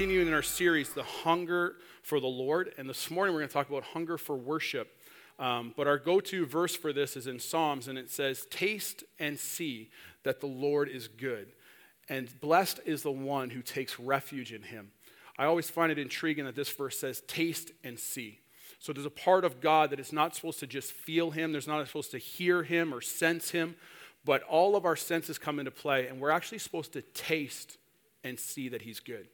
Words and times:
continuing 0.00 0.28
in 0.28 0.32
our 0.32 0.40
series, 0.40 0.94
The 0.94 1.02
Hunger 1.02 1.74
for 2.02 2.20
the 2.20 2.26
Lord. 2.26 2.72
And 2.78 2.88
this 2.88 3.10
morning 3.10 3.34
we're 3.34 3.40
going 3.40 3.50
to 3.50 3.52
talk 3.52 3.68
about 3.68 3.82
hunger 3.82 4.16
for 4.16 4.34
worship. 4.34 4.88
Um, 5.38 5.74
but 5.76 5.86
our 5.86 5.98
go 5.98 6.20
to 6.20 6.46
verse 6.46 6.74
for 6.74 6.94
this 6.94 7.18
is 7.18 7.26
in 7.26 7.38
Psalms, 7.38 7.86
and 7.86 7.98
it 7.98 8.08
says, 8.08 8.46
Taste 8.50 9.04
and 9.18 9.38
see 9.38 9.90
that 10.22 10.40
the 10.40 10.46
Lord 10.46 10.88
is 10.88 11.06
good. 11.06 11.48
And 12.08 12.30
blessed 12.40 12.80
is 12.86 13.02
the 13.02 13.10
one 13.10 13.50
who 13.50 13.60
takes 13.60 14.00
refuge 14.00 14.54
in 14.54 14.62
him. 14.62 14.92
I 15.36 15.44
always 15.44 15.68
find 15.68 15.92
it 15.92 15.98
intriguing 15.98 16.46
that 16.46 16.56
this 16.56 16.70
verse 16.70 16.98
says, 16.98 17.20
Taste 17.26 17.70
and 17.84 17.98
see. 17.98 18.38
So 18.78 18.94
there's 18.94 19.04
a 19.04 19.10
part 19.10 19.44
of 19.44 19.60
God 19.60 19.90
that 19.90 20.00
is 20.00 20.14
not 20.14 20.34
supposed 20.34 20.60
to 20.60 20.66
just 20.66 20.92
feel 20.92 21.30
him, 21.30 21.52
there's 21.52 21.68
not 21.68 21.86
supposed 21.86 22.12
to 22.12 22.18
hear 22.18 22.62
him 22.62 22.94
or 22.94 23.02
sense 23.02 23.50
him, 23.50 23.76
but 24.24 24.44
all 24.44 24.76
of 24.76 24.86
our 24.86 24.96
senses 24.96 25.36
come 25.36 25.58
into 25.58 25.70
play, 25.70 26.06
and 26.06 26.18
we're 26.18 26.30
actually 26.30 26.56
supposed 26.56 26.94
to 26.94 27.02
taste 27.02 27.76
and 28.24 28.38
see 28.40 28.70
that 28.70 28.80
he's 28.80 29.00
good. 29.00 29.28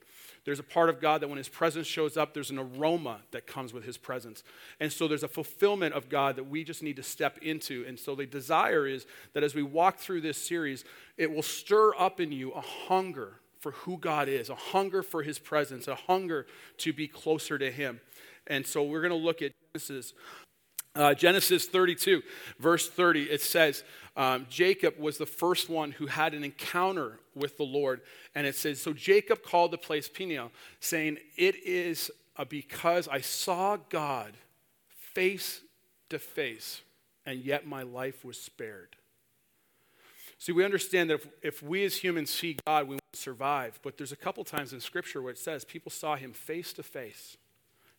There's 0.47 0.59
a 0.59 0.63
part 0.63 0.87
of 0.87 1.01
God 1.01 1.21
that 1.21 1.27
when 1.27 1.37
His 1.37 1.49
presence 1.49 1.87
shows 1.87 2.15
up, 2.15 2.33
there's 2.33 2.51
an 2.51 2.57
aroma 2.57 3.17
that 3.31 3.45
comes 3.45 3.73
with 3.73 3.83
His 3.83 3.97
presence. 3.97 4.45
And 4.79 4.93
so 4.93 5.05
there's 5.05 5.23
a 5.23 5.27
fulfillment 5.27 5.93
of 5.93 6.07
God 6.07 6.37
that 6.37 6.45
we 6.45 6.63
just 6.63 6.81
need 6.81 6.95
to 6.95 7.03
step 7.03 7.37
into. 7.39 7.83
And 7.85 7.99
so 7.99 8.15
the 8.15 8.25
desire 8.25 8.87
is 8.87 9.05
that 9.33 9.43
as 9.43 9.53
we 9.53 9.61
walk 9.61 9.97
through 9.97 10.21
this 10.21 10.37
series, 10.37 10.85
it 11.17 11.29
will 11.29 11.43
stir 11.43 11.93
up 11.99 12.21
in 12.21 12.31
you 12.31 12.53
a 12.53 12.61
hunger 12.61 13.41
for 13.59 13.73
who 13.73 13.97
God 13.97 14.29
is, 14.29 14.49
a 14.49 14.55
hunger 14.55 15.03
for 15.03 15.21
His 15.21 15.37
presence, 15.37 15.85
a 15.89 15.95
hunger 15.95 16.47
to 16.77 16.93
be 16.93 17.09
closer 17.09 17.57
to 17.57 17.69
Him. 17.69 17.99
And 18.49 18.65
so 18.65 18.83
we're 18.83 19.01
going 19.01 19.11
to 19.11 19.17
look 19.17 19.41
at 19.41 19.51
Genesis. 19.73 20.13
Uh, 20.97 21.13
Genesis 21.13 21.67
32, 21.67 22.23
verse 22.59 22.89
30, 22.89 23.23
it 23.23 23.41
says, 23.41 23.83
um, 24.17 24.47
Jacob 24.49 24.97
was 24.97 25.19
the 25.19 25.27
first 25.27 25.69
one 25.69 25.91
who 25.91 26.07
had 26.07 26.33
an 26.33 26.43
encounter 26.43 27.19
with 27.35 27.55
the 27.57 27.63
Lord. 27.63 28.01
And 28.33 28.47
it 28.47 28.55
says, 28.55 28.81
So 28.81 28.91
Jacob 28.91 29.43
called 29.43 29.69
the 29.69 29.77
place 29.77 30.09
Peniel, 30.09 30.51
saying, 30.79 31.19
It 31.37 31.55
is 31.63 32.09
because 32.49 33.07
I 33.07 33.21
saw 33.21 33.77
God 33.89 34.33
face 35.13 35.61
to 36.09 36.17
face, 36.17 36.81
and 37.27 37.39
yet 37.39 37.67
my 37.67 37.83
life 37.83 38.25
was 38.25 38.39
spared. 38.39 38.95
See, 40.39 40.51
we 40.51 40.65
understand 40.65 41.09
that 41.11 41.15
if, 41.15 41.27
if 41.41 41.63
we 41.63 41.85
as 41.85 41.97
humans 41.97 42.31
see 42.31 42.57
God, 42.65 42.87
we 42.87 42.95
won't 42.95 43.01
survive. 43.13 43.79
But 43.83 43.97
there's 43.97 44.11
a 44.11 44.17
couple 44.17 44.43
times 44.43 44.73
in 44.73 44.79
Scripture 44.79 45.21
where 45.21 45.31
it 45.31 45.39
says 45.39 45.63
people 45.63 45.91
saw 45.91 46.15
him 46.15 46.33
face 46.33 46.73
to 46.73 46.83
face, 46.83 47.37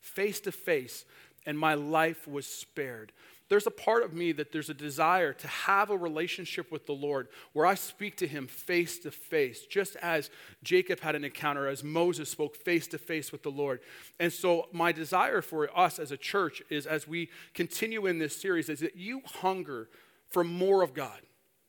face 0.01 0.41
to 0.41 0.53
face, 0.53 1.05
and 1.47 1.59
my 1.59 1.75
life 1.75 2.27
was 2.29 2.47
spared 2.47 3.13
there's 3.49 3.67
a 3.67 3.71
part 3.71 4.03
of 4.03 4.13
me 4.13 4.33
that 4.33 4.53
there's 4.53 4.69
a 4.69 4.75
desire 4.75 5.33
to 5.33 5.49
have 5.49 5.91
a 5.91 5.97
relationship 5.97 6.71
with 6.71 6.87
the 6.87 6.93
Lord 6.93 7.29
where 7.55 7.65
I 7.65 7.75
speak 7.75 8.17
to 8.19 8.27
him 8.27 8.47
face 8.47 8.99
to 9.01 9.11
face, 9.11 9.65
just 9.65 9.97
as 9.97 10.31
Jacob 10.63 11.01
had 11.01 11.15
an 11.15 11.25
encounter, 11.25 11.67
as 11.67 11.83
Moses 11.83 12.31
spoke 12.31 12.57
face 12.57 12.87
to 12.89 12.99
face 12.99 13.33
with 13.33 13.43
the 13.43 13.51
Lord. 13.51 13.81
And 14.21 14.33
so, 14.33 14.69
my 14.73 14.93
desire 14.93 15.41
for 15.41 15.77
us 15.77 15.99
as 15.99 16.13
a 16.13 16.19
church 16.19 16.63
is 16.69 16.87
as 16.87 17.09
we 17.09 17.31
continue 17.55 18.07
in 18.07 18.19
this 18.19 18.37
series, 18.37 18.69
is 18.69 18.81
that 18.81 18.97
you 18.97 19.23
hunger 19.25 19.89
for 20.29 20.45
more 20.45 20.83
of 20.83 20.93
God, 20.93 21.21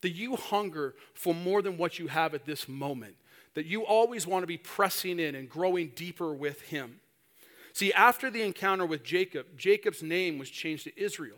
that 0.01 0.11
you 0.11 0.35
hunger 0.35 0.95
for 1.13 1.33
more 1.33 1.61
than 1.61 1.77
what 1.77 1.97
you 1.97 2.07
have 2.07 2.33
at 2.33 2.45
this 2.45 2.67
moment, 2.67 3.15
that 3.53 3.65
you 3.65 3.85
always 3.85 4.27
want 4.27 4.43
to 4.43 4.47
be 4.47 4.57
pressing 4.57 5.17
in 5.17 5.33
and 5.33 5.49
growing 5.49 5.93
deeper 5.95 6.33
with 6.33 6.61
him. 6.63 6.99
See, 7.73 7.93
after 7.93 8.29
the 8.29 8.41
encounter 8.41 8.85
with 8.85 9.03
Jacob, 9.03 9.57
Jacob's 9.57 10.03
name 10.03 10.37
was 10.37 10.49
changed 10.49 10.85
to 10.85 10.99
Israel. 10.99 11.37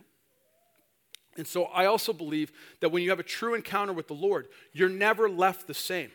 And 1.36 1.46
so 1.46 1.64
I 1.64 1.86
also 1.86 2.12
believe 2.12 2.52
that 2.80 2.90
when 2.90 3.02
you 3.02 3.10
have 3.10 3.20
a 3.20 3.24
true 3.24 3.54
encounter 3.54 3.92
with 3.92 4.08
the 4.08 4.14
Lord, 4.14 4.48
you're 4.72 4.88
never 4.88 5.28
left 5.28 5.66
the 5.66 5.74
same. 5.74 6.10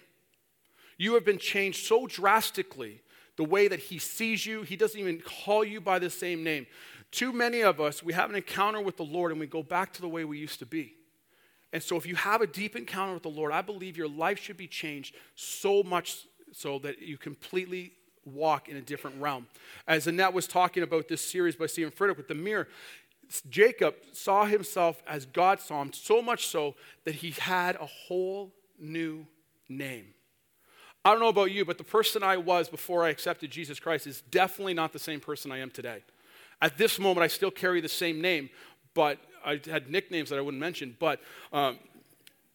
You 0.97 1.13
have 1.15 1.25
been 1.25 1.39
changed 1.39 1.85
so 1.85 2.07
drastically 2.07 3.01
the 3.35 3.43
way 3.43 3.67
that 3.67 3.79
He 3.79 3.99
sees 3.99 4.45
you, 4.45 4.63
He 4.63 4.75
doesn't 4.75 4.99
even 4.99 5.19
call 5.19 5.63
you 5.63 5.79
by 5.79 5.99
the 5.99 6.09
same 6.09 6.43
name. 6.43 6.67
Too 7.11 7.31
many 7.31 7.61
of 7.61 7.79
us, 7.79 8.03
we 8.03 8.13
have 8.13 8.29
an 8.29 8.35
encounter 8.35 8.81
with 8.81 8.97
the 8.97 9.03
Lord 9.03 9.31
and 9.31 9.39
we 9.39 9.47
go 9.47 9.63
back 9.63 9.93
to 9.93 10.01
the 10.01 10.09
way 10.09 10.25
we 10.25 10.37
used 10.37 10.59
to 10.59 10.65
be. 10.65 10.95
And 11.73 11.81
so, 11.81 11.95
if 11.97 12.05
you 12.05 12.15
have 12.15 12.41
a 12.41 12.47
deep 12.47 12.75
encounter 12.75 13.13
with 13.13 13.23
the 13.23 13.29
Lord, 13.29 13.51
I 13.51 13.61
believe 13.61 13.97
your 13.97 14.07
life 14.07 14.39
should 14.39 14.57
be 14.57 14.67
changed 14.67 15.15
so 15.35 15.83
much 15.83 16.25
so 16.53 16.79
that 16.79 17.01
you 17.01 17.17
completely 17.17 17.93
walk 18.33 18.69
in 18.69 18.77
a 18.77 18.81
different 18.81 19.21
realm. 19.21 19.47
As 19.87 20.07
Annette 20.07 20.33
was 20.33 20.47
talking 20.47 20.83
about 20.83 21.07
this 21.07 21.21
series 21.21 21.55
by 21.55 21.65
Steven 21.65 21.91
Furtick 21.91 22.17
with 22.17 22.27
the 22.27 22.35
mirror, 22.35 22.67
Jacob 23.49 23.95
saw 24.13 24.45
himself 24.45 25.01
as 25.07 25.25
God 25.25 25.59
saw 25.59 25.81
him, 25.81 25.93
so 25.93 26.21
much 26.21 26.47
so 26.47 26.75
that 27.03 27.15
he 27.15 27.31
had 27.31 27.75
a 27.75 27.85
whole 27.85 28.53
new 28.79 29.25
name. 29.69 30.07
I 31.03 31.11
don't 31.11 31.19
know 31.19 31.29
about 31.29 31.51
you, 31.51 31.63
but 31.63 31.77
the 31.77 31.83
person 31.83 32.23
I 32.23 32.37
was 32.37 32.69
before 32.69 33.03
I 33.03 33.09
accepted 33.09 33.51
Jesus 33.51 33.79
Christ 33.79 34.07
is 34.07 34.21
definitely 34.29 34.73
not 34.73 34.93
the 34.93 34.99
same 34.99 35.19
person 35.19 35.51
I 35.51 35.59
am 35.59 35.69
today. 35.69 36.03
At 36.61 36.77
this 36.77 36.99
moment, 36.99 37.23
I 37.23 37.27
still 37.27 37.51
carry 37.51 37.81
the 37.81 37.89
same 37.89 38.21
name, 38.21 38.49
but 38.93 39.19
I 39.45 39.61
had 39.65 39.89
nicknames 39.89 40.29
that 40.29 40.37
I 40.37 40.41
wouldn't 40.41 40.59
mention. 40.59 40.97
But 40.99 41.21
um, 41.53 41.79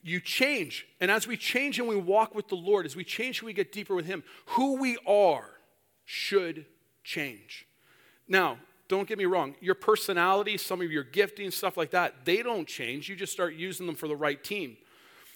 you 0.02 0.20
change. 0.20 0.86
And 1.00 1.10
as 1.10 1.26
we 1.26 1.36
change 1.36 1.78
and 1.78 1.88
we 1.88 1.96
walk 1.96 2.34
with 2.34 2.48
the 2.48 2.56
Lord, 2.56 2.84
as 2.84 2.96
we 2.96 3.04
change 3.04 3.38
and 3.40 3.46
we 3.46 3.52
get 3.52 3.72
deeper 3.72 3.94
with 3.94 4.06
Him, 4.06 4.22
who 4.46 4.76
we 4.76 4.98
are 5.06 5.48
should 6.04 6.66
change. 7.04 7.66
Now, 8.28 8.58
don't 8.88 9.08
get 9.08 9.18
me 9.18 9.24
wrong, 9.24 9.54
your 9.60 9.74
personality, 9.74 10.56
some 10.58 10.82
of 10.82 10.92
your 10.92 11.04
gifting, 11.04 11.50
stuff 11.50 11.76
like 11.76 11.92
that, 11.92 12.24
they 12.24 12.42
don't 12.42 12.68
change. 12.68 13.08
You 13.08 13.16
just 13.16 13.32
start 13.32 13.54
using 13.54 13.86
them 13.86 13.96
for 13.96 14.06
the 14.06 14.16
right 14.16 14.42
team. 14.42 14.76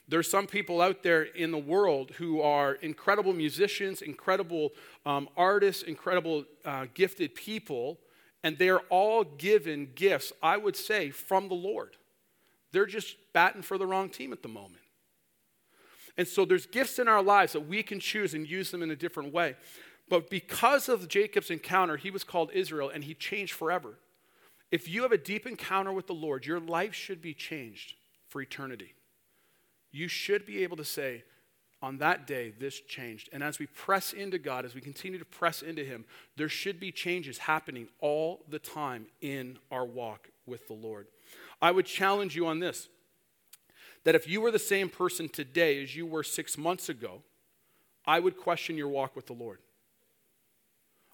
There's 0.09 0.31
some 0.31 0.47
people 0.47 0.81
out 0.81 1.03
there 1.03 1.23
in 1.23 1.51
the 1.51 1.59
world 1.59 2.13
who 2.13 2.41
are 2.41 2.75
incredible 2.75 3.33
musicians, 3.33 4.03
incredible 4.03 4.71
um, 5.05 5.29
artists, 5.37 5.83
incredible 5.83 6.45
uh, 6.65 6.87
gifted 6.95 7.35
people, 7.35 7.99
and 8.45 8.57
they're 8.57 8.81
all 8.83 9.25
given 9.25 9.89
gifts, 9.95 10.33
I 10.43 10.59
would 10.59 10.77
say, 10.77 11.11
from 11.11 11.49
the 11.49 11.55
Lord. 11.55 11.97
They're 12.73 12.87
just 12.87 13.17
batting 13.33 13.63
for 13.63 13.79
the 13.79 13.87
wrong 13.87 14.11
team 14.11 14.33
at 14.33 14.43
the 14.43 14.49
moment. 14.49 14.83
And 16.17 16.27
so 16.27 16.45
there's 16.45 16.67
gifts 16.67 16.99
in 16.99 17.09
our 17.09 17.23
lives 17.23 17.53
that 17.55 17.67
we 17.67 17.83
can 17.83 18.01
choose 18.01 18.35
and 18.35 18.49
use 18.49 18.71
them 18.71 18.83
in 18.83 18.91
a 18.91 18.97
different 18.97 19.33
way. 19.33 19.57
But 20.09 20.31
because 20.31 20.89
of 20.89 21.09
Jacob's 21.09 21.51
encounter, 21.51 21.97
he 21.97 22.11
was 22.11 22.25
called 22.25 22.51
Israel 22.53 22.91
and 22.91 23.05
he 23.05 23.15
changed 23.15 23.53
forever. 23.53 23.99
If 24.71 24.89
you 24.89 25.03
have 25.03 25.13
a 25.13 25.19
deep 25.19 25.47
encounter 25.47 25.93
with 25.93 26.07
the 26.07 26.15
Lord, 26.15 26.47
your 26.47 26.61
life 26.61 26.95
should 26.95 27.21
be 27.21 27.35
changed 27.35 27.95
for 28.29 28.41
eternity. 28.41 28.95
You 29.93 30.09
should 30.09 30.45
be 30.45 30.63
able 30.63 30.77
to 30.77 30.85
say, 30.85 31.25
on 31.83 31.99
that 31.99 32.27
day, 32.27 32.53
this 32.59 32.81
changed. 32.81 33.29
And 33.33 33.43
as 33.43 33.59
we 33.59 33.67
press 33.67 34.13
into 34.13 34.39
God, 34.39 34.65
as 34.65 34.75
we 34.75 34.81
continue 34.81 35.19
to 35.19 35.25
press 35.25 35.63
into 35.63 35.85
Him, 35.85 36.05
there 36.37 36.49
should 36.49 36.81
be 36.81 36.91
changes 36.91 37.39
happening 37.39 37.89
all 38.01 38.45
the 38.49 38.59
time 38.59 39.07
in 39.21 39.59
our 39.71 39.85
walk 39.85 40.29
with 40.47 40.67
the 40.69 40.75
Lord. 40.75 41.07
I 41.61 41.71
would 41.71 41.87
challenge 41.87 42.35
you 42.35 42.47
on 42.47 42.61
this 42.61 42.89
that 44.05 44.15
if 44.15 44.29
you 44.29 44.41
were 44.41 44.53
the 44.53 44.59
same 44.59 44.89
person 44.89 45.29
today 45.29 45.83
as 45.83 45.97
you 45.97 46.07
were 46.07 46.23
six 46.23 46.57
months 46.57 46.89
ago, 46.89 47.23
I 48.07 48.21
would 48.21 48.37
question 48.37 48.77
your 48.77 48.89
walk 48.89 49.17
with 49.17 49.27
the 49.27 49.33
Lord. 49.33 49.59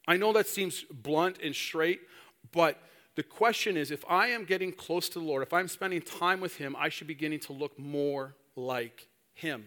I 0.06 0.16
know 0.16 0.32
that 0.32 0.49
seems 0.49 0.84
blunt 0.90 1.38
and 1.43 1.54
straight, 1.54 2.00
but 2.52 2.78
the 3.14 3.22
question 3.22 3.76
is 3.76 3.90
if 3.90 4.04
I 4.08 4.28
am 4.28 4.44
getting 4.44 4.72
close 4.72 5.08
to 5.10 5.19
the 5.19 5.25
Lord, 5.25 5.43
if 5.43 5.52
I'm 5.52 5.69
spending 5.69 6.00
time 6.00 6.40
with 6.40 6.56
Him, 6.56 6.75
I 6.78 6.88
should 6.88 7.06
be 7.06 7.14
beginning 7.14 7.40
to 7.40 7.52
look 7.52 7.78
more 7.78 8.34
like 8.56 9.08
Him. 9.34 9.66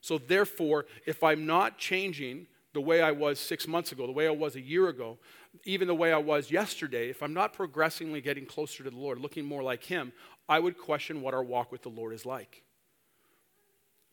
So, 0.00 0.18
therefore, 0.18 0.86
if 1.04 1.22
I'm 1.22 1.46
not 1.46 1.78
changing 1.78 2.46
the 2.72 2.80
way 2.80 3.02
I 3.02 3.10
was 3.10 3.38
six 3.38 3.66
months 3.66 3.92
ago, 3.92 4.06
the 4.06 4.12
way 4.12 4.26
I 4.26 4.30
was 4.30 4.56
a 4.56 4.60
year 4.60 4.88
ago, 4.88 5.18
even 5.64 5.88
the 5.88 5.94
way 5.94 6.12
I 6.12 6.18
was 6.18 6.50
yesterday, 6.50 7.08
if 7.08 7.22
I'm 7.22 7.34
not 7.34 7.52
progressively 7.52 8.20
getting 8.20 8.46
closer 8.46 8.84
to 8.84 8.90
the 8.90 8.96
Lord, 8.96 9.18
looking 9.18 9.44
more 9.44 9.62
like 9.62 9.84
Him, 9.84 10.12
I 10.48 10.58
would 10.58 10.78
question 10.78 11.22
what 11.22 11.34
our 11.34 11.42
walk 11.42 11.72
with 11.72 11.82
the 11.82 11.88
Lord 11.88 12.12
is 12.12 12.26
like. 12.26 12.62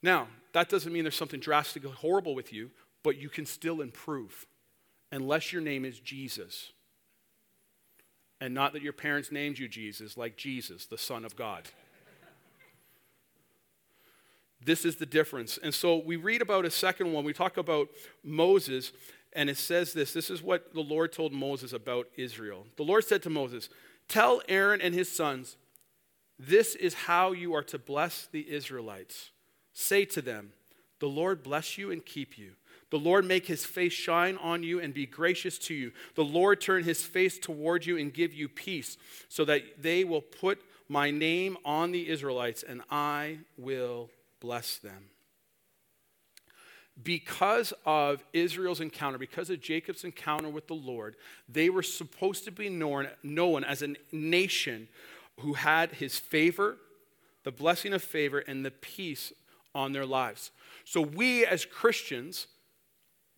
Now, 0.02 0.28
that 0.54 0.70
doesn't 0.70 0.92
mean 0.92 1.04
there's 1.04 1.16
something 1.16 1.40
drastically 1.40 1.92
horrible 1.92 2.36
with 2.36 2.52
you, 2.52 2.72
but 3.04 3.18
you 3.18 3.30
can 3.30 3.46
still 3.46 3.82
improve 3.82 4.46
unless 5.14 5.54
your 5.54 5.62
name 5.62 5.86
is 5.86 6.00
Jesus. 6.00 6.72
And 8.42 8.54
not 8.54 8.74
that 8.74 8.82
your 8.82 8.94
parents 8.94 9.32
named 9.32 9.60
you 9.60 9.68
Jesus, 9.68 10.18
like 10.18 10.36
Jesus, 10.36 10.86
the 10.86 10.98
Son 10.98 11.24
of 11.24 11.36
God. 11.36 11.70
this 14.66 14.84
is 14.84 14.96
the 14.96 15.06
difference. 15.06 15.60
And 15.62 15.74
so 15.74 15.98
we 15.98 16.16
read 16.16 16.42
about 16.42 16.66
a 16.66 16.72
second 16.72 17.14
one. 17.14 17.24
We 17.24 17.32
talk 17.32 17.58
about 17.58 17.90
Moses, 18.24 18.92
And 19.34 19.50
it 19.50 19.58
says 19.58 19.94
this 19.94 20.14
this 20.14 20.30
is 20.30 20.42
what 20.42 20.74
the 20.74 20.82
Lord 20.82 21.14
told 21.14 21.32
Moses 21.32 21.74
about 21.74 22.08
Israel. 22.18 22.66
The 22.76 22.84
Lord 22.84 23.06
said 23.06 23.22
to 23.24 23.30
Moses, 23.30 23.70
Tell 24.08 24.42
Aaron 24.50 24.82
and 24.82 24.94
his 24.94 25.10
sons, 25.10 25.58
this 26.40 26.76
is 26.76 26.94
how 26.94 27.32
you 27.32 27.54
are 27.54 27.64
to 27.64 27.78
bless 27.78 28.28
the 28.32 28.52
Israelites. 28.52 29.30
Say 29.74 30.06
to 30.06 30.22
them, 30.22 30.54
The 31.00 31.08
Lord 31.08 31.44
bless 31.44 31.78
you 31.78 31.92
and 31.92 32.04
keep 32.04 32.38
you. 32.38 32.54
The 32.94 33.00
Lord 33.00 33.26
make 33.26 33.48
his 33.48 33.66
face 33.66 33.92
shine 33.92 34.38
on 34.38 34.62
you 34.62 34.80
and 34.80 34.94
be 34.94 35.08
gracious 35.08 35.58
to 35.58 35.74
you. 35.74 35.94
The 36.14 36.24
Lord 36.24 36.62
turn 36.62 36.84
his 36.84 37.02
face 37.02 37.40
toward 37.40 37.88
you 37.88 37.98
and 37.98 38.14
give 38.14 38.36
you 38.36 38.48
peace, 38.48 38.98
so 39.30 39.44
that 39.46 39.82
they 39.82 40.04
will 40.04 40.22
put 40.22 40.62
my 40.88 41.10
name 41.10 41.58
on 41.66 41.92
the 41.92 42.08
Israelites, 42.08 42.62
and 42.62 42.84
I 42.92 43.40
will 43.58 44.12
bless 44.40 44.78
them 44.78 45.06
because 47.02 47.74
of 47.84 48.24
Israel's 48.32 48.80
encounter, 48.80 49.18
because 49.18 49.50
of 49.50 49.60
Jacob's 49.60 50.04
encounter 50.04 50.50
with 50.50 50.68
the 50.68 50.76
Lord, 50.76 51.16
they 51.50 51.72
were 51.72 51.82
supposed 51.82 52.46
to 52.46 52.52
be 52.52 52.70
known, 52.70 53.08
known 53.24 53.64
as 53.64 53.82
a 53.82 53.96
nation 54.12 54.88
who 55.40 55.54
had 55.54 55.94
his 55.94 56.20
favor, 56.20 56.78
the 57.44 57.52
blessing 57.52 57.92
of 57.92 58.04
favor, 58.04 58.38
and 58.38 58.64
the 58.64 58.70
peace 58.70 59.34
on 59.74 59.94
their 59.94 60.06
lives. 60.06 60.52
So, 60.86 61.02
we 61.02 61.44
as 61.44 61.66
Christians, 61.66 62.46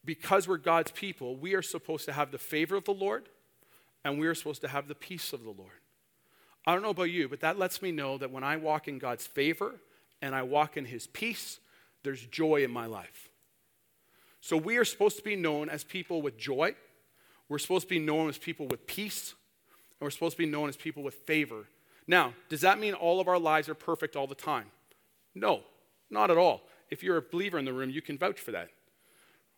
because 0.06 0.48
we're 0.48 0.58
God's 0.58 0.92
people, 0.92 1.36
we 1.36 1.54
are 1.56 1.62
supposed 1.62 2.06
to 2.06 2.14
have 2.14 2.32
the 2.32 2.38
favor 2.38 2.76
of 2.76 2.86
the 2.86 2.94
Lord 2.94 3.30
and 4.04 4.20
we 4.20 4.28
are 4.28 4.36
supposed 4.36 4.62
to 4.62 4.68
have 4.68 4.88
the 4.88 4.96
peace 4.96 5.34
of 5.34 5.44
the 5.44 5.50
Lord. 5.50 5.72
I 6.68 6.74
don't 6.74 6.84
know 6.84 6.90
about 6.90 7.04
you, 7.12 7.28
but 7.28 7.42
that 7.42 7.60
lets 7.60 7.82
me 7.82 7.92
know 7.92 8.18
that 8.18 8.32
when 8.32 8.44
I 8.44 8.58
walk 8.58 8.88
in 8.88 9.00
God's 9.00 9.26
favor 9.26 9.76
and 10.22 10.34
I 10.36 10.44
walk 10.44 10.78
in 10.78 10.86
his 10.86 11.08
peace, 11.08 11.60
there's 12.04 12.26
joy 12.26 12.64
in 12.64 12.72
my 12.72 12.86
life. 12.86 13.30
So 14.42 14.58
we 14.58 14.78
are 14.78 14.86
supposed 14.86 15.18
to 15.18 15.24
be 15.24 15.36
known 15.36 15.70
as 15.70 15.84
people 15.84 16.22
with 16.22 16.38
joy. 16.38 16.76
We're 17.50 17.58
supposed 17.58 17.84
to 17.84 17.90
be 17.90 18.00
known 18.00 18.30
as 18.30 18.38
people 18.38 18.68
with 18.68 18.86
peace. 18.86 19.34
And 20.00 20.06
we're 20.06 20.12
supposed 20.12 20.38
to 20.38 20.44
be 20.44 20.50
known 20.50 20.70
as 20.70 20.78
people 20.78 21.02
with 21.02 21.16
favor. 21.16 21.66
Now, 22.08 22.34
does 22.50 22.62
that 22.62 22.80
mean 22.80 22.94
all 22.94 23.20
of 23.20 23.28
our 23.28 23.40
lives 23.40 23.70
are 23.70 23.76
perfect 23.76 24.16
all 24.16 24.28
the 24.28 24.36
time? 24.36 24.66
No, 25.34 25.62
not 26.12 26.30
at 26.30 26.38
all. 26.38 26.62
If 26.92 27.02
you're 27.02 27.18
a 27.18 27.22
believer 27.22 27.58
in 27.58 27.66
the 27.66 27.74
room, 27.74 27.90
you 27.90 28.02
can 28.02 28.18
vouch 28.18 28.40
for 28.40 28.52
that. 28.52 28.70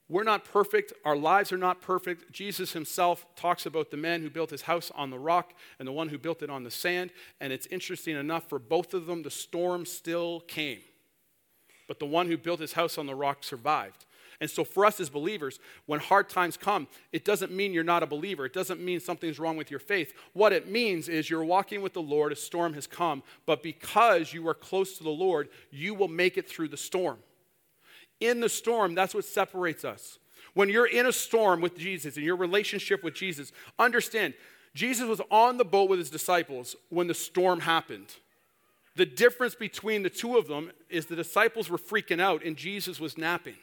We're 0.09 0.23
not 0.23 0.45
perfect. 0.45 0.93
Our 1.03 1.17
lives 1.17 1.51
are 1.51 1.57
not 1.57 1.81
perfect. 1.81 2.31
Jesus 2.31 2.71
himself 2.71 3.25
talks 3.35 3.65
about 3.65 3.91
the 3.91 3.97
man 3.97 4.21
who 4.21 4.29
built 4.29 4.51
his 4.51 4.61
house 4.61 4.89
on 4.95 5.09
the 5.09 5.19
rock 5.19 5.53
and 5.79 5.87
the 5.87 5.91
one 5.91 6.09
who 6.09 6.17
built 6.17 6.41
it 6.41 6.49
on 6.49 6.63
the 6.63 6.71
sand. 6.71 7.11
And 7.41 7.51
it's 7.51 7.67
interesting 7.67 8.15
enough, 8.15 8.47
for 8.47 8.57
both 8.57 8.93
of 8.93 9.05
them, 9.05 9.23
the 9.23 9.31
storm 9.31 9.85
still 9.85 10.41
came. 10.41 10.79
But 11.89 11.99
the 11.99 12.05
one 12.05 12.27
who 12.27 12.37
built 12.37 12.61
his 12.61 12.73
house 12.73 12.97
on 12.97 13.05
the 13.05 13.15
rock 13.15 13.43
survived. 13.43 14.05
And 14.39 14.49
so, 14.49 14.63
for 14.63 14.85
us 14.85 14.99
as 14.99 15.09
believers, 15.09 15.59
when 15.87 15.99
hard 15.99 16.29
times 16.29 16.57
come, 16.57 16.87
it 17.11 17.25
doesn't 17.25 17.51
mean 17.51 17.73
you're 17.73 17.83
not 17.83 18.03
a 18.03 18.07
believer. 18.07 18.45
It 18.45 18.53
doesn't 18.53 18.79
mean 18.79 18.99
something's 18.99 19.39
wrong 19.39 19.57
with 19.57 19.71
your 19.71 19.79
faith. 19.79 20.13
What 20.33 20.53
it 20.53 20.69
means 20.69 21.09
is 21.09 21.29
you're 21.29 21.43
walking 21.43 21.81
with 21.81 21.93
the 21.93 22.01
Lord, 22.03 22.31
a 22.31 22.35
storm 22.35 22.75
has 22.75 22.85
come, 22.85 23.23
but 23.47 23.63
because 23.63 24.33
you 24.33 24.47
are 24.47 24.53
close 24.53 24.97
to 24.99 25.03
the 25.03 25.09
Lord, 25.09 25.49
you 25.71 25.95
will 25.95 26.07
make 26.07 26.37
it 26.37 26.47
through 26.47 26.67
the 26.67 26.77
storm. 26.77 27.17
In 28.19 28.39
the 28.39 28.49
storm, 28.49 28.95
that's 28.95 29.13
what 29.13 29.25
separates 29.25 29.85
us. 29.85 30.19
When 30.53 30.69
you're 30.69 30.87
in 30.87 31.05
a 31.05 31.11
storm 31.11 31.61
with 31.61 31.77
Jesus 31.77 32.15
and 32.15 32.25
your 32.25 32.35
relationship 32.35 33.03
with 33.03 33.13
Jesus, 33.13 33.51
understand 33.77 34.33
Jesus 34.73 35.07
was 35.07 35.21
on 35.29 35.57
the 35.57 35.65
boat 35.65 35.89
with 35.89 35.99
his 35.99 36.09
disciples 36.09 36.75
when 36.89 37.07
the 37.07 37.13
storm 37.13 37.59
happened. 37.59 38.07
The 38.95 39.05
difference 39.05 39.53
between 39.53 40.01
the 40.01 40.09
two 40.09 40.37
of 40.37 40.47
them 40.47 40.71
is 40.89 41.05
the 41.05 41.15
disciples 41.15 41.69
were 41.69 41.77
freaking 41.77 42.19
out 42.19 42.43
and 42.43 42.57
Jesus 42.57 42.99
was 42.99 43.17
napping. 43.17 43.57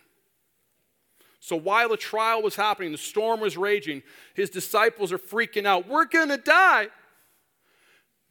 So 1.41 1.57
while 1.57 1.89
the 1.89 1.97
trial 1.97 2.41
was 2.41 2.57
happening, 2.57 2.93
the 2.93 2.99
storm 2.99 3.41
was 3.41 3.57
raging, 3.57 4.03
his 4.35 4.49
disciples 4.49 5.13
are 5.13 5.19
freaking 5.19 5.67
out. 5.67 5.89
We're 5.89 6.07
going 6.07 6.31
to 6.31 6.37
die. 6.37 6.89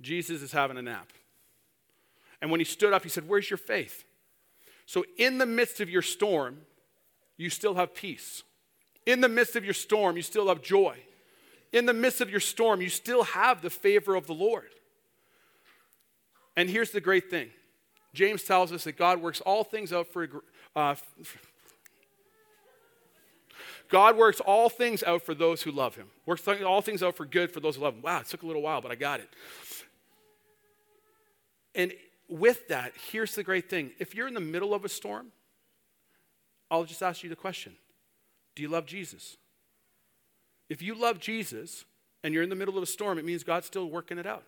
Jesus 0.02 0.42
is 0.42 0.52
having 0.52 0.78
a 0.78 0.82
nap. 0.82 1.12
And 2.42 2.50
when 2.50 2.60
he 2.60 2.66
stood 2.66 2.92
up, 2.92 3.04
he 3.04 3.10
said, 3.10 3.28
Where's 3.28 3.50
your 3.50 3.58
faith? 3.58 4.04
So, 4.86 5.06
in 5.18 5.38
the 5.38 5.46
midst 5.46 5.80
of 5.80 5.90
your 5.90 6.02
storm, 6.02 6.58
you 7.38 7.50
still 7.50 7.76
have 7.76 7.94
peace. 7.94 8.44
In 9.06 9.22
the 9.22 9.30
midst 9.30 9.56
of 9.56 9.64
your 9.64 9.74
storm, 9.74 10.16
you 10.16 10.22
still 10.22 10.48
have 10.48 10.62
joy. 10.62 10.98
In 11.72 11.86
the 11.86 11.94
midst 11.94 12.22
of 12.22 12.30
your 12.30 12.40
storm, 12.40 12.82
you 12.82 12.90
still 12.90 13.24
have 13.24 13.62
the 13.62 13.70
favor 13.70 14.16
of 14.16 14.28
the 14.28 14.34
Lord. 14.34 14.70
And 16.56 16.70
here's 16.70 16.92
the 16.92 17.02
great 17.02 17.30
thing 17.30 17.50
James 18.14 18.44
tells 18.44 18.72
us 18.72 18.84
that 18.84 18.98
God 18.98 19.22
works 19.22 19.42
all 19.42 19.64
things 19.64 19.92
out 19.92 20.08
for, 20.08 20.28
uh, 20.76 20.96
God 23.90 24.18
works 24.18 24.40
all 24.40 24.70
things 24.70 25.04
out 25.04 25.24
for 25.24 25.34
those 25.34 25.64
who 25.64 25.72
love 25.72 25.96
him. 25.96 26.08
Works 26.26 26.48
all 26.48 26.82
things 26.82 27.02
out 27.04 27.18
for 27.18 27.26
good 27.26 27.52
for 27.52 27.60
those 27.60 27.76
who 27.76 27.82
love 27.82 27.96
him. 27.96 28.02
Wow, 28.02 28.20
it 28.20 28.28
took 28.28 28.44
a 28.44 28.48
little 28.48 28.62
while, 28.62 28.82
but 28.82 28.92
I 28.92 28.96
got 28.96 29.20
it. 29.20 29.30
And 31.76 31.94
with 32.34 32.68
that, 32.70 32.94
here's 33.12 33.36
the 33.36 33.44
great 33.44 33.70
thing. 33.70 33.92
If 34.00 34.16
you're 34.16 34.28
in 34.28 34.34
the 34.34 34.40
middle 34.40 34.74
of 34.74 34.84
a 34.84 34.90
storm, 34.90 35.28
I'll 36.72 36.84
just 36.84 37.04
ask 37.04 37.24
you 37.24 37.30
the 37.30 37.36
question 37.36 37.74
Do 38.56 38.64
you 38.64 38.70
love 38.70 38.86
Jesus? 38.86 39.38
If 40.70 40.82
you 40.82 40.96
love 40.96 41.20
Jesus 41.20 41.86
and 42.24 42.34
you're 42.34 42.42
in 42.42 42.50
the 42.50 42.56
middle 42.56 42.76
of 42.78 42.84
a 42.84 42.88
storm, 42.88 43.20
it 43.20 43.26
means 43.26 43.44
God's 43.44 43.68
still 43.68 43.90
working 43.90 44.18
it 44.18 44.26
out. 44.26 44.44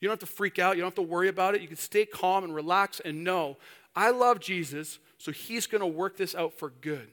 You 0.00 0.08
don't 0.08 0.20
have 0.20 0.28
to 0.28 0.34
freak 0.34 0.58
out. 0.58 0.76
You 0.76 0.82
don't 0.82 0.88
have 0.88 1.06
to 1.06 1.10
worry 1.10 1.28
about 1.28 1.54
it. 1.54 1.62
You 1.62 1.68
can 1.68 1.76
stay 1.76 2.04
calm 2.04 2.44
and 2.44 2.54
relax 2.54 3.00
and 3.00 3.24
know 3.24 3.56
I 3.96 4.10
love 4.10 4.38
Jesus, 4.38 4.98
so 5.18 5.32
he's 5.32 5.66
going 5.66 5.80
to 5.80 5.86
work 5.86 6.16
this 6.16 6.34
out 6.34 6.54
for 6.54 6.70
good. 6.80 7.08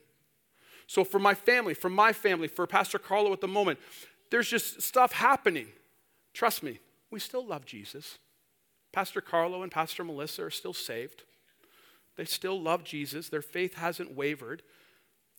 So, 0.85 1.03
for 1.03 1.19
my 1.19 1.33
family, 1.33 1.73
for 1.73 1.89
my 1.89 2.13
family, 2.13 2.47
for 2.47 2.67
Pastor 2.67 2.99
Carlo 2.99 3.33
at 3.33 3.41
the 3.41 3.47
moment, 3.47 3.79
there's 4.29 4.47
just 4.49 4.81
stuff 4.81 5.11
happening. 5.11 5.67
Trust 6.33 6.63
me, 6.63 6.79
we 7.09 7.19
still 7.19 7.45
love 7.45 7.65
Jesus. 7.65 8.19
Pastor 8.97 9.21
Carlo 9.21 9.61
and 9.61 9.71
Pastor 9.71 10.03
Melissa 10.03 10.45
are 10.45 10.49
still 10.49 10.73
saved. 10.73 11.21
They 12.15 12.25
still 12.25 12.59
love 12.59 12.83
Jesus. 12.83 13.29
Their 13.29 13.44
faith 13.44 13.75
hasn't 13.75 14.15
wavered. 14.15 14.63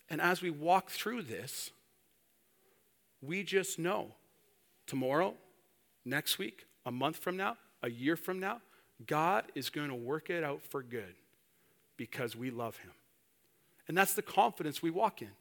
And 0.09 0.21
as 0.21 0.41
we 0.41 0.49
walk 0.49 0.91
through 0.91 1.23
this, 1.23 1.73
we 3.21 3.43
just 3.43 3.77
know 3.77 4.15
tomorrow, 4.87 5.35
next 6.05 6.39
week, 6.39 6.67
a 6.87 6.93
month 6.93 7.17
from 7.17 7.37
now, 7.37 7.57
a 7.83 7.91
year 7.91 8.15
from 8.15 8.39
now, 8.39 8.61
God 9.05 9.43
is 9.57 9.71
going 9.71 9.89
to 9.89 9.95
work 9.97 10.31
it 10.31 10.45
out 10.45 10.63
for 10.63 10.81
good 10.81 11.17
because 11.97 12.37
we 12.37 12.53
love 12.53 12.77
Him. 12.77 12.93
And 13.89 13.99
that's 13.99 14.15
the 14.15 14.23
confidence 14.23 14.83
we 14.83 14.91
walk 14.93 15.21
in. 15.21 15.33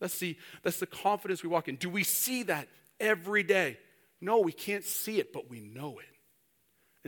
That's 0.00 0.18
the, 0.18 0.36
that's 0.64 0.80
the 0.80 0.86
confidence 0.86 1.44
we 1.44 1.50
walk 1.50 1.68
in. 1.68 1.76
Do 1.76 1.88
we 1.88 2.02
see 2.02 2.42
that 2.42 2.66
every 2.98 3.44
day? 3.44 3.78
No, 4.20 4.40
we 4.40 4.50
can't 4.50 4.82
see 4.82 5.20
it, 5.20 5.32
but 5.32 5.48
we 5.48 5.60
know 5.60 6.00
it. 6.00 6.17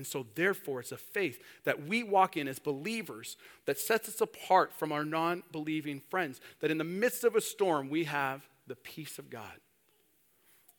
And 0.00 0.06
so, 0.06 0.24
therefore, 0.34 0.80
it's 0.80 0.92
a 0.92 0.96
faith 0.96 1.42
that 1.64 1.86
we 1.86 2.02
walk 2.02 2.34
in 2.38 2.48
as 2.48 2.58
believers 2.58 3.36
that 3.66 3.78
sets 3.78 4.08
us 4.08 4.22
apart 4.22 4.72
from 4.72 4.92
our 4.92 5.04
non 5.04 5.42
believing 5.52 6.00
friends. 6.00 6.40
That 6.60 6.70
in 6.70 6.78
the 6.78 6.84
midst 6.84 7.22
of 7.22 7.36
a 7.36 7.40
storm, 7.42 7.90
we 7.90 8.04
have 8.04 8.48
the 8.66 8.76
peace 8.76 9.18
of 9.18 9.28
God 9.28 9.60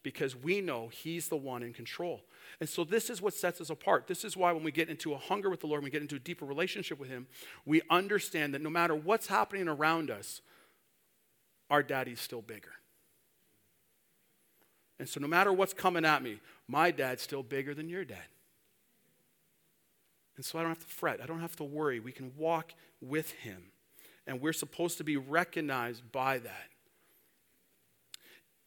because 0.01 0.35
we 0.35 0.59
know 0.59 0.87
He's 0.87 1.27
the 1.27 1.37
one 1.37 1.61
in 1.61 1.71
control. 1.71 2.21
And 2.59 2.67
so, 2.67 2.83
this 2.83 3.11
is 3.11 3.21
what 3.21 3.35
sets 3.35 3.61
us 3.61 3.69
apart. 3.69 4.07
This 4.07 4.25
is 4.25 4.35
why, 4.35 4.53
when 4.53 4.63
we 4.63 4.71
get 4.71 4.89
into 4.89 5.13
a 5.13 5.17
hunger 5.17 5.51
with 5.51 5.59
the 5.59 5.67
Lord, 5.67 5.81
when 5.81 5.85
we 5.85 5.91
get 5.91 6.01
into 6.01 6.15
a 6.15 6.19
deeper 6.19 6.45
relationship 6.45 6.99
with 6.99 7.09
Him, 7.09 7.27
we 7.63 7.83
understand 7.91 8.55
that 8.55 8.63
no 8.63 8.71
matter 8.71 8.95
what's 8.95 9.27
happening 9.27 9.67
around 9.67 10.09
us, 10.09 10.41
our 11.69 11.83
daddy's 11.83 12.19
still 12.19 12.41
bigger. 12.41 12.71
And 14.97 15.07
so, 15.07 15.19
no 15.19 15.27
matter 15.27 15.53
what's 15.53 15.75
coming 15.75 16.05
at 16.05 16.23
me, 16.23 16.39
my 16.67 16.89
dad's 16.89 17.21
still 17.21 17.43
bigger 17.43 17.75
than 17.75 17.87
your 17.87 18.03
dad. 18.03 18.25
And 20.41 20.45
so, 20.47 20.57
I 20.57 20.63
don't 20.63 20.71
have 20.71 20.79
to 20.79 20.87
fret. 20.87 21.21
I 21.21 21.27
don't 21.27 21.41
have 21.41 21.55
to 21.57 21.63
worry. 21.63 21.99
We 21.99 22.11
can 22.11 22.31
walk 22.35 22.73
with 22.99 23.29
Him. 23.29 23.65
And 24.25 24.41
we're 24.41 24.53
supposed 24.53 24.97
to 24.97 25.03
be 25.03 25.15
recognized 25.15 26.11
by 26.11 26.39
that. 26.39 26.69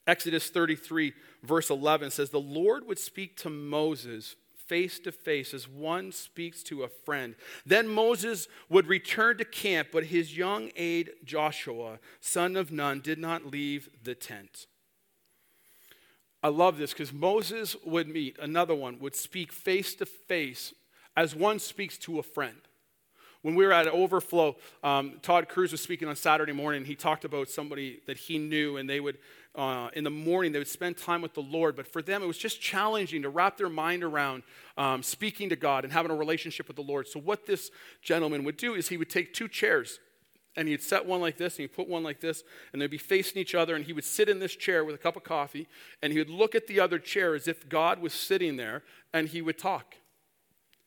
Exodus 0.06 0.50
33, 0.50 1.14
verse 1.42 1.70
11 1.70 2.12
says, 2.12 2.30
The 2.30 2.38
Lord 2.38 2.86
would 2.86 3.00
speak 3.00 3.36
to 3.38 3.50
Moses 3.50 4.36
face 4.68 5.00
to 5.00 5.10
face 5.10 5.52
as 5.52 5.68
one 5.68 6.12
speaks 6.12 6.62
to 6.62 6.84
a 6.84 6.88
friend. 6.88 7.34
Then 7.66 7.88
Moses 7.88 8.46
would 8.68 8.86
return 8.86 9.38
to 9.38 9.44
camp, 9.44 9.88
but 9.90 10.04
his 10.04 10.36
young 10.36 10.70
aide 10.76 11.10
Joshua, 11.24 11.98
son 12.20 12.54
of 12.54 12.70
Nun, 12.70 13.00
did 13.00 13.18
not 13.18 13.50
leave 13.50 13.88
the 14.00 14.14
tent. 14.14 14.68
I 16.40 16.48
love 16.50 16.78
this 16.78 16.92
because 16.92 17.12
Moses 17.12 17.74
would 17.84 18.06
meet, 18.06 18.38
another 18.38 18.76
one 18.76 19.00
would 19.00 19.16
speak 19.16 19.52
face 19.52 19.96
to 19.96 20.06
face 20.06 20.72
as 21.16 21.34
one 21.34 21.58
speaks 21.58 21.98
to 21.98 22.18
a 22.18 22.22
friend. 22.22 22.56
When 23.44 23.54
we 23.54 23.66
were 23.66 23.74
at 23.74 23.86
Overflow, 23.86 24.56
um, 24.82 25.18
Todd 25.20 25.50
Cruz 25.50 25.70
was 25.70 25.82
speaking 25.82 26.08
on 26.08 26.16
Saturday 26.16 26.52
morning. 26.52 26.86
He 26.86 26.94
talked 26.94 27.26
about 27.26 27.50
somebody 27.50 28.00
that 28.06 28.16
he 28.16 28.38
knew, 28.38 28.78
and 28.78 28.88
they 28.88 29.00
would, 29.00 29.18
uh, 29.54 29.90
in 29.92 30.02
the 30.02 30.08
morning, 30.10 30.52
they 30.52 30.58
would 30.58 30.66
spend 30.66 30.96
time 30.96 31.20
with 31.20 31.34
the 31.34 31.42
Lord. 31.42 31.76
But 31.76 31.86
for 31.86 32.00
them, 32.00 32.22
it 32.22 32.26
was 32.26 32.38
just 32.38 32.58
challenging 32.58 33.20
to 33.20 33.28
wrap 33.28 33.58
their 33.58 33.68
mind 33.68 34.02
around 34.02 34.44
um, 34.78 35.02
speaking 35.02 35.50
to 35.50 35.56
God 35.56 35.84
and 35.84 35.92
having 35.92 36.10
a 36.10 36.16
relationship 36.16 36.68
with 36.68 36.76
the 36.76 36.82
Lord. 36.82 37.06
So, 37.06 37.20
what 37.20 37.44
this 37.44 37.70
gentleman 38.00 38.44
would 38.44 38.56
do 38.56 38.72
is 38.76 38.88
he 38.88 38.96
would 38.96 39.10
take 39.10 39.34
two 39.34 39.48
chairs 39.48 39.98
and 40.56 40.66
he'd 40.66 40.82
set 40.82 41.04
one 41.04 41.20
like 41.20 41.36
this 41.36 41.56
and 41.56 41.64
he'd 41.64 41.74
put 41.74 41.86
one 41.86 42.02
like 42.02 42.20
this 42.20 42.44
and 42.72 42.80
they'd 42.80 42.90
be 42.90 42.96
facing 42.96 43.42
each 43.42 43.54
other 43.54 43.74
and 43.74 43.84
he 43.84 43.92
would 43.92 44.04
sit 44.04 44.30
in 44.30 44.38
this 44.38 44.56
chair 44.56 44.86
with 44.86 44.94
a 44.94 44.98
cup 44.98 45.16
of 45.16 45.24
coffee 45.24 45.68
and 46.00 46.14
he 46.14 46.18
would 46.18 46.30
look 46.30 46.54
at 46.54 46.66
the 46.66 46.80
other 46.80 46.98
chair 46.98 47.34
as 47.34 47.48
if 47.48 47.68
god 47.68 48.00
was 48.00 48.12
sitting 48.12 48.56
there 48.56 48.82
and 49.12 49.28
he 49.28 49.42
would 49.42 49.58
talk 49.58 49.96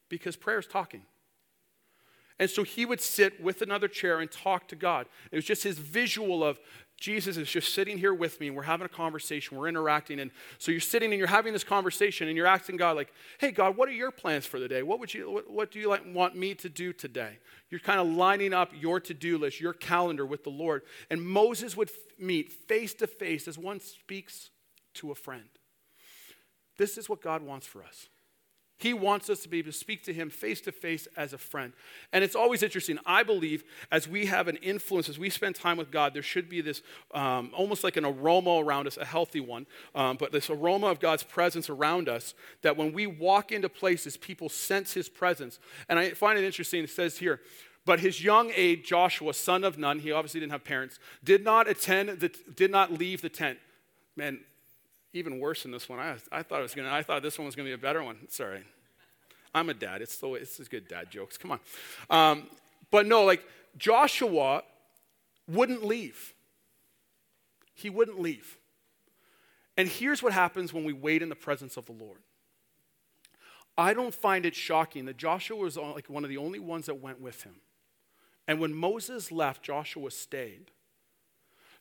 because 0.10 0.36
prayer 0.36 0.60
is 0.60 0.68
talking 0.68 1.04
and 2.40 2.50
so 2.50 2.64
he 2.64 2.86
would 2.86 3.02
sit 3.02 3.42
with 3.42 3.62
another 3.62 3.88
chair 3.88 4.20
and 4.20 4.32
talk 4.32 4.68
to 4.68 4.76
god 4.76 5.08
it 5.32 5.36
was 5.36 5.46
just 5.46 5.64
his 5.64 5.78
visual 5.78 6.44
of 6.44 6.60
Jesus 7.00 7.38
is 7.38 7.50
just 7.50 7.74
sitting 7.76 8.00
here 8.00 8.14
with 8.14 8.40
me 8.40 8.48
and 8.48 8.56
we're 8.56 8.64
having 8.64 8.86
a 8.86 8.90
conversation, 8.90 9.56
we're 9.56 9.68
interacting. 9.68 10.20
And 10.20 10.32
so 10.58 10.72
you're 10.72 10.82
sitting 10.82 11.12
and 11.12 11.20
you're 11.20 11.28
having 11.28 11.54
this 11.54 11.64
conversation 11.64 12.28
and 12.28 12.36
you're 12.36 12.48
asking 12.48 12.78
God, 12.78 12.96
like, 12.96 13.14
hey, 13.40 13.52
God, 13.52 13.78
what 13.78 13.88
are 13.88 13.94
your 13.94 14.10
plans 14.10 14.48
for 14.48 14.60
the 14.60 14.68
day? 14.68 14.82
What, 14.82 15.00
would 15.00 15.14
you, 15.14 15.30
what, 15.30 15.50
what 15.50 15.72
do 15.72 15.80
you 15.80 15.90
like, 15.90 16.02
want 16.12 16.36
me 16.36 16.56
to 16.56 16.70
do 16.70 16.94
today? 16.94 17.38
You're 17.70 17.82
kind 17.82 18.00
of 18.00 18.08
lining 18.08 18.52
up 18.52 18.72
your 18.74 19.00
to 19.02 19.14
do 19.14 19.38
list, 19.38 19.62
your 19.62 19.74
calendar 19.74 20.26
with 20.26 20.44
the 20.44 20.50
Lord. 20.50 20.82
And 21.12 21.22
Moses 21.22 21.78
would 21.78 21.90
f- 21.90 21.96
meet 22.18 22.52
face 22.52 22.96
to 22.96 23.06
face 23.06 23.48
as 23.48 23.60
one 23.60 23.80
speaks 23.80 24.50
to 24.96 25.12
a 25.12 25.16
friend. 25.16 25.50
This 26.80 26.98
is 26.98 27.08
what 27.08 27.22
God 27.22 27.44
wants 27.44 27.68
for 27.68 27.84
us. 27.84 28.08
He 28.80 28.94
wants 28.94 29.28
us 29.30 29.40
to 29.42 29.50
be 29.50 29.58
able 29.60 29.72
to 29.72 29.78
speak 29.78 30.04
to 30.04 30.14
him 30.14 30.30
face 30.30 30.62
to 30.62 30.72
face 30.72 31.08
as 31.18 31.34
a 31.34 31.38
friend. 31.38 31.74
And 32.14 32.24
it's 32.24 32.36
always 32.36 32.62
interesting. 32.62 33.00
I 33.08 33.24
believe 33.24 33.64
as 33.92 34.08
we 34.08 34.28
have 34.28 34.48
an 34.48 34.58
influence, 34.58 35.10
as 35.10 35.18
we 35.18 35.32
spend 35.32 35.56
time 35.56 35.78
with 35.78 35.90
God, 35.90 36.14
there 36.14 36.22
should 36.22 36.48
be 36.48 36.62
this 36.62 36.84
um, 37.14 37.52
almost 37.56 37.84
like 37.84 37.98
an 37.98 38.06
aroma 38.06 38.60
around 38.64 38.86
us, 38.86 38.96
a 38.98 39.06
healthy 39.06 39.40
one, 39.40 39.66
um, 39.96 40.18
but 40.18 40.32
this 40.32 40.52
aroma 40.52 40.88
of 40.88 41.00
God's 41.00 41.24
presence 41.24 41.72
around 41.72 42.08
us 42.08 42.36
that 42.62 42.78
when 42.78 42.94
we 42.94 43.08
walk 43.08 43.52
into 43.52 43.68
places, 43.68 44.16
people 44.16 44.48
sense 44.48 44.94
his 44.94 45.10
presence. 45.10 45.60
And 45.90 45.98
I 45.98 46.12
find 46.12 46.38
it 46.38 46.46
interesting, 46.46 46.84
it 46.84 46.92
says 46.92 47.18
here, 47.18 47.42
but 47.84 48.00
his 48.02 48.24
young 48.24 48.52
aide, 48.54 48.84
Joshua, 48.84 49.34
son 49.34 49.64
of 49.64 49.78
Nun, 49.80 50.00
he 50.00 50.12
obviously 50.12 50.42
didn't 50.42 50.52
have 50.52 50.66
parents, 50.66 51.00
did 51.24 51.44
not 51.44 51.68
attend, 51.68 52.20
the, 52.20 52.30
did 52.54 52.70
not 52.70 52.92
leave 52.92 53.22
the 53.22 53.30
tent. 53.30 53.58
Man, 54.16 54.42
even 55.18 55.40
worse 55.40 55.64
than 55.64 55.72
this 55.72 55.90
one. 55.90 56.00
I, 56.00 56.16
I 56.32 56.44
thought 56.44 56.60
it 56.60 56.64
was 56.64 56.74
gonna. 56.74 56.92
I 56.92 57.04
thought 57.04 57.22
this 57.22 57.38
one 57.38 57.46
was 57.46 57.56
gonna 57.56 57.70
be 57.70 57.74
a 57.74 57.78
better 57.78 58.04
one. 58.04 58.18
Sorry, 58.30 58.64
I'm 59.54 59.70
a 59.70 59.74
dad. 59.74 60.02
It's 60.02 60.18
the 60.18 60.34
it's 60.34 60.58
just 60.58 60.72
good 60.72 60.88
dad 60.88 61.12
jokes. 61.12 61.38
Come 61.38 61.52
on, 61.52 61.60
um, 62.10 62.48
but 62.92 63.06
no, 63.06 63.24
like 63.24 63.44
Joshua 63.78 64.64
wouldn't 65.48 65.86
leave. 65.86 66.34
He 67.74 67.90
wouldn't 67.90 68.20
leave. 68.20 68.58
And 69.78 69.88
here's 69.88 70.24
what 70.24 70.34
happens 70.34 70.74
when 70.74 70.84
we 70.84 70.94
wait 70.94 71.22
in 71.22 71.30
the 71.30 71.36
presence 71.36 71.78
of 71.78 71.86
the 71.86 71.92
Lord. 71.92 72.18
I 73.78 73.94
don't 73.94 74.14
find 74.14 74.46
it 74.46 74.56
shocking 74.56 75.06
that 75.06 75.18
Joshua 75.18 75.58
was 75.58 75.78
like 75.78 76.10
one 76.10 76.24
of 76.24 76.32
the 76.32 76.38
only 76.38 76.58
ones 76.58 76.88
that 76.88 76.96
went 76.96 77.22
with 77.22 77.44
him. 77.44 77.56
And 78.48 78.60
when 78.60 78.74
Moses 78.74 79.32
left, 79.32 79.62
Joshua 79.62 80.10
stayed. 80.10 80.72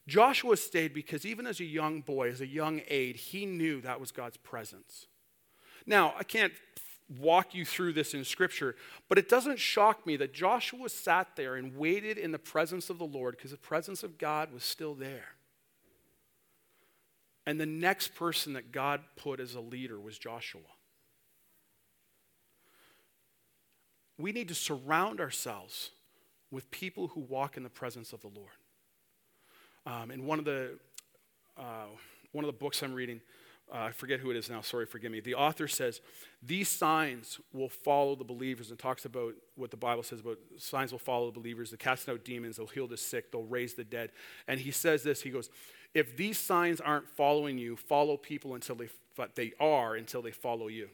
Joshua 0.07 0.55
stayed 0.55 0.93
because 0.93 1.25
even 1.25 1.45
as 1.45 1.59
a 1.59 1.65
young 1.65 2.01
boy, 2.01 2.29
as 2.29 2.39
a 2.39 2.47
young 2.47 2.81
aide, 2.87 3.17
he 3.17 3.45
knew 3.45 3.81
that 3.81 3.99
was 3.99 4.11
God's 4.11 4.37
presence. 4.37 5.07
Now, 5.85 6.13
I 6.17 6.23
can't 6.23 6.53
walk 7.19 7.53
you 7.53 7.65
through 7.65 7.93
this 7.93 8.13
in 8.13 8.23
Scripture, 8.23 8.75
but 9.09 9.17
it 9.17 9.29
doesn't 9.29 9.59
shock 9.59 10.05
me 10.05 10.15
that 10.17 10.33
Joshua 10.33 10.89
sat 10.89 11.35
there 11.35 11.55
and 11.55 11.75
waited 11.75 12.17
in 12.17 12.31
the 12.31 12.39
presence 12.39 12.89
of 12.89 12.97
the 12.97 13.05
Lord 13.05 13.35
because 13.35 13.51
the 13.51 13.57
presence 13.57 14.03
of 14.03 14.17
God 14.17 14.53
was 14.53 14.63
still 14.63 14.93
there. 14.93 15.35
And 17.45 17.59
the 17.59 17.65
next 17.65 18.13
person 18.15 18.53
that 18.53 18.71
God 18.73 19.01
put 19.15 19.39
as 19.39 19.55
a 19.55 19.61
leader 19.61 19.99
was 19.99 20.17
Joshua. 20.17 20.61
We 24.17 24.31
need 24.31 24.49
to 24.49 24.55
surround 24.55 25.21
ourselves 25.21 25.91
with 26.51 26.71
people 26.71 27.09
who 27.09 27.21
walk 27.21 27.55
in 27.55 27.63
the 27.63 27.69
presence 27.69 28.11
of 28.11 28.21
the 28.21 28.27
Lord. 28.27 28.51
Um, 29.87 30.11
in 30.11 30.25
one 30.25 30.37
of 30.37 30.43
the 30.43 30.77
uh, 31.57 31.85
one 32.33 32.43
of 32.43 32.47
the 32.47 32.57
books 32.57 32.83
I'm 32.83 32.93
reading, 32.93 33.21
uh, 33.73 33.83
I 33.83 33.91
forget 33.91 34.19
who 34.19 34.29
it 34.29 34.35
is 34.35 34.49
now. 34.49 34.59
Sorry, 34.59 34.85
forgive 34.85 35.13
me. 35.13 35.21
The 35.21 35.35
author 35.35 35.65
says 35.65 36.01
these 36.43 36.67
signs 36.67 37.39
will 37.53 37.69
follow 37.69 38.13
the 38.15 38.25
believers, 38.25 38.69
and 38.69 38.77
talks 38.77 39.05
about 39.05 39.33
what 39.55 39.71
the 39.71 39.77
Bible 39.77 40.03
says 40.03 40.19
about 40.19 40.39
signs 40.57 40.91
will 40.91 40.99
follow 40.99 41.31
the 41.31 41.39
believers. 41.39 41.71
They 41.71 41.77
cast 41.77 42.09
out 42.09 42.25
demons, 42.25 42.57
they'll 42.57 42.67
heal 42.67 42.87
the 42.87 42.97
sick, 42.97 43.31
they'll 43.31 43.43
raise 43.43 43.75
the 43.75 43.85
dead. 43.85 44.11
And 44.45 44.59
he 44.59 44.71
says 44.71 45.03
this. 45.03 45.21
He 45.21 45.29
goes, 45.29 45.49
"If 45.93 46.17
these 46.17 46.37
signs 46.37 46.81
aren't 46.81 47.07
following 47.07 47.57
you, 47.57 47.77
follow 47.77 48.17
people 48.17 48.55
until 48.55 48.75
they, 48.75 48.89
they 49.35 49.53
are 49.57 49.95
until 49.95 50.21
they 50.21 50.31
follow 50.31 50.67
you." 50.67 50.89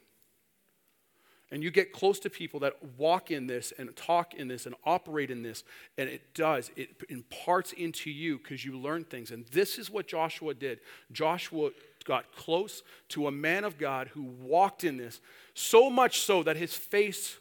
And 1.54 1.62
you 1.62 1.70
get 1.70 1.94
close 1.94 2.18
to 2.22 2.32
people 2.32 2.60
that 2.62 2.74
walk 2.98 3.30
in 3.30 3.46
this 3.46 3.72
and 3.78 3.96
talk 3.96 4.34
in 4.34 4.48
this 4.48 4.66
and 4.66 4.74
operate 4.86 5.30
in 5.30 5.44
this, 5.44 5.64
and 6.00 6.10
it 6.10 6.34
does, 6.34 6.72
it 6.76 6.90
imparts 7.10 7.74
into 7.74 8.10
you 8.10 8.40
because 8.40 8.66
you 8.66 8.76
learn 8.76 9.04
things. 9.04 9.30
And 9.30 9.46
this 9.52 9.78
is 9.78 9.92
what 9.92 10.08
Joshua 10.08 10.56
did. 10.56 10.80
Joshua 11.12 11.70
got 12.06 12.36
close 12.36 12.82
to 13.10 13.28
a 13.28 13.32
man 13.32 13.66
of 13.66 13.78
God 13.78 14.08
who 14.08 14.24
walked 14.24 14.84
in 14.84 14.98
this, 14.98 15.22
so 15.54 15.92
much 15.92 16.22
so 16.22 16.42
that 16.42 16.58
his 16.58 16.74
face 16.74 17.38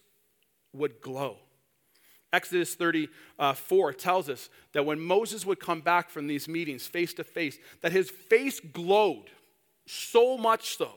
would 0.75 1.01
glow. 1.01 1.39
Exodus 2.35 2.75
34 2.75 3.95
tells 3.95 4.29
us 4.29 4.51
that 4.75 4.85
when 4.85 5.01
Moses 5.01 5.47
would 5.47 5.59
come 5.59 5.81
back 5.81 6.11
from 6.11 6.27
these 6.27 6.47
meetings 6.47 6.87
face 6.87 7.15
to 7.15 7.25
face, 7.25 7.57
that 7.81 7.93
his 7.93 8.11
face 8.11 8.61
glowed 8.61 9.31
so 9.87 10.37
much 10.37 10.77
so 10.77 10.91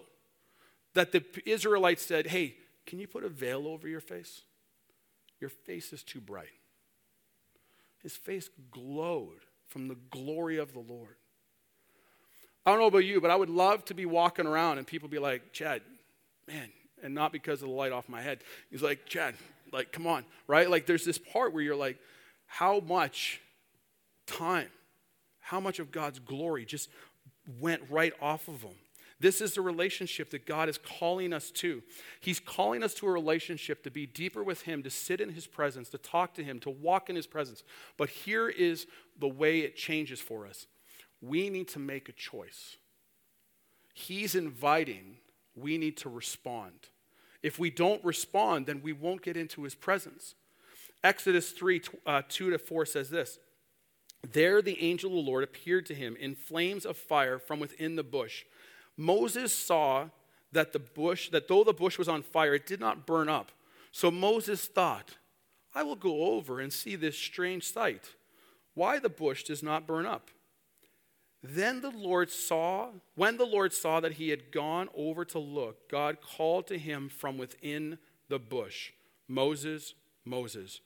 that 0.96 1.14
the 1.14 1.24
Israelites 1.46 2.06
said, 2.06 2.28
Hey, 2.28 2.56
can 2.86 3.00
you 3.00 3.08
put 3.08 3.24
a 3.24 3.30
veil 3.30 3.68
over 3.68 3.88
your 3.88 4.00
face? 4.00 4.42
Your 5.40 5.50
face 5.50 5.92
is 5.94 6.04
too 6.04 6.22
bright. 6.22 6.48
His 8.02 8.16
face 8.16 8.50
glowed 8.72 9.42
from 9.68 9.88
the 9.88 9.98
glory 10.12 10.58
of 10.58 10.74
the 10.74 10.80
Lord. 10.80 11.16
I 12.66 12.72
don't 12.72 12.80
know 12.80 12.88
about 12.88 13.00
you, 13.00 13.22
but 13.22 13.32
I 13.32 13.36
would 13.36 13.50
love 13.50 13.86
to 13.86 13.94
be 13.94 14.06
walking 14.06 14.48
around 14.48 14.78
and 14.78 14.88
people 14.88 15.10
be 15.10 15.20
like, 15.20 15.54
Chad, 15.54 15.82
man, 16.48 16.70
and 17.04 17.14
not 17.14 17.32
because 17.32 17.62
of 17.62 17.70
the 17.70 17.74
light 17.74 17.92
off 17.92 18.10
my 18.10 18.22
head. 18.22 18.40
He's 18.72 18.82
like, 18.82 19.06
Chad, 19.06 19.36
like, 19.72 19.92
come 19.92 20.08
on, 20.08 20.26
right? 20.48 20.70
Like, 20.70 20.86
there's 20.86 21.06
this 21.06 21.18
part 21.18 21.54
where 21.54 21.64
you're 21.64 21.76
like, 21.76 21.98
how 22.48 22.80
much 22.80 23.42
time, 24.26 24.70
how 25.40 25.60
much 25.60 25.80
of 25.80 25.92
God's 25.92 26.20
glory 26.20 26.66
just 26.66 26.90
went 27.60 27.82
right 27.90 28.14
off 28.22 28.48
of 28.48 28.62
him? 28.62 28.76
This 29.20 29.40
is 29.40 29.54
the 29.54 29.62
relationship 29.62 30.30
that 30.32 30.46
God 30.46 30.68
is 30.68 30.78
calling 30.78 31.32
us 31.32 31.50
to. 31.52 31.82
He's 32.20 32.40
calling 32.40 32.84
us 32.84 32.94
to 32.96 33.08
a 33.08 33.12
relationship 33.12 33.84
to 33.84 33.92
be 33.92 34.06
deeper 34.06 34.44
with 34.44 34.64
Him, 34.64 34.84
to 34.84 34.90
sit 34.90 35.22
in 35.22 35.30
His 35.30 35.48
presence, 35.48 35.90
to 35.90 35.98
talk 35.98 36.34
to 36.34 36.44
Him, 36.44 36.60
to 36.60 36.70
walk 36.70 37.10
in 37.10 37.16
His 37.16 37.28
presence. 37.28 37.64
But 37.98 38.10
here 38.10 38.50
is 38.50 38.88
the 39.18 39.30
way 39.30 39.60
it 39.60 39.76
changes 39.76 40.20
for 40.20 40.46
us 40.46 40.68
we 41.22 41.50
need 41.50 41.68
to 41.70 41.80
make 41.80 42.10
a 42.10 42.14
choice. 42.14 42.78
He's 43.94 44.36
inviting, 44.36 45.18
we 45.56 45.78
need 45.78 45.98
to 45.98 46.10
respond. 46.10 46.90
If 47.42 47.58
we 47.58 47.70
don't 47.70 48.04
respond, 48.04 48.66
then 48.66 48.82
we 48.84 48.94
won't 48.94 49.22
get 49.22 49.38
into 49.38 49.64
His 49.64 49.76
presence. 49.76 50.36
Exodus 51.04 51.52
3 51.52 51.82
uh, 52.06 52.22
2 52.28 52.52
to 52.52 52.58
4 52.58 52.86
says 52.86 53.10
this. 53.10 53.40
There 54.32 54.62
the 54.62 54.82
angel 54.82 55.12
of 55.12 55.24
the 55.24 55.30
Lord 55.30 55.44
appeared 55.44 55.86
to 55.88 55.94
him 55.94 56.16
in 56.20 56.34
flames 56.34 56.84
of 56.84 56.98
fire 56.98 57.38
from 57.38 57.60
within 57.60 57.96
the 57.96 58.04
bush. 58.04 58.44
Moses 58.98 59.54
saw 59.54 60.10
that 60.52 60.74
the 60.74 60.80
bush, 60.80 61.30
that 61.30 61.48
though 61.48 61.64
the 61.64 61.74
bush 61.74 61.98
was 61.98 62.08
on 62.08 62.24
fire, 62.24 62.56
it 62.56 62.66
did 62.66 62.80
not 62.80 63.06
burn 63.06 63.30
up. 63.30 63.52
So 63.92 64.10
Moses 64.10 64.66
thought, 64.66 65.18
I 65.74 65.84
will 65.84 65.96
go 65.96 66.24
over 66.34 66.60
and 66.60 66.72
see 66.72 66.96
this 66.96 67.18
strange 67.18 67.72
sight, 67.72 68.16
why 68.74 69.00
the 69.00 69.10
bush 69.10 69.44
does 69.44 69.62
not 69.62 69.88
burn 69.88 70.06
up. 70.06 70.30
Then 71.44 71.82
the 71.82 71.92
Lord 71.92 72.32
saw, 72.32 72.90
when 73.16 73.38
the 73.38 73.46
Lord 73.46 73.72
saw 73.72 74.00
that 74.00 74.14
he 74.14 74.30
had 74.30 74.52
gone 74.52 74.90
over 74.96 75.24
to 75.26 75.40
look, 75.40 75.90
God 75.90 76.18
called 76.22 76.68
to 76.68 76.78
him 76.80 77.08
from 77.08 77.38
within 77.38 78.00
the 78.30 78.40
bush, 78.40 78.92
Moses, 79.28 79.94
Moses. 80.24 80.82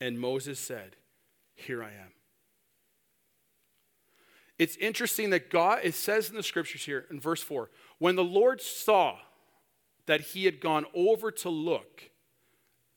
And 0.00 0.20
Moses 0.20 0.58
said, 0.58 0.96
Here 1.54 1.82
I 1.82 1.88
am. 1.88 2.12
It's 4.58 4.76
interesting 4.76 5.30
that 5.30 5.50
God, 5.50 5.80
it 5.82 5.94
says 5.94 6.30
in 6.30 6.36
the 6.36 6.42
scriptures 6.42 6.84
here 6.84 7.06
in 7.10 7.20
verse 7.20 7.42
4, 7.42 7.70
when 7.98 8.16
the 8.16 8.24
Lord 8.24 8.60
saw 8.60 9.16
that 10.06 10.20
he 10.20 10.44
had 10.44 10.60
gone 10.60 10.86
over 10.94 11.30
to 11.30 11.48
look, 11.48 12.10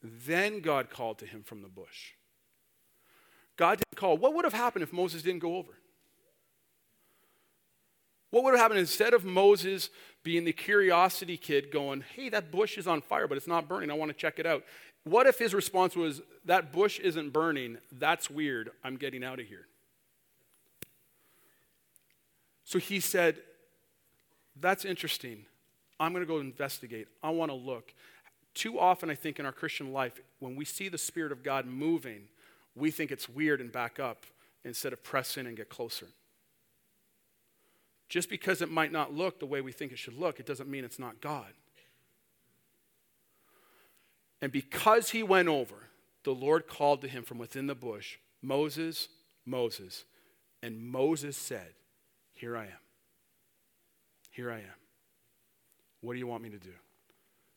then 0.04 0.60
God 0.60 0.90
called 0.90 1.20
to 1.20 1.26
him 1.26 1.44
from 1.44 1.62
the 1.62 1.68
bush. 1.68 2.14
God 3.56 3.80
didn't 3.80 4.00
call. 4.00 4.18
What 4.18 4.36
would 4.36 4.46
have 4.46 4.54
happened 4.54 4.84
if 4.84 4.94
Moses 4.94 5.24
didn't 5.24 5.40
go 5.40 5.56
over? 5.56 5.72
What 8.30 8.44
would 8.44 8.52
have 8.52 8.60
happened 8.60 8.80
instead 8.80 9.14
of 9.14 9.24
Moses 9.24 9.90
being 10.24 10.44
the 10.44 10.54
curiosity 10.54 11.38
kid 11.38 11.72
going, 11.72 12.04
hey, 12.16 12.30
that 12.30 12.52
bush 12.52 12.78
is 12.78 12.86
on 12.86 13.02
fire, 13.02 13.28
but 13.28 13.38
it's 13.38 13.48
not 13.48 13.68
burning. 13.68 13.90
I 13.90 13.94
want 13.94 14.10
to 14.10 14.18
check 14.18 14.38
it 14.38 14.46
out. 14.46 14.64
What 15.06 15.26
if 15.26 15.40
his 15.40 15.54
response 15.54 15.96
was, 15.96 16.22
that 16.46 16.74
bush 16.74 17.00
isn't 17.00 17.32
burning. 17.32 17.78
That's 17.92 18.30
weird. 18.30 18.70
I'm 18.84 18.98
getting 18.98 19.24
out 19.24 19.40
of 19.40 19.48
here. 19.48 19.68
So 22.68 22.80
he 22.80 23.00
said, 23.00 23.38
That's 24.60 24.84
interesting. 24.84 25.46
I'm 26.02 26.12
going 26.12 26.24
to 26.24 26.28
go 26.28 26.40
investigate. 26.40 27.08
I 27.24 27.30
want 27.30 27.50
to 27.50 27.56
look. 27.56 27.94
Too 28.54 28.78
often, 28.78 29.10
I 29.10 29.16
think, 29.16 29.40
in 29.40 29.46
our 29.46 29.54
Christian 29.54 29.94
life, 29.94 30.20
when 30.40 30.56
we 30.56 30.66
see 30.66 30.90
the 30.90 30.98
Spirit 30.98 31.32
of 31.32 31.44
God 31.44 31.66
moving, 31.66 32.24
we 32.76 32.92
think 32.92 33.10
it's 33.10 33.30
weird 33.30 33.62
and 33.62 33.72
back 33.72 34.00
up 34.00 34.26
instead 34.66 34.92
of 34.92 35.02
press 35.02 35.38
in 35.38 35.48
and 35.48 35.56
get 35.56 35.70
closer. 35.70 36.08
Just 38.10 38.30
because 38.30 38.62
it 38.62 38.70
might 38.70 38.92
not 38.92 39.14
look 39.14 39.40
the 39.40 39.46
way 39.46 39.62
we 39.62 39.72
think 39.72 39.94
it 39.94 39.98
should 39.98 40.20
look, 40.20 40.40
it 40.40 40.46
doesn't 40.46 40.70
mean 40.70 40.84
it's 40.84 41.00
not 41.00 41.22
God. 41.22 41.54
And 44.42 44.52
because 44.52 45.12
he 45.12 45.24
went 45.24 45.48
over, 45.48 45.88
the 46.26 46.36
Lord 46.36 46.68
called 46.68 47.02
to 47.02 47.08
him 47.08 47.24
from 47.24 47.38
within 47.38 47.68
the 47.68 47.76
bush, 47.76 48.18
Moses, 48.42 49.08
Moses. 49.46 50.04
And 50.62 50.80
Moses 50.82 51.38
said, 51.38 51.74
Here 52.38 52.56
I 52.56 52.66
am. 52.66 52.80
Here 54.32 54.52
I 54.52 54.58
am. 54.58 54.78
What 56.02 56.14
do 56.14 56.20
you 56.20 56.28
want 56.28 56.44
me 56.44 56.50
to 56.50 56.60
do? 56.60 56.74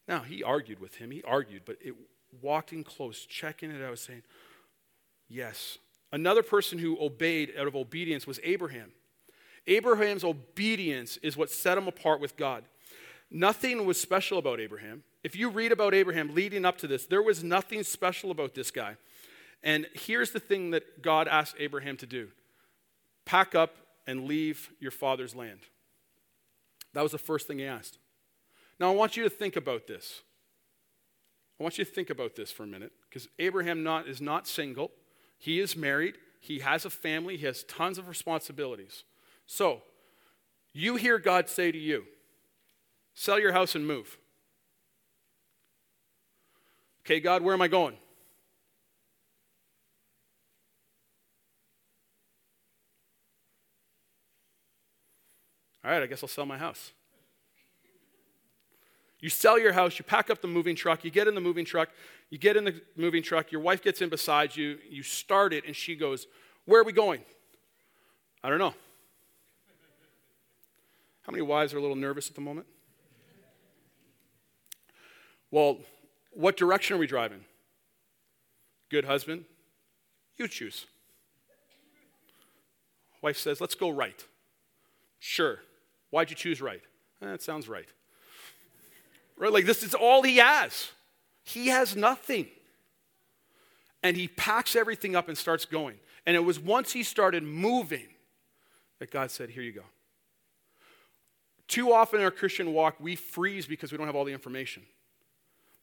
Now, 0.09 0.21
he 0.21 0.43
argued 0.43 0.81
with 0.81 0.97
him. 0.97 1.11
He 1.11 1.23
argued, 1.23 1.63
but 1.67 1.77
it 1.83 1.95
walking 2.41 2.83
close, 2.83 3.27
checking 3.27 3.71
it 3.71 3.83
out, 3.83 3.99
saying, 3.99 4.23
Yes. 5.29 5.79
Another 6.13 6.43
person 6.43 6.79
who 6.79 6.99
obeyed 7.01 7.53
out 7.57 7.69
of 7.69 7.77
obedience 7.77 8.27
was 8.27 8.41
Abraham. 8.43 8.91
Abraham's 9.67 10.25
obedience 10.25 11.19
is 11.19 11.37
what 11.37 11.51
set 11.51 11.79
him 11.79 11.87
apart 11.87 12.21
with 12.21 12.37
God. 12.37 12.65
Nothing 13.31 13.85
was 13.85 14.01
special 14.01 14.39
about 14.39 14.59
Abraham. 14.59 15.05
If 15.23 15.37
you 15.37 15.51
read 15.51 15.71
about 15.71 15.95
Abraham 15.95 16.35
leading 16.35 16.65
up 16.65 16.79
to 16.79 16.89
this, 16.89 17.07
there 17.07 17.23
was 17.23 17.45
nothing 17.45 17.85
special 17.85 18.31
about 18.31 18.55
this 18.55 18.71
guy. 18.71 18.97
And 19.63 19.87
here's 19.93 20.31
the 20.33 20.41
thing 20.41 20.71
that 20.71 21.03
God 21.03 21.29
asked 21.29 21.55
Abraham 21.59 21.97
to 21.99 22.07
do 22.07 22.29
pack 23.27 23.55
up 23.55 23.77
and 24.07 24.25
leave 24.25 24.71
your 24.81 24.91
father's 24.91 25.35
land. 25.35 25.61
That 26.93 27.03
was 27.03 27.13
the 27.13 27.19
first 27.19 27.47
thing 27.47 27.59
he 27.59 27.65
asked. 27.65 27.99
Now, 28.79 28.91
I 28.91 28.95
want 28.95 29.17
you 29.17 29.25
to 29.25 29.31
think 29.31 29.57
about 29.57 29.87
this. 29.87 30.23
I 31.59 31.63
want 31.63 31.77
you 31.79 31.85
to 31.85 31.91
think 31.91 32.11
about 32.11 32.35
this 32.35 32.51
for 32.51 32.63
a 32.63 32.67
minute 32.67 32.93
because 33.09 33.29
Abraham 33.39 33.83
not, 33.83 34.09
is 34.09 34.21
not 34.21 34.49
single. 34.49 34.91
He 35.39 35.61
is 35.61 35.77
married. 35.77 36.17
He 36.41 36.61
has 36.61 36.85
a 36.85 36.91
family. 36.91 37.37
He 37.37 37.47
has 37.47 37.65
tons 37.65 37.99
of 37.99 38.09
responsibilities. 38.09 39.05
So, 39.47 39.83
you 40.73 40.97
hear 40.97 41.19
God 41.19 41.49
say 41.49 41.71
to 41.71 41.79
you, 41.79 42.05
sell 43.13 43.39
your 43.39 43.53
house 43.53 43.75
and 43.75 43.87
move. 43.87 44.19
Okay, 47.05 47.21
God, 47.21 47.43
where 47.43 47.55
am 47.55 47.63
I 47.63 47.69
going? 47.69 47.97
All 55.85 55.91
right, 55.91 56.03
I 56.03 56.07
guess 56.07 56.23
I'll 56.23 56.29
sell 56.29 56.47
my 56.47 56.59
house. 56.59 56.93
You 59.21 59.29
sell 59.29 59.59
your 59.59 59.73
house, 59.73 59.99
you 59.99 60.05
pack 60.05 60.31
up 60.31 60.41
the 60.41 60.49
moving 60.49 60.75
truck, 60.75 61.05
you 61.05 61.11
get 61.11 61.29
in 61.29 61.35
the 61.35 61.41
moving 61.41 61.65
truck, 61.65 61.91
you 62.31 62.39
get 62.39 62.57
in 62.57 62.65
the 62.65 62.81
moving 62.97 63.23
truck, 63.23 63.53
your 63.53 63.61
wife 63.61 63.83
gets 63.83 64.01
in 64.01 64.09
beside 64.09 64.57
you, 64.57 64.79
you 64.89 65.03
start 65.03 65.53
it, 65.53 65.65
and 65.67 65.77
she 65.77 65.95
goes, 65.95 66.27
Where 66.65 66.81
are 66.81 66.85
we 66.85 66.93
going? 66.93 67.21
I 68.43 68.49
don't 68.49 68.59
know. 68.59 68.75
How 71.23 71.33
many 71.33 71.43
wives 71.43 71.75
are 71.75 71.79
a 71.79 71.81
little 71.83 71.97
nervous 71.97 72.29
at 72.29 72.35
the 72.35 72.41
moment? 72.41 72.67
Well, 75.51 75.79
what 76.33 76.57
direction 76.57 76.97
are 76.97 76.99
we 76.99 77.07
driving? 77.07 77.45
Good 78.89 79.05
husband, 79.05 79.45
you 80.39 80.49
choose. 80.49 80.87
Wife 83.21 83.37
says, 83.37 83.61
Let's 83.61 83.75
go 83.75 83.91
right. 83.91 84.25
Sure. 85.19 85.59
Why'd 86.11 86.31
you 86.31 86.37
choose 86.37 86.61
right? 86.61 86.83
Eh, 87.23 87.27
that 87.27 87.43
sounds 87.43 87.69
right. 87.69 87.89
Right? 89.37 89.53
Like 89.53 89.65
this 89.65 89.83
is 89.83 89.95
all 89.95 90.23
he 90.23 90.37
has. 90.37 90.91
He 91.45 91.69
has 91.69 91.97
nothing. 91.97 92.49
And 94.03 94.17
he 94.17 94.29
packs 94.29 94.77
everything 94.77 95.15
up 95.15 95.29
and 95.29 95.37
starts 95.37 95.65
going. 95.65 95.97
And 96.27 96.37
it 96.37 96.41
was 96.41 96.59
once 96.59 96.93
he 96.93 97.03
started 97.03 97.43
moving 97.43 98.07
that 98.99 99.11
God 99.11 99.31
said, 99.31 99.51
Here 99.51 99.63
you 99.63 99.73
go. 99.73 99.85
Too 101.69 101.93
often 101.93 102.21
in 102.21 102.25
our 102.25 102.31
Christian 102.31 102.73
walk, 102.73 102.97
we 102.99 103.15
freeze 103.17 103.67
because 103.67 103.93
we 103.93 103.99
don't 103.99 104.07
have 104.07 104.17
all 104.17 104.25
the 104.25 104.33
information. 104.33 104.83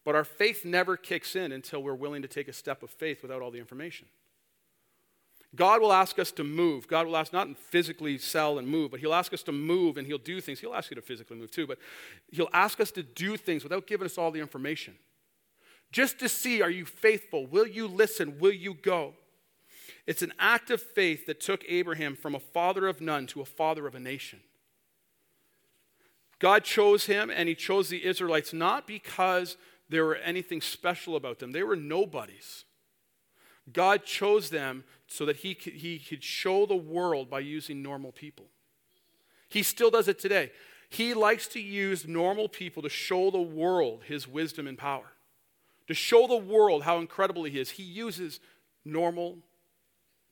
But 0.03 0.15
our 0.15 0.23
faith 0.23 0.65
never 0.65 0.97
kicks 0.97 1.35
in 1.35 1.51
until 1.51 1.81
we're 1.81 1.95
willing 1.95 2.21
to 2.21 2.27
take 2.27 2.47
a 2.47 2.53
step 2.53 2.83
of 2.83 2.89
faith 2.89 3.21
without 3.21 3.41
all 3.41 3.51
the 3.51 3.59
information. 3.59 4.07
God 5.55 5.81
will 5.81 5.93
ask 5.93 6.19
us 6.19 6.31
to 6.33 6.43
move. 6.43 6.87
God 6.87 7.07
will 7.07 7.17
ask 7.17 7.31
not 7.31 7.57
physically 7.57 8.17
sell 8.17 8.59
and 8.59 8.67
move, 8.67 8.91
but 8.91 8.99
He'll 8.99 9.13
ask 9.13 9.33
us 9.33 9.43
to 9.43 9.51
move 9.51 9.97
and 9.97 10.05
He'll 10.05 10.17
do 10.17 10.41
things. 10.41 10.59
He'll 10.59 10.75
ask 10.75 10.91
you 10.91 10.95
to 10.95 11.01
physically 11.01 11.37
move 11.37 11.51
too, 11.51 11.65
but 11.65 11.79
He'll 12.31 12.49
ask 12.53 12.79
us 12.79 12.91
to 12.91 13.03
do 13.03 13.37
things 13.37 13.63
without 13.63 13.87
giving 13.87 14.05
us 14.05 14.17
all 14.17 14.31
the 14.31 14.39
information. 14.39 14.95
Just 15.91 16.19
to 16.19 16.27
see, 16.27 16.61
are 16.61 16.69
you 16.69 16.85
faithful? 16.85 17.47
Will 17.47 17.65
you 17.65 17.87
listen? 17.87 18.39
Will 18.39 18.51
you 18.51 18.73
go? 18.73 19.13
It's 20.05 20.21
an 20.21 20.33
act 20.37 20.69
of 20.69 20.81
faith 20.81 21.25
that 21.25 21.39
took 21.39 21.63
Abraham 21.67 22.15
from 22.15 22.35
a 22.35 22.39
father 22.39 22.87
of 22.87 23.01
none 23.01 23.27
to 23.27 23.41
a 23.41 23.45
father 23.45 23.87
of 23.87 23.95
a 23.95 23.99
nation. 23.99 24.39
God 26.39 26.63
chose 26.63 27.05
him 27.05 27.29
and 27.29 27.49
he 27.49 27.55
chose 27.55 27.89
the 27.89 28.05
Israelites 28.05 28.53
not 28.53 28.85
because 28.85 29.57
there 29.89 30.05
were 30.05 30.15
anything 30.15 30.61
special 30.61 31.15
about 31.15 31.39
them, 31.39 31.51
they 31.51 31.63
were 31.63 31.75
nobodies. 31.75 32.65
God 33.71 34.03
chose 34.03 34.49
them 34.49 34.83
so 35.07 35.25
that 35.25 35.37
he 35.37 35.55
could, 35.55 35.73
he 35.73 35.99
could 35.99 36.23
show 36.23 36.65
the 36.65 36.75
world 36.75 37.29
by 37.29 37.39
using 37.39 37.81
normal 37.81 38.11
people. 38.11 38.45
He 39.49 39.63
still 39.63 39.89
does 39.89 40.07
it 40.07 40.19
today. 40.19 40.51
He 40.89 41.13
likes 41.13 41.47
to 41.49 41.59
use 41.59 42.07
normal 42.07 42.47
people 42.47 42.81
to 42.83 42.89
show 42.89 43.29
the 43.29 43.41
world 43.41 44.03
his 44.05 44.27
wisdom 44.27 44.67
and 44.67 44.77
power, 44.77 45.13
to 45.87 45.93
show 45.93 46.27
the 46.27 46.37
world 46.37 46.83
how 46.83 46.99
incredible 46.99 47.43
he 47.43 47.59
is. 47.59 47.71
He 47.71 47.83
uses 47.83 48.39
normal 48.85 49.37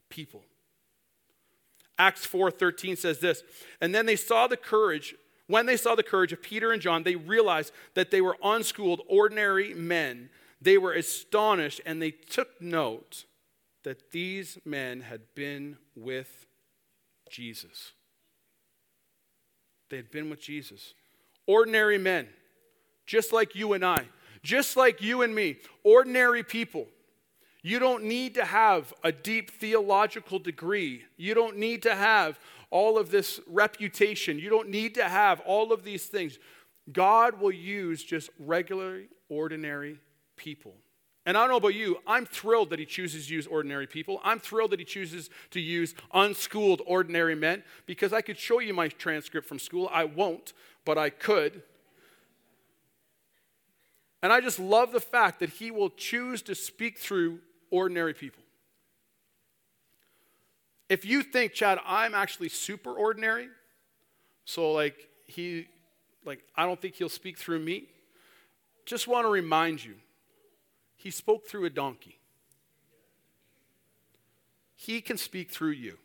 people. 0.09 0.43
Acts 1.97 2.25
4:13 2.25 2.97
says 2.97 3.19
this, 3.19 3.43
and 3.79 3.95
then 3.95 4.05
they 4.05 4.15
saw 4.15 4.47
the 4.47 4.57
courage, 4.57 5.15
when 5.47 5.65
they 5.65 5.77
saw 5.77 5.95
the 5.95 6.03
courage 6.03 6.33
of 6.33 6.41
Peter 6.41 6.71
and 6.71 6.81
John, 6.81 7.03
they 7.03 7.15
realized 7.15 7.71
that 7.93 8.11
they 8.11 8.21
were 8.21 8.37
unschooled 8.43 9.01
ordinary 9.07 9.73
men. 9.73 10.29
They 10.61 10.77
were 10.77 10.93
astonished 10.93 11.81
and 11.85 12.01
they 12.01 12.11
took 12.11 12.61
note 12.61 13.25
that 13.83 14.11
these 14.11 14.57
men 14.65 15.01
had 15.01 15.21
been 15.35 15.77
with 15.95 16.47
Jesus. 17.29 17.91
They 19.89 19.97
had 19.97 20.11
been 20.11 20.29
with 20.29 20.41
Jesus. 20.41 20.93
Ordinary 21.47 21.97
men, 21.97 22.27
just 23.05 23.31
like 23.31 23.55
you 23.55 23.73
and 23.73 23.85
I, 23.85 24.05
just 24.41 24.75
like 24.75 25.01
you 25.01 25.21
and 25.21 25.33
me, 25.33 25.57
ordinary 25.83 26.43
people. 26.43 26.87
You 27.61 27.79
don't 27.79 28.03
need 28.03 28.35
to 28.35 28.45
have 28.45 28.93
a 29.03 29.11
deep 29.11 29.51
theological 29.51 30.39
degree. 30.39 31.03
You 31.17 31.33
don't 31.33 31.57
need 31.57 31.83
to 31.83 31.95
have 31.95 32.39
all 32.69 32.97
of 32.97 33.09
this 33.09 33.39
reputation. 33.47 34.37
You 34.37 34.49
don't 34.49 34.69
need 34.69 34.95
to 34.95 35.03
have 35.03 35.39
all 35.41 35.71
of 35.71 35.83
these 35.83 36.05
things. 36.05 36.37
God 36.91 37.39
will 37.39 37.51
use 37.51 38.03
just 38.03 38.29
regular, 38.39 39.03
ordinary 39.29 39.99
people. 40.35 40.75
And 41.25 41.35
I 41.35 41.41
don't 41.41 41.49
know 41.49 41.57
about 41.57 41.73
you, 41.73 41.97
I'm 42.05 42.25
thrilled 42.25 42.69
that 42.69 42.77
he 42.77 42.85
chooses 42.85 43.27
to 43.27 43.33
use 43.33 43.47
ordinary 43.47 43.87
people. 43.87 44.21
I'm 44.23 44.39
thrilled 44.39 44.71
that 44.71 44.79
he 44.79 44.85
chooses 44.85 45.31
to 45.51 45.59
use 45.59 45.95
unschooled 46.13 46.81
ordinary 46.85 47.33
men 47.33 47.63
because 47.87 48.13
I 48.13 48.21
could 48.21 48.37
show 48.37 48.59
you 48.59 48.75
my 48.75 48.89
transcript 48.89 49.47
from 49.47 49.57
school. 49.57 49.89
I 49.91 50.03
won't, 50.05 50.53
but 50.85 50.99
I 50.99 51.09
could. 51.09 51.63
And 54.21 54.31
I 54.31 54.39
just 54.39 54.59
love 54.59 54.91
the 54.91 54.99
fact 54.99 55.39
that 55.39 55.49
he 55.49 55.71
will 55.71 55.89
choose 55.89 56.43
to 56.43 56.53
speak 56.53 56.99
through 56.99 57.39
ordinary 57.71 58.13
people. 58.13 58.43
If 60.89 61.05
you 61.05 61.23
think, 61.23 61.53
Chad, 61.53 61.79
I'm 61.85 62.13
actually 62.13 62.49
super 62.49 62.91
ordinary, 62.91 63.49
so 64.45 64.71
like 64.71 65.09
he, 65.25 65.67
like, 66.23 66.39
I 66.55 66.65
don't 66.65 66.79
think 66.79 66.95
he'll 66.95 67.09
speak 67.09 67.39
through 67.39 67.59
me, 67.59 67.85
just 68.85 69.07
want 69.07 69.25
to 69.25 69.29
remind 69.29 69.83
you 69.83 69.95
he 71.05 71.11
spoke 71.11 71.47
through 71.47 71.65
a 71.65 71.69
donkey. 71.69 72.17
He 74.73 75.01
can 75.01 75.19
speak 75.19 75.51
through 75.51 75.73
you. 75.73 75.99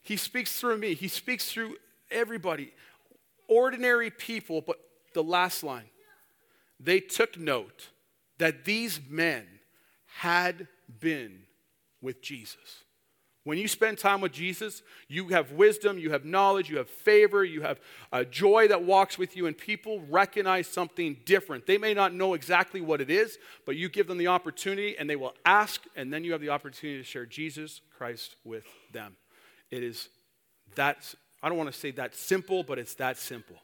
He 0.00 0.16
speaks 0.16 0.58
through 0.58 0.78
me. 0.78 0.94
He 0.94 1.08
speaks 1.08 1.52
through 1.52 1.76
everybody. 2.10 2.72
Ordinary 3.48 4.10
people, 4.10 4.62
but 4.62 4.78
the 5.12 5.22
last 5.22 5.62
line 5.62 5.90
they 6.80 7.00
took 7.00 7.36
note 7.36 7.88
that 8.38 8.64
these 8.64 8.98
men 9.06 9.44
had 10.06 10.68
been 11.00 11.40
with 12.00 12.22
Jesus. 12.22 12.84
When 13.48 13.56
you 13.56 13.66
spend 13.66 13.96
time 13.96 14.20
with 14.20 14.32
Jesus, 14.32 14.82
you 15.08 15.28
have 15.28 15.52
wisdom, 15.52 15.98
you 15.98 16.10
have 16.10 16.26
knowledge, 16.26 16.68
you 16.68 16.76
have 16.76 16.90
favor, 16.90 17.42
you 17.42 17.62
have 17.62 17.80
a 18.12 18.22
joy 18.22 18.68
that 18.68 18.82
walks 18.82 19.16
with 19.16 19.38
you, 19.38 19.46
and 19.46 19.56
people 19.56 20.02
recognize 20.10 20.66
something 20.66 21.16
different. 21.24 21.64
They 21.64 21.78
may 21.78 21.94
not 21.94 22.12
know 22.12 22.34
exactly 22.34 22.82
what 22.82 23.00
it 23.00 23.08
is, 23.08 23.38
but 23.64 23.74
you 23.74 23.88
give 23.88 24.06
them 24.06 24.18
the 24.18 24.26
opportunity 24.26 24.98
and 24.98 25.08
they 25.08 25.16
will 25.16 25.32
ask, 25.46 25.80
and 25.96 26.12
then 26.12 26.24
you 26.24 26.32
have 26.32 26.42
the 26.42 26.50
opportunity 26.50 26.98
to 26.98 27.04
share 27.04 27.24
Jesus 27.24 27.80
Christ 27.96 28.36
with 28.44 28.66
them. 28.92 29.16
It 29.70 29.82
is 29.82 30.10
that, 30.74 31.14
I 31.42 31.48
don't 31.48 31.56
want 31.56 31.72
to 31.72 31.78
say 31.78 31.90
that 31.92 32.14
simple, 32.14 32.62
but 32.62 32.78
it's 32.78 32.96
that 32.96 33.16
simple. 33.16 33.56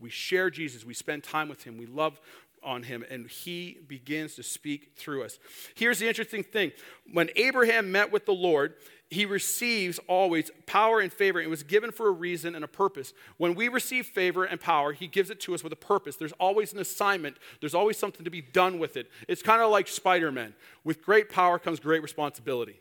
We 0.00 0.10
share 0.10 0.50
Jesus, 0.50 0.84
we 0.84 0.92
spend 0.92 1.22
time 1.22 1.48
with 1.48 1.62
Him, 1.62 1.78
we 1.78 1.86
love 1.86 2.18
on 2.64 2.84
him, 2.84 3.04
and 3.10 3.28
he 3.28 3.78
begins 3.86 4.34
to 4.36 4.42
speak 4.42 4.92
through 4.96 5.24
us. 5.24 5.38
Here's 5.74 5.98
the 5.98 6.08
interesting 6.08 6.42
thing 6.42 6.72
when 7.12 7.30
Abraham 7.36 7.92
met 7.92 8.10
with 8.12 8.26
the 8.26 8.32
Lord, 8.32 8.74
he 9.10 9.26
receives 9.26 10.00
always 10.08 10.50
power 10.66 11.00
and 11.00 11.12
favor. 11.12 11.40
It 11.40 11.50
was 11.50 11.62
given 11.62 11.92
for 11.92 12.08
a 12.08 12.12
reason 12.12 12.54
and 12.54 12.64
a 12.64 12.68
purpose. 12.68 13.12
When 13.36 13.54
we 13.54 13.68
receive 13.68 14.06
favor 14.06 14.44
and 14.44 14.60
power, 14.60 14.92
he 14.92 15.06
gives 15.06 15.30
it 15.30 15.40
to 15.40 15.54
us 15.54 15.62
with 15.62 15.72
a 15.72 15.76
purpose. 15.76 16.16
There's 16.16 16.32
always 16.32 16.72
an 16.72 16.80
assignment, 16.80 17.36
there's 17.60 17.74
always 17.74 17.96
something 17.96 18.24
to 18.24 18.30
be 18.30 18.40
done 18.40 18.78
with 18.78 18.96
it. 18.96 19.10
It's 19.28 19.42
kind 19.42 19.62
of 19.62 19.70
like 19.70 19.88
Spider 19.88 20.32
Man. 20.32 20.54
With 20.82 21.02
great 21.02 21.28
power 21.28 21.58
comes 21.58 21.80
great 21.80 22.02
responsibility. 22.02 22.80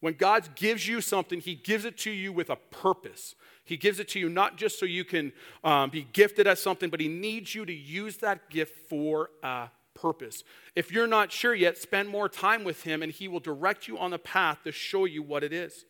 When 0.00 0.14
God 0.14 0.54
gives 0.56 0.86
you 0.86 1.00
something, 1.00 1.40
he 1.40 1.54
gives 1.54 1.84
it 1.84 1.96
to 1.98 2.10
you 2.10 2.32
with 2.32 2.50
a 2.50 2.56
purpose. 2.56 3.34
He 3.66 3.76
gives 3.76 4.00
it 4.00 4.08
to 4.08 4.18
you 4.18 4.30
not 4.30 4.56
just 4.56 4.78
so 4.78 4.86
you 4.86 5.04
can 5.04 5.32
um, 5.62 5.90
be 5.90 6.06
gifted 6.12 6.46
at 6.46 6.58
something, 6.58 6.88
but 6.88 7.00
He 7.00 7.08
needs 7.08 7.54
you 7.54 7.66
to 7.66 7.72
use 7.72 8.16
that 8.18 8.48
gift 8.48 8.88
for 8.88 9.30
a 9.42 9.68
purpose. 9.94 10.44
If 10.74 10.92
you're 10.92 11.06
not 11.06 11.32
sure 11.32 11.54
yet, 11.54 11.76
spend 11.76 12.08
more 12.08 12.28
time 12.28 12.64
with 12.64 12.84
Him 12.84 13.02
and 13.02 13.12
He 13.12 13.28
will 13.28 13.40
direct 13.40 13.88
you 13.88 13.98
on 13.98 14.12
the 14.12 14.18
path 14.18 14.60
to 14.64 14.72
show 14.72 15.04
you 15.04 15.22
what 15.22 15.44
it 15.44 15.52
is. 15.52 15.84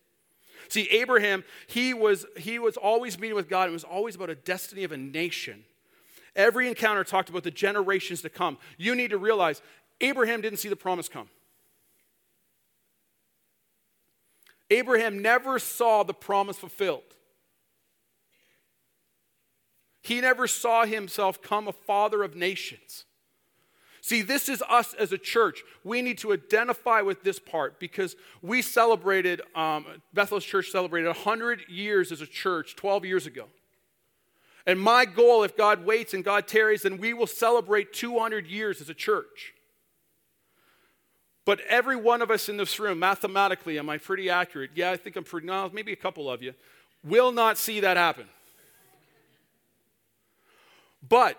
See, 0.69 0.89
Abraham, 0.91 1.45
he 1.67 1.95
was, 1.95 2.27
he 2.37 2.59
was 2.59 2.77
always 2.77 3.19
meeting 3.19 3.37
with 3.37 3.49
God. 3.49 3.69
It 3.69 3.73
was 3.73 3.85
always 3.85 4.17
about 4.17 4.31
a 4.31 4.35
destiny 4.35 4.85
of 4.85 4.91
a 4.91 4.97
nation. 4.97 5.65
Every 6.35 6.67
encounter 6.67 7.05
talked 7.05 7.29
about 7.29 7.45
the 7.45 7.51
generations 7.51 8.23
to 8.23 8.31
come. 8.31 8.59
You 8.79 8.95
need 8.95 9.11
to 9.11 9.19
realize 9.19 9.62
Abraham 10.01 10.41
didn't 10.41 10.59
see 10.59 10.69
the 10.69 10.77
promise 10.77 11.09
come. 11.09 11.29
Abraham 14.71 15.23
never 15.23 15.59
saw 15.59 16.03
the 16.03 16.15
promise 16.15 16.59
fulfilled. 16.59 17.03
He 20.07 20.21
never 20.21 20.47
saw 20.47 20.85
himself 20.85 21.42
come 21.42 21.66
a 21.66 21.73
father 21.73 22.23
of 22.23 22.37
nations. 22.37 23.07
See, 24.01 24.23
this 24.23 24.49
is 24.49 24.62
us 24.69 24.95
as 24.95 25.11
a 25.11 25.19
church. 25.19 25.64
We 25.83 26.01
need 26.01 26.19
to 26.19 26.33
identify 26.33 27.01
with 27.01 27.25
this 27.25 27.40
part 27.40 27.81
because 27.81 28.14
we 28.40 28.62
celebrated, 28.62 29.42
um, 29.57 29.85
Bethel's 30.14 30.45
church 30.45 30.71
celebrated 30.71 31.09
100 31.09 31.62
years 31.69 32.12
as 32.12 32.21
a 32.21 32.27
church 32.27 32.77
12 32.77 33.05
years 33.05 33.27
ago. 33.27 33.47
And 34.64 34.81
my 34.81 35.07
goal, 35.07 35.42
if 35.42 35.57
God 35.57 35.85
waits 35.85 36.14
and 36.14 36.23
God 36.23 36.47
tarries, 36.47 36.83
then 36.83 36.99
we 36.99 37.12
will 37.12 37.27
celebrate 37.27 37.92
200 37.92 38.47
years 38.47 38.81
as 38.81 38.88
a 38.88 38.95
church. 38.95 39.55
But 41.45 41.59
every 41.69 41.97
one 41.97 42.23
of 42.23 42.31
us 42.31 42.49
in 42.49 42.59
this 42.59 42.79
room, 42.79 43.01
mathematically, 43.01 43.77
am 43.77 43.90
I 43.90 43.99
pretty 43.99 44.31
accurate? 44.31 44.71
Yeah, 44.77 44.92
I 44.92 44.99
think 44.99 45.16
I'm 45.16 45.25
pretty, 45.25 45.49
no, 45.49 45.69
maybe 45.73 45.92
a 45.92 45.97
couple 45.97 46.31
of 46.31 46.45
you, 46.45 46.55
will 47.03 47.33
not 47.33 47.59
see 47.59 47.81
that 47.81 47.97
happen. 47.97 48.29
But 51.09 51.38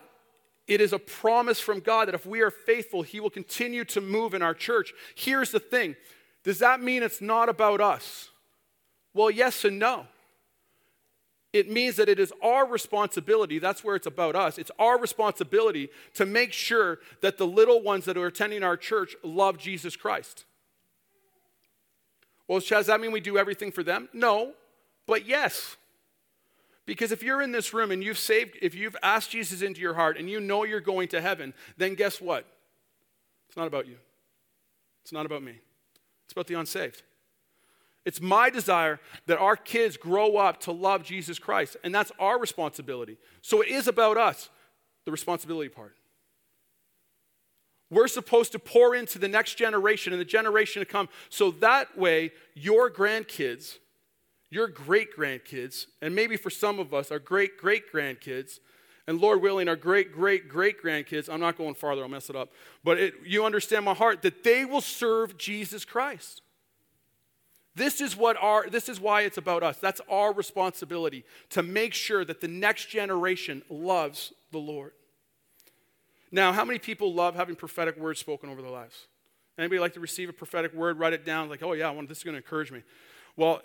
it 0.68 0.82
is 0.82 0.94
a 0.94 1.00
promise 1.00 1.60
from 1.60 1.80
God 1.80 2.08
that 2.08 2.16
if 2.16 2.26
we 2.26 2.42
are 2.42 2.52
faithful, 2.52 3.02
He 3.02 3.20
will 3.20 3.30
continue 3.30 3.86
to 3.86 4.02
move 4.02 4.34
in 4.34 4.42
our 4.42 4.54
church. 4.54 4.94
Here's 5.16 5.52
the 5.52 5.60
thing 5.60 5.96
Does 6.44 6.60
that 6.60 6.82
mean 6.82 7.04
it's 7.04 7.22
not 7.22 7.50
about 7.50 7.82
us? 7.82 8.30
Well, 9.14 9.32
yes 9.32 9.66
and 9.66 9.80
no. 9.80 10.06
It 11.54 11.72
means 11.72 11.96
that 11.96 12.10
it 12.10 12.20
is 12.20 12.34
our 12.44 12.68
responsibility, 12.68 13.58
that's 13.58 13.84
where 13.84 13.96
it's 13.96 14.06
about 14.06 14.36
us. 14.36 14.58
It's 14.58 14.70
our 14.78 15.00
responsibility 15.00 15.90
to 16.16 16.26
make 16.26 16.54
sure 16.54 17.00
that 17.22 17.38
the 17.38 17.48
little 17.48 17.82
ones 17.82 18.06
that 18.06 18.18
are 18.18 18.28
attending 18.28 18.64
our 18.64 18.78
church 18.78 19.16
love 19.24 19.58
Jesus 19.58 19.96
Christ. 19.96 20.46
Well, 22.48 22.60
does 22.60 22.86
that 22.88 23.02
mean 23.02 23.12
we 23.12 23.22
do 23.22 23.38
everything 23.38 23.72
for 23.72 23.82
them? 23.82 24.10
No, 24.14 24.54
but 25.08 25.26
yes. 25.26 25.78
Because 26.88 27.12
if 27.12 27.22
you're 27.22 27.42
in 27.42 27.52
this 27.52 27.74
room 27.74 27.92
and 27.92 28.02
you've 28.02 28.18
saved, 28.18 28.58
if 28.62 28.74
you've 28.74 28.96
asked 29.04 29.30
Jesus 29.30 29.62
into 29.62 29.82
your 29.82 29.94
heart 29.94 30.18
and 30.18 30.28
you 30.30 30.40
know 30.40 30.64
you're 30.64 30.80
going 30.80 31.10
to 31.10 31.22
heaven, 31.22 31.54
then 31.76 31.94
guess 31.94 32.20
what? 32.20 32.48
It's 33.50 33.58
not 33.58 33.68
about 33.68 33.88
you. 33.88 33.98
It's 35.04 35.12
not 35.12 35.26
about 35.26 35.44
me. 35.44 35.60
It's 36.24 36.32
about 36.32 36.48
the 36.48 36.56
unsaved. 36.56 37.04
It's 38.06 38.22
my 38.22 38.50
desire 38.50 39.02
that 39.26 39.38
our 39.38 39.58
kids 39.58 39.98
grow 39.98 40.38
up 40.38 40.62
to 40.62 40.72
love 40.72 41.04
Jesus 41.04 41.40
Christ, 41.40 41.76
and 41.84 41.94
that's 41.94 42.12
our 42.20 42.40
responsibility. 42.40 43.18
So 43.42 43.62
it 43.62 43.68
is 43.68 43.90
about 43.90 44.18
us, 44.18 44.50
the 45.04 45.12
responsibility 45.12 45.68
part. 45.68 45.94
We're 47.90 48.08
supposed 48.08 48.54
to 48.54 48.60
pour 48.60 48.96
into 48.96 49.20
the 49.20 49.28
next 49.28 49.56
generation 49.56 50.14
and 50.14 50.22
the 50.22 50.26
generation 50.26 50.82
to 50.82 50.86
come 50.86 51.10
so 51.30 51.52
that 51.52 51.98
way 51.98 52.32
your 52.54 52.90
grandkids 52.90 53.78
your 54.50 54.68
great 54.68 55.16
grandkids, 55.16 55.88
and 56.02 56.16
maybe 56.16 56.38
for 56.38 56.50
some 56.50 56.80
of 56.80 56.94
us, 56.94 57.12
our 57.12 57.20
great 57.20 57.58
great 57.58 57.92
grandkids, 57.92 58.60
and 59.08 59.20
Lord 59.20 59.42
willing, 59.42 59.68
our 59.68 59.76
great 59.76 60.12
great 60.12 60.48
great 60.48 60.82
grandkids, 60.82 61.30
I'm 61.30 61.40
not 61.40 61.58
going 61.58 61.74
farther, 61.74 62.02
I'll 62.02 62.10
mess 62.10 62.30
it 62.30 62.36
up, 62.36 62.52
but 62.84 62.98
it, 62.98 63.14
you 63.26 63.46
understand 63.46 63.86
my 63.86 63.94
heart, 63.94 64.22
that 64.22 64.44
they 64.44 64.66
will 64.66 64.82
serve 64.82 65.38
Jesus 65.38 65.86
Christ. 65.86 66.42
This 67.76 68.02
is 68.02 68.18
what 68.18 68.38
our 68.42 68.70
this 68.70 68.90
is 68.90 69.00
why 69.00 69.22
it's 69.22 69.38
about 69.38 69.62
us. 69.64 69.78
That's 69.78 70.02
our 70.10 70.34
responsibility 70.34 71.26
to 71.52 71.62
make 71.62 71.94
sure 71.94 72.26
that 72.26 72.42
the 72.42 72.48
next 72.48 72.90
generation 72.90 73.62
loves 73.70 74.34
the 74.52 74.58
Lord. 74.58 74.94
Now, 76.32 76.52
how 76.52 76.66
many 76.66 76.80
people 76.80 77.14
love 77.14 77.36
having 77.36 77.56
prophetic 77.56 77.98
words 77.98 78.20
spoken 78.20 78.50
over 78.50 78.62
their 78.62 78.72
lives? 78.72 79.08
Anybody 79.58 79.80
like 79.80 79.94
to 79.94 80.00
receive 80.00 80.30
a 80.30 80.34
prophetic 80.34 80.74
word, 80.74 81.00
write 81.00 81.14
it 81.14 81.26
down, 81.26 81.50
like, 81.50 81.64
oh 81.64 81.74
yeah, 81.74 81.88
I 81.88 81.92
want, 81.92 82.10
this 82.10 82.20
is 82.20 82.24
going 82.24 82.34
to 82.34 82.38
encourage 82.38 82.72
me. 82.72 82.84
Well, 83.36 83.62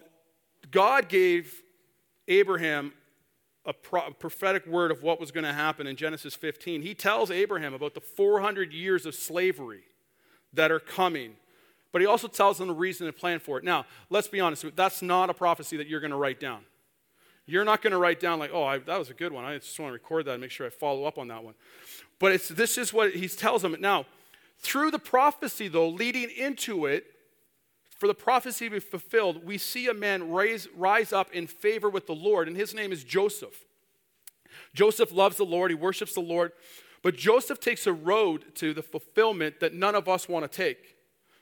God 0.70 1.08
gave 1.08 1.62
Abraham 2.28 2.92
a 3.64 3.72
pro- 3.72 4.10
prophetic 4.12 4.66
word 4.66 4.90
of 4.90 5.02
what 5.02 5.20
was 5.20 5.30
going 5.30 5.44
to 5.44 5.52
happen 5.52 5.86
in 5.86 5.96
Genesis 5.96 6.34
15. 6.34 6.82
He 6.82 6.94
tells 6.94 7.30
Abraham 7.30 7.74
about 7.74 7.94
the 7.94 8.00
400 8.00 8.72
years 8.72 9.06
of 9.06 9.14
slavery 9.14 9.84
that 10.52 10.72
are 10.72 10.80
coming, 10.80 11.34
but 11.92 12.00
he 12.00 12.06
also 12.06 12.28
tells 12.28 12.60
him 12.60 12.68
the 12.68 12.74
reason 12.74 13.06
and 13.06 13.16
plan 13.16 13.38
for 13.38 13.58
it. 13.58 13.64
Now, 13.64 13.86
let's 14.10 14.28
be 14.28 14.40
honest, 14.40 14.64
that's 14.74 15.02
not 15.02 15.30
a 15.30 15.34
prophecy 15.34 15.76
that 15.76 15.86
you're 15.86 16.00
going 16.00 16.10
to 16.10 16.16
write 16.16 16.40
down. 16.40 16.60
You're 17.46 17.64
not 17.64 17.82
going 17.82 17.90
to 17.92 17.98
write 17.98 18.20
down, 18.20 18.38
like, 18.38 18.50
oh, 18.52 18.62
I, 18.62 18.78
that 18.78 18.98
was 18.98 19.10
a 19.10 19.14
good 19.14 19.32
one. 19.32 19.44
I 19.44 19.58
just 19.58 19.78
want 19.78 19.90
to 19.90 19.94
record 19.94 20.26
that 20.26 20.32
and 20.32 20.40
make 20.40 20.50
sure 20.50 20.66
I 20.66 20.70
follow 20.70 21.04
up 21.04 21.18
on 21.18 21.28
that 21.28 21.42
one. 21.42 21.54
But 22.18 22.40
this 22.50 22.78
is 22.78 22.92
what 22.92 23.12
he 23.12 23.28
tells 23.28 23.62
them. 23.62 23.76
Now, 23.80 24.06
through 24.58 24.92
the 24.92 24.98
prophecy, 24.98 25.66
though, 25.66 25.88
leading 25.88 26.30
into 26.30 26.86
it, 26.86 27.04
for 28.02 28.08
the 28.08 28.14
prophecy 28.14 28.64
to 28.64 28.72
be 28.72 28.80
fulfilled, 28.80 29.44
we 29.44 29.56
see 29.56 29.86
a 29.86 29.94
man 29.94 30.32
raise, 30.32 30.66
rise 30.76 31.12
up 31.12 31.32
in 31.32 31.46
favor 31.46 31.88
with 31.88 32.08
the 32.08 32.12
Lord, 32.12 32.48
and 32.48 32.56
his 32.56 32.74
name 32.74 32.90
is 32.90 33.04
Joseph. 33.04 33.64
Joseph 34.74 35.12
loves 35.12 35.36
the 35.36 35.44
Lord, 35.44 35.70
he 35.70 35.76
worships 35.76 36.12
the 36.12 36.20
Lord, 36.20 36.50
but 37.04 37.14
Joseph 37.14 37.60
takes 37.60 37.86
a 37.86 37.92
road 37.92 38.56
to 38.56 38.74
the 38.74 38.82
fulfillment 38.82 39.60
that 39.60 39.72
none 39.72 39.94
of 39.94 40.08
us 40.08 40.28
want 40.28 40.42
to 40.42 40.48
take. 40.48 40.96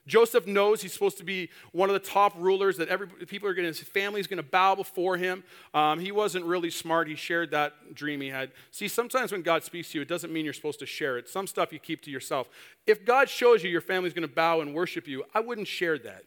Joseph 0.06 0.46
knows 0.46 0.82
he's 0.82 0.92
supposed 0.92 1.16
to 1.16 1.24
be 1.24 1.48
one 1.72 1.88
of 1.88 1.94
the 1.94 2.06
top 2.06 2.34
rulers, 2.36 2.76
that 2.76 2.88
every, 2.88 3.06
people 3.06 3.48
are 3.48 3.54
going 3.54 3.66
his 3.66 3.80
family 3.80 4.20
is 4.20 4.26
going 4.26 4.36
to 4.36 4.42
bow 4.42 4.74
before 4.74 5.16
him. 5.16 5.42
Um, 5.72 5.98
he 5.98 6.12
wasn't 6.12 6.44
really 6.44 6.70
smart. 6.70 7.08
He 7.08 7.14
shared 7.14 7.52
that 7.52 7.94
dream 7.94 8.20
he 8.20 8.28
had. 8.28 8.50
See, 8.70 8.86
sometimes 8.86 9.32
when 9.32 9.40
God 9.40 9.64
speaks 9.64 9.92
to 9.92 9.98
you, 9.98 10.02
it 10.02 10.08
doesn't 10.08 10.30
mean 10.30 10.44
you're 10.44 10.52
supposed 10.52 10.80
to 10.80 10.86
share 10.86 11.16
it. 11.16 11.26
Some 11.26 11.46
stuff 11.46 11.72
you 11.72 11.78
keep 11.78 12.02
to 12.02 12.10
yourself. 12.10 12.50
If 12.86 13.06
God 13.06 13.30
shows 13.30 13.64
you 13.64 13.70
your 13.70 13.80
family's 13.80 14.12
going 14.12 14.28
to 14.28 14.34
bow 14.34 14.60
and 14.60 14.74
worship 14.74 15.08
you, 15.08 15.24
I 15.34 15.40
wouldn't 15.40 15.66
share 15.66 15.98
that. 16.00 16.24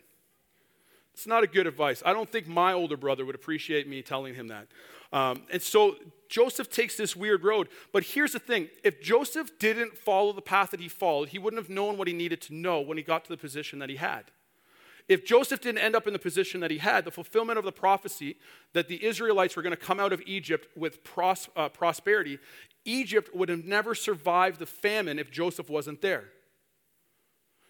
It's 1.13 1.27
not 1.27 1.43
a 1.43 1.47
good 1.47 1.67
advice. 1.67 2.01
I 2.05 2.13
don't 2.13 2.29
think 2.29 2.47
my 2.47 2.73
older 2.73 2.97
brother 2.97 3.25
would 3.25 3.35
appreciate 3.35 3.87
me 3.87 4.01
telling 4.01 4.33
him 4.33 4.47
that. 4.47 4.67
Um, 5.11 5.43
and 5.51 5.61
so 5.61 5.95
Joseph 6.27 6.71
takes 6.71 6.97
this 6.97 7.15
weird 7.15 7.43
road. 7.43 7.69
But 7.91 8.03
here's 8.03 8.33
the 8.33 8.39
thing 8.39 8.69
if 8.83 9.01
Joseph 9.01 9.59
didn't 9.59 9.95
follow 9.95 10.33
the 10.33 10.41
path 10.41 10.71
that 10.71 10.79
he 10.79 10.89
followed, 10.89 11.29
he 11.29 11.37
wouldn't 11.37 11.61
have 11.61 11.69
known 11.69 11.97
what 11.97 12.07
he 12.07 12.13
needed 12.13 12.41
to 12.41 12.55
know 12.55 12.81
when 12.81 12.97
he 12.97 13.03
got 13.03 13.23
to 13.25 13.29
the 13.29 13.37
position 13.37 13.79
that 13.79 13.89
he 13.89 13.97
had. 13.97 14.25
If 15.09 15.25
Joseph 15.25 15.61
didn't 15.61 15.83
end 15.83 15.95
up 15.95 16.07
in 16.07 16.13
the 16.13 16.19
position 16.19 16.61
that 16.61 16.71
he 16.71 16.77
had, 16.77 17.03
the 17.03 17.11
fulfillment 17.11 17.59
of 17.59 17.65
the 17.65 17.71
prophecy 17.71 18.37
that 18.71 18.87
the 18.87 19.03
Israelites 19.03 19.55
were 19.55 19.61
going 19.61 19.71
to 19.71 19.77
come 19.77 19.99
out 19.99 20.13
of 20.13 20.21
Egypt 20.25 20.67
with 20.77 21.03
pros- 21.03 21.49
uh, 21.55 21.69
prosperity, 21.69 22.39
Egypt 22.85 23.35
would 23.35 23.49
have 23.49 23.65
never 23.65 23.93
survived 23.93 24.59
the 24.59 24.65
famine 24.65 25.19
if 25.19 25.29
Joseph 25.29 25.69
wasn't 25.69 26.01
there. 26.01 26.29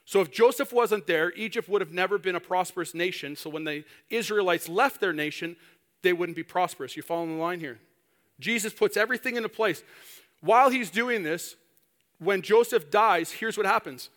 So 0.05 0.19
if 0.21 0.31
Joseph 0.31 0.73
wasn't 0.73 1.07
there, 1.07 1.31
Egypt 1.33 1.69
would 1.69 1.81
have 1.81 1.93
never 1.93 2.17
been 2.17 2.35
a 2.35 2.39
prosperous 2.39 2.93
nation. 2.93 3.35
So 3.35 3.49
when 3.49 3.63
the 3.63 3.85
Israelites 4.09 4.67
left 4.67 4.99
their 4.99 5.13
nation, 5.13 5.55
they 6.01 6.13
wouldn't 6.13 6.35
be 6.35 6.43
prosperous. 6.43 6.97
You 6.97 7.03
following 7.03 7.37
the 7.37 7.41
line 7.41 7.59
here? 7.59 7.79
Jesus 8.39 8.73
puts 8.73 8.97
everything 8.97 9.37
into 9.37 9.49
place. 9.49 9.83
While 10.41 10.69
he's 10.69 10.89
doing 10.89 11.23
this, 11.23 11.55
when 12.19 12.41
Joseph 12.41 12.91
dies, 12.91 13.31
here's 13.31 13.57
what 13.57 13.65
happens. 13.65 14.09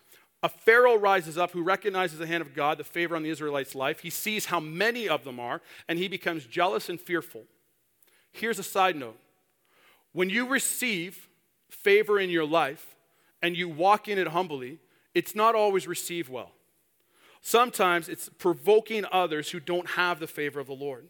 A 0.42 0.48
Pharaoh 0.48 0.98
rises 0.98 1.38
up 1.38 1.52
who 1.52 1.62
recognizes 1.62 2.18
the 2.18 2.26
hand 2.26 2.42
of 2.42 2.54
God, 2.54 2.78
the 2.78 2.84
favor 2.84 3.16
on 3.16 3.22
the 3.22 3.30
Israelites' 3.30 3.74
life. 3.74 4.00
He 4.00 4.10
sees 4.10 4.46
how 4.46 4.60
many 4.60 5.08
of 5.08 5.24
them 5.24 5.40
are, 5.40 5.60
and 5.88 5.98
he 5.98 6.08
becomes 6.08 6.44
jealous 6.44 6.88
and 6.88 7.00
fearful. 7.00 7.44
Here's 8.32 8.58
a 8.58 8.64
side 8.64 8.96
note 8.96 9.18
when 10.12 10.30
you 10.30 10.46
receive 10.46 11.28
favor 11.70 12.18
in 12.18 12.30
your 12.30 12.46
life 12.46 12.96
and 13.42 13.56
you 13.56 13.68
walk 13.68 14.08
in 14.08 14.18
it 14.18 14.28
humbly, 14.28 14.78
it's 15.16 15.34
not 15.34 15.54
always 15.54 15.88
received 15.88 16.28
well. 16.28 16.52
Sometimes 17.40 18.10
it's 18.10 18.28
provoking 18.28 19.06
others 19.10 19.50
who 19.50 19.60
don't 19.60 19.88
have 19.90 20.20
the 20.20 20.26
favor 20.26 20.60
of 20.60 20.66
the 20.66 20.74
Lord. 20.74 21.08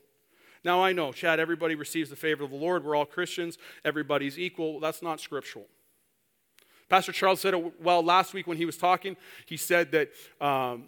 Now, 0.63 0.81
I 0.83 0.93
know, 0.93 1.11
Chad, 1.11 1.41
everybody 1.41 1.75
receives 1.75 2.09
the 2.09 2.15
favor 2.15 2.45
of 2.45 2.51
the 2.51 2.57
Lord. 2.57 2.85
We're 2.85 2.95
all 2.95 3.05
Christians. 3.05 3.59
Everybody's 3.85 4.39
equal. 4.39 4.79
That's 4.79 5.03
not 5.03 5.21
scriptural. 5.21 5.67
Pastor 6.89 7.11
Charles 7.11 7.41
said 7.41 7.55
it 7.55 7.83
well 7.83 8.01
last 8.01 8.33
week 8.33 8.47
when 8.47 8.57
he 8.57 8.65
was 8.65 8.77
talking. 8.77 9.17
He 9.45 9.57
said 9.57 9.91
that 9.91 10.11
um, 10.41 10.85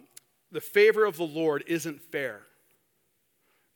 the 0.49 0.61
favor 0.61 1.03
of 1.03 1.17
the 1.17 1.25
Lord 1.25 1.65
isn't 1.67 2.01
fair. 2.01 2.43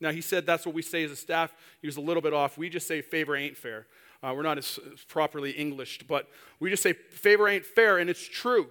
Now, 0.00 0.10
he 0.10 0.22
said 0.22 0.46
that's 0.46 0.64
what 0.64 0.74
we 0.74 0.80
say 0.80 1.04
as 1.04 1.10
a 1.10 1.16
staff. 1.16 1.54
He 1.82 1.86
was 1.86 1.98
a 1.98 2.00
little 2.00 2.22
bit 2.22 2.32
off. 2.32 2.56
We 2.56 2.70
just 2.70 2.88
say 2.88 3.02
favor 3.02 3.36
ain't 3.36 3.58
fair. 3.58 3.88
Uh, 4.22 4.32
we're 4.34 4.42
not 4.42 4.56
as, 4.56 4.78
as 4.94 5.02
properly 5.04 5.52
Englished, 5.52 6.08
but 6.08 6.28
we 6.60 6.70
just 6.70 6.82
say 6.82 6.94
favor 6.94 7.46
ain't 7.46 7.66
fair, 7.66 7.98
and 7.98 8.08
it's 8.08 8.26
true. 8.26 8.68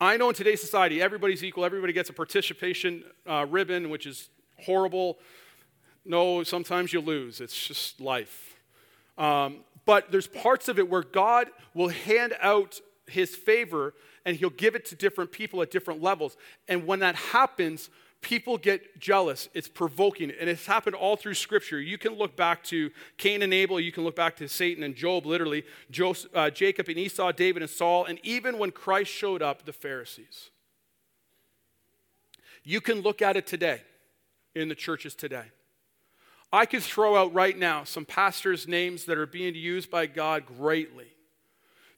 I 0.00 0.16
know 0.16 0.28
in 0.28 0.34
today's 0.36 0.60
society, 0.60 1.02
everybody's 1.02 1.42
equal. 1.42 1.64
Everybody 1.64 1.92
gets 1.92 2.08
a 2.08 2.12
participation 2.12 3.02
uh, 3.26 3.46
ribbon, 3.48 3.90
which 3.90 4.06
is 4.06 4.30
horrible. 4.60 5.18
No, 6.04 6.44
sometimes 6.44 6.92
you 6.92 7.00
lose. 7.00 7.40
It's 7.40 7.66
just 7.66 8.00
life. 8.00 8.56
Um, 9.16 9.58
but 9.86 10.12
there's 10.12 10.28
parts 10.28 10.68
of 10.68 10.78
it 10.78 10.88
where 10.88 11.02
God 11.02 11.48
will 11.74 11.88
hand 11.88 12.34
out 12.40 12.80
his 13.08 13.34
favor 13.34 13.92
and 14.24 14.36
he'll 14.36 14.50
give 14.50 14.76
it 14.76 14.84
to 14.86 14.94
different 14.94 15.32
people 15.32 15.62
at 15.62 15.70
different 15.72 16.00
levels. 16.00 16.36
And 16.68 16.86
when 16.86 17.00
that 17.00 17.16
happens, 17.16 17.90
people 18.20 18.58
get 18.58 18.98
jealous. 18.98 19.48
It's 19.54 19.68
provoking. 19.68 20.32
And 20.38 20.50
it's 20.50 20.66
happened 20.66 20.96
all 20.96 21.16
through 21.16 21.34
Scripture. 21.34 21.80
You 21.80 21.98
can 21.98 22.14
look 22.14 22.36
back 22.36 22.62
to 22.64 22.90
Cain 23.16 23.42
and 23.42 23.54
Abel. 23.54 23.78
You 23.78 23.92
can 23.92 24.04
look 24.04 24.16
back 24.16 24.36
to 24.36 24.48
Satan 24.48 24.82
and 24.82 24.94
Job, 24.94 25.26
literally, 25.26 25.64
Joseph, 25.90 26.30
uh, 26.34 26.50
Jacob 26.50 26.88
and 26.88 26.98
Esau, 26.98 27.32
David 27.32 27.62
and 27.62 27.70
Saul, 27.70 28.04
and 28.04 28.18
even 28.22 28.58
when 28.58 28.70
Christ 28.70 29.10
showed 29.10 29.42
up, 29.42 29.64
the 29.64 29.72
Pharisees. 29.72 30.50
You 32.64 32.80
can 32.80 33.00
look 33.00 33.22
at 33.22 33.36
it 33.36 33.46
today 33.46 33.82
in 34.54 34.68
the 34.68 34.74
churches 34.74 35.14
today. 35.14 35.44
I 36.52 36.66
could 36.66 36.82
throw 36.82 37.16
out 37.16 37.32
right 37.34 37.56
now 37.56 37.84
some 37.84 38.04
pastors' 38.04 38.66
names 38.66 39.04
that 39.04 39.18
are 39.18 39.26
being 39.26 39.54
used 39.54 39.90
by 39.90 40.06
God 40.06 40.44
greatly. 40.46 41.06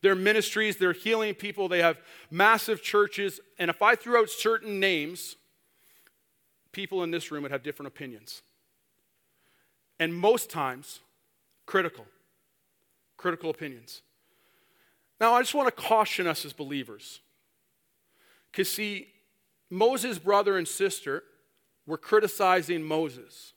Their 0.03 0.15
ministries, 0.15 0.77
they're 0.77 0.93
healing 0.93 1.35
people, 1.35 1.69
they 1.69 1.83
have 1.83 1.99
massive 2.31 2.83
churches. 2.83 3.39
And 3.59 3.71
if 3.71 3.83
I 3.83 3.95
threw 3.95 4.19
out 4.19 4.31
certain 4.31 4.81
names, 4.81 5.37
people 6.73 7.03
in 7.03 7.11
this 7.11 7.31
room 7.31 7.43
would 7.43 7.53
have 7.53 7.63
different 7.63 7.89
opinions. 7.89 8.43
And 9.99 10.15
most 10.15 10.51
times, 10.51 11.01
critical. 11.67 12.07
Critical 13.17 13.51
opinions. 13.51 14.03
Now, 15.21 15.35
I 15.35 15.43
just 15.43 15.55
want 15.55 15.69
to 15.69 15.83
caution 15.83 16.27
us 16.27 16.45
as 16.45 16.53
believers. 16.53 17.21
Because, 18.51 18.73
see, 18.73 19.09
Moses' 19.69 20.19
brother 20.19 20.57
and 20.57 20.67
sister 20.67 21.23
were 21.87 21.99
criticizing 21.99 22.83
Moses. 22.83 23.53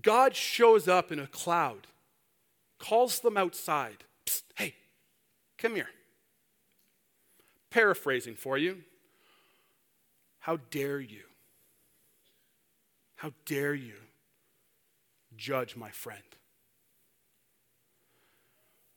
God 0.00 0.34
shows 0.34 0.88
up 0.88 1.12
in 1.12 1.18
a 1.18 1.26
cloud, 1.26 1.88
calls 2.78 3.20
them 3.20 3.36
outside. 3.36 4.04
Psst, 4.24 4.42
hey, 4.56 4.74
come 5.58 5.74
here. 5.74 5.90
Paraphrasing 7.70 8.36
for 8.36 8.56
you. 8.56 8.78
How 10.38 10.58
dare 10.70 11.00
you? 11.00 11.22
How 13.22 13.30
dare 13.46 13.72
you 13.72 13.94
judge 15.36 15.76
my 15.76 15.90
friend? 15.90 16.24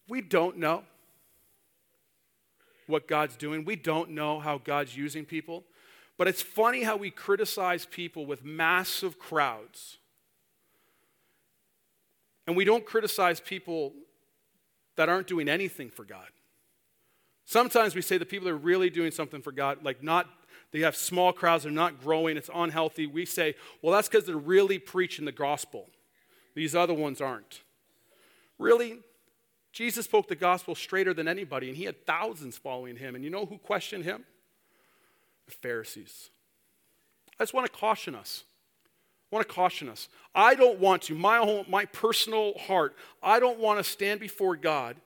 We 0.07 0.21
don't 0.21 0.57
know 0.57 0.81
what 2.87 3.07
God's 3.07 3.35
doing. 3.35 3.65
We 3.65 3.75
don't 3.75 4.09
know 4.09 4.39
how 4.39 4.57
God's 4.57 4.97
using 4.97 5.25
people. 5.25 5.63
But 6.17 6.27
it's 6.27 6.41
funny 6.41 6.81
how 6.81 6.97
we 6.97 7.11
criticize 7.11 7.85
people 7.85 8.25
with 8.25 8.43
massive 8.43 9.19
crowds. 9.19 9.99
And 12.47 12.57
we 12.57 12.65
don't 12.65 12.83
criticize 12.83 13.39
people 13.39 13.93
that 14.95 15.07
aren't 15.07 15.27
doing 15.27 15.47
anything 15.47 15.91
for 15.91 16.03
God. 16.03 16.29
Sometimes 17.45 17.93
we 17.93 18.01
say 18.01 18.17
the 18.17 18.25
people 18.25 18.45
that 18.45 18.53
are 18.53 18.57
really 18.57 18.89
doing 18.89 19.11
something 19.11 19.43
for 19.43 19.51
God, 19.51 19.83
like 19.83 20.01
not 20.01 20.27
they 20.75 20.81
have 20.81 20.97
small 20.97 21.31
crowds, 21.31 21.63
they're 21.63 21.71
not 21.71 22.01
growing, 22.01 22.35
it's 22.35 22.49
unhealthy. 22.53 23.07
We 23.07 23.25
say, 23.25 23.55
well, 23.81 23.93
that's 23.93 24.09
because 24.09 24.25
they're 24.25 24.35
really 24.35 24.77
preaching 24.77 25.23
the 25.23 25.31
gospel. 25.31 25.87
These 26.53 26.75
other 26.75 26.93
ones 26.93 27.21
aren't. 27.21 27.61
Really? 28.59 28.99
Jesus 29.71 30.03
spoke 30.03 30.27
the 30.27 30.35
gospel 30.35 30.75
straighter 30.75 31.13
than 31.13 31.29
anybody, 31.29 31.69
and 31.69 31.77
he 31.77 31.85
had 31.85 32.05
thousands 32.05 32.57
following 32.57 32.97
him. 32.97 33.15
And 33.15 33.23
you 33.23 33.29
know 33.29 33.45
who 33.45 33.57
questioned 33.57 34.03
him? 34.03 34.25
The 35.45 35.53
Pharisees. 35.53 36.29
I 37.39 37.43
just 37.43 37.53
want 37.53 37.71
to 37.71 37.71
caution 37.71 38.13
us. 38.13 38.43
I 39.31 39.35
want 39.37 39.47
to 39.47 39.53
caution 39.53 39.87
us. 39.87 40.09
I 40.33 40.55
don't 40.55 40.79
want 40.79 41.03
to, 41.03 41.15
my, 41.15 41.37
whole, 41.37 41.65
my 41.69 41.85
personal 41.85 42.57
heart, 42.57 42.97
I 43.23 43.39
don't 43.39 43.59
want 43.59 43.79
to 43.79 43.83
stand 43.89 44.19
before 44.19 44.57
God 44.57 44.97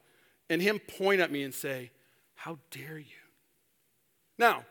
and 0.50 0.64
Him 0.64 0.80
point 0.80 1.22
at 1.22 1.32
me 1.32 1.44
and 1.44 1.54
say, 1.54 1.92
How 2.34 2.58
dare 2.72 2.98
you? 2.98 3.06
Now, 4.40 4.66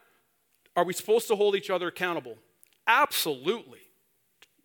are 0.78 0.84
we 0.84 0.92
supposed 0.92 1.26
to 1.26 1.34
hold 1.34 1.56
each 1.56 1.70
other 1.70 1.88
accountable? 1.88 2.36
Absolutely. 2.86 3.80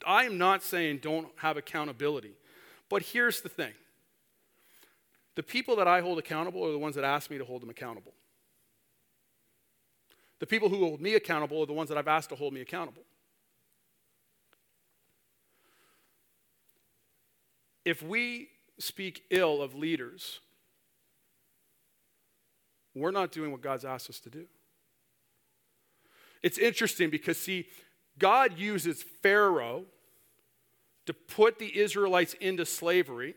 I 0.06 0.26
am 0.26 0.38
not 0.38 0.62
saying 0.62 1.00
don't 1.00 1.28
have 1.38 1.58
accountability. 1.58 2.34
But 2.88 3.02
here's 3.02 3.42
the 3.42 3.50
thing 3.50 3.74
the 5.34 5.42
people 5.42 5.76
that 5.78 5.88
I 5.88 6.02
hold 6.02 6.20
accountable 6.20 6.64
are 6.68 6.72
the 6.72 6.78
ones 6.78 6.94
that 6.94 7.04
ask 7.04 7.32
me 7.32 7.40
to 7.40 7.46
hold 7.46 7.64
them 7.64 7.72
accountable. 7.72 8.14
The 10.38 10.46
people 10.46 10.70
who 10.70 10.86
hold 10.86 11.02
me 11.02 11.16
accountable 11.16 11.64
are 11.64 11.66
the 11.66 11.74
ones 11.74 11.90
that 11.90 11.98
I've 11.98 12.08
asked 12.08 12.30
to 12.30 12.36
hold 12.36 12.54
me 12.54 12.62
accountable. 12.62 13.02
If 17.86 18.04
we 18.04 18.50
speak 18.78 19.24
ill 19.32 19.64
of 19.64 19.74
leaders, 19.74 20.42
we're 22.94 23.10
not 23.10 23.32
doing 23.32 23.52
what 23.52 23.62
God's 23.62 23.84
asked 23.84 24.12
us 24.12 24.20
to 24.20 24.30
do. 24.30 24.46
It's 26.44 26.58
interesting 26.58 27.10
because, 27.10 27.38
see, 27.38 27.68
God 28.20 28.60
uses 28.60 29.02
Pharaoh 29.02 29.86
to 31.06 31.14
put 31.14 31.58
the 31.58 31.80
Israelites 31.80 32.36
into 32.36 32.66
slavery 32.66 33.36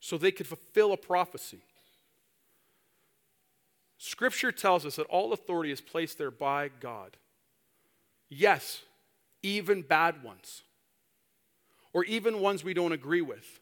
so 0.00 0.18
they 0.18 0.32
could 0.32 0.46
fulfill 0.46 0.92
a 0.92 0.96
prophecy. 0.96 1.60
Scripture 3.98 4.52
tells 4.52 4.84
us 4.84 4.96
that 4.96 5.06
all 5.06 5.32
authority 5.32 5.70
is 5.70 5.80
placed 5.80 6.18
there 6.18 6.30
by 6.30 6.68
God. 6.80 7.16
Yes, 8.28 8.82
even 9.42 9.82
bad 9.82 10.22
ones, 10.22 10.62
or 11.92 12.04
even 12.04 12.40
ones 12.40 12.62
we 12.62 12.74
don't 12.74 12.92
agree 12.92 13.22
with. 13.22 13.60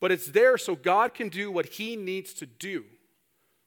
But 0.00 0.12
it's 0.12 0.26
there 0.26 0.56
so 0.56 0.74
God 0.76 1.14
can 1.14 1.28
do 1.28 1.50
what 1.50 1.66
He 1.66 1.96
needs 1.96 2.32
to 2.34 2.46
do, 2.46 2.84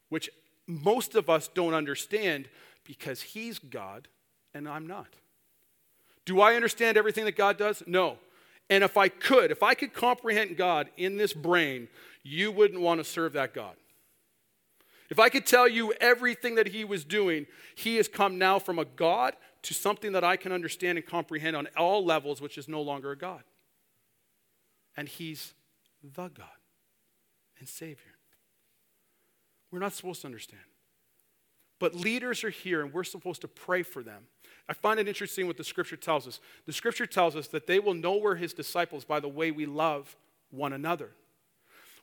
which 0.09 0.29
most 0.65 1.15
of 1.15 1.29
us 1.29 1.47
don't 1.47 1.73
understand 1.73 2.47
because 2.83 3.21
He's 3.21 3.59
God 3.59 4.07
and 4.53 4.67
I'm 4.67 4.87
not. 4.87 5.07
Do 6.25 6.41
I 6.41 6.55
understand 6.55 6.97
everything 6.97 7.25
that 7.25 7.35
God 7.35 7.57
does? 7.57 7.83
No. 7.85 8.17
And 8.69 8.83
if 8.83 8.97
I 8.97 9.09
could, 9.09 9.51
if 9.51 9.61
I 9.61 9.73
could 9.73 9.93
comprehend 9.93 10.57
God 10.57 10.89
in 10.97 11.17
this 11.17 11.33
brain, 11.33 11.89
you 12.23 12.51
wouldn't 12.51 12.81
want 12.81 12.99
to 12.99 13.03
serve 13.03 13.33
that 13.33 13.53
God. 13.53 13.75
If 15.09 15.19
I 15.19 15.29
could 15.29 15.45
tell 15.45 15.67
you 15.67 15.93
everything 15.99 16.55
that 16.55 16.67
He 16.67 16.85
was 16.85 17.03
doing, 17.03 17.45
He 17.75 17.97
has 17.97 18.07
come 18.07 18.37
now 18.37 18.57
from 18.59 18.79
a 18.79 18.85
God 18.85 19.35
to 19.63 19.73
something 19.73 20.13
that 20.13 20.23
I 20.23 20.37
can 20.37 20.51
understand 20.51 20.97
and 20.97 21.05
comprehend 21.05 21.55
on 21.55 21.67
all 21.77 22.03
levels, 22.03 22.41
which 22.41 22.57
is 22.57 22.67
no 22.67 22.81
longer 22.81 23.11
a 23.11 23.17
God. 23.17 23.43
And 24.95 25.07
He's 25.07 25.53
the 26.01 26.29
God 26.29 26.47
and 27.59 27.67
Savior. 27.67 28.15
We're 29.71 29.79
not 29.79 29.93
supposed 29.93 30.21
to 30.21 30.27
understand. 30.27 30.61
But 31.83 31.95
leaders 31.95 32.45
are 32.45 32.49
here, 32.49 32.81
and 32.81 32.93
we're 32.93 33.03
supposed 33.03 33.41
to 33.41 33.47
pray 33.49 33.83
for 33.83 34.03
them. 34.03 34.23
I 34.69 34.73
find 34.73 35.01
it 35.01 35.07
interesting 35.09 35.47
what 35.47 35.57
the 35.57 35.65
scripture 35.65 35.97
tells 35.97 36.25
us. 36.29 36.39
The 36.65 36.71
scripture 36.71 37.05
tells 37.05 37.35
us 37.35 37.49
that 37.49 37.67
they 37.67 37.77
will 37.77 37.93
know 37.93 38.15
we're 38.15 38.35
his 38.35 38.53
disciples 38.53 39.03
by 39.03 39.19
the 39.19 39.27
way 39.27 39.51
we 39.51 39.65
love 39.65 40.15
one 40.49 40.71
another. 40.71 41.09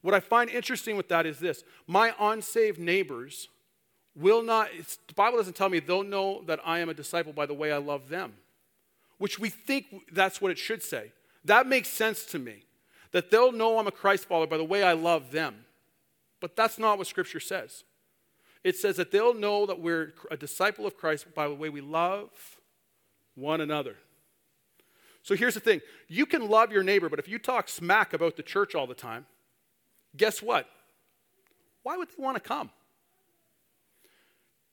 What 0.02 0.12
I 0.12 0.20
find 0.20 0.50
interesting 0.50 0.98
with 0.98 1.08
that 1.08 1.24
is 1.24 1.38
this 1.38 1.64
my 1.86 2.14
unsaved 2.20 2.78
neighbors 2.78 3.48
will 4.14 4.42
not, 4.42 4.68
the 5.08 5.14
Bible 5.14 5.38
doesn't 5.38 5.56
tell 5.56 5.70
me 5.70 5.80
they'll 5.80 6.02
know 6.02 6.42
that 6.42 6.60
I 6.62 6.80
am 6.80 6.90
a 6.90 6.94
disciple 6.94 7.32
by 7.32 7.46
the 7.46 7.54
way 7.54 7.72
I 7.72 7.78
love 7.78 8.10
them, 8.10 8.34
which 9.16 9.38
we 9.38 9.48
think 9.48 9.86
that's 10.12 10.42
what 10.42 10.50
it 10.50 10.58
should 10.58 10.82
say. 10.82 11.10
That 11.46 11.66
makes 11.66 11.88
sense 11.88 12.26
to 12.26 12.38
me, 12.38 12.64
that 13.12 13.30
they'll 13.30 13.50
know 13.50 13.78
I'm 13.78 13.86
a 13.86 13.92
Christ 13.92 14.26
follower 14.26 14.46
by 14.46 14.58
the 14.58 14.62
way 14.62 14.82
I 14.82 14.92
love 14.92 15.32
them. 15.32 15.64
But 16.38 16.54
that's 16.54 16.78
not 16.78 16.98
what 16.98 17.06
Scripture 17.06 17.40
says. 17.40 17.84
It 18.62 18.76
says 18.76 18.96
that 18.96 19.10
they'll 19.10 19.34
know 19.34 19.66
that 19.66 19.80
we're 19.80 20.12
a 20.30 20.36
disciple 20.36 20.86
of 20.86 20.96
Christ 20.96 21.26
by 21.34 21.48
the 21.48 21.54
way 21.54 21.70
we 21.70 21.80
love 21.80 22.30
one 23.34 23.60
another. 23.60 23.96
So 25.22 25.34
here's 25.34 25.54
the 25.54 25.60
thing 25.60 25.80
you 26.08 26.26
can 26.26 26.48
love 26.48 26.72
your 26.72 26.82
neighbor, 26.82 27.08
but 27.08 27.18
if 27.18 27.28
you 27.28 27.38
talk 27.38 27.68
smack 27.68 28.12
about 28.12 28.36
the 28.36 28.42
church 28.42 28.74
all 28.74 28.86
the 28.86 28.94
time, 28.94 29.26
guess 30.16 30.42
what? 30.42 30.66
Why 31.82 31.96
would 31.96 32.08
they 32.08 32.22
want 32.22 32.36
to 32.36 32.40
come? 32.40 32.70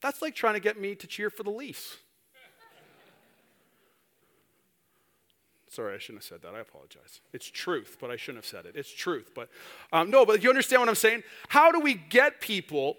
That's 0.02 0.21
like 0.21 0.36
trying 0.36 0.54
to 0.54 0.60
get 0.60 0.80
me 0.80 0.95
to 0.95 1.08
cheer 1.08 1.30
for 1.30 1.43
the 1.43 1.50
Leafs. 1.50 1.97
Sorry, 5.69 5.95
I 5.95 5.97
shouldn't 5.97 6.23
have 6.23 6.28
said 6.28 6.41
that. 6.43 6.56
I 6.56 6.60
apologize. 6.60 7.21
It's 7.34 7.50
truth, 7.50 7.97
but 8.00 8.12
I 8.12 8.17
shouldn't 8.17 8.43
have 8.43 8.50
said 8.50 8.65
it. 8.65 8.78
It's 8.78 8.93
truth, 8.93 9.32
but 9.34 9.50
um, 9.91 10.12
no. 10.12 10.26
But 10.26 10.43
you 10.43 10.50
understand 10.50 10.82
what 10.82 10.89
I'm 10.89 10.95
saying? 10.95 11.23
How 11.47 11.71
do 11.71 11.80
we 11.80 11.95
get 11.95 12.41
people 12.41 12.97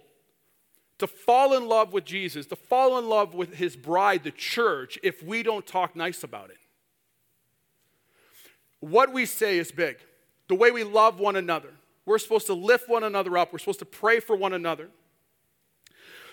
to 0.98 1.06
fall 1.06 1.56
in 1.56 1.68
love 1.68 1.92
with 1.92 2.04
Jesus, 2.04 2.46
to 2.46 2.56
fall 2.56 2.98
in 2.98 3.08
love 3.08 3.34
with 3.34 3.54
His 3.54 3.76
bride, 3.76 4.24
the 4.24 4.30
church, 4.30 4.98
if 5.02 5.22
we 5.22 5.42
don't 5.42 5.66
talk 5.66 5.94
nice 5.94 6.22
about 6.22 6.50
it? 6.50 6.58
What 8.80 9.12
we 9.12 9.26
say 9.26 9.58
is 9.58 9.70
big. 9.72 9.96
The 10.48 10.54
way 10.54 10.70
we 10.70 10.84
love 10.84 11.18
one 11.20 11.36
another. 11.36 11.70
We're 12.06 12.18
supposed 12.18 12.46
to 12.46 12.54
lift 12.54 12.88
one 12.88 13.04
another 13.04 13.36
up. 13.36 13.52
We're 13.52 13.58
supposed 13.58 13.80
to 13.80 13.84
pray 13.84 14.20
for 14.20 14.34
one 14.34 14.52
another. 14.52 14.88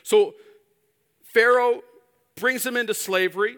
So 0.04 0.36
Pharaoh 1.24 1.82
brings 2.36 2.64
them 2.64 2.78
into 2.78 2.94
slavery 2.94 3.58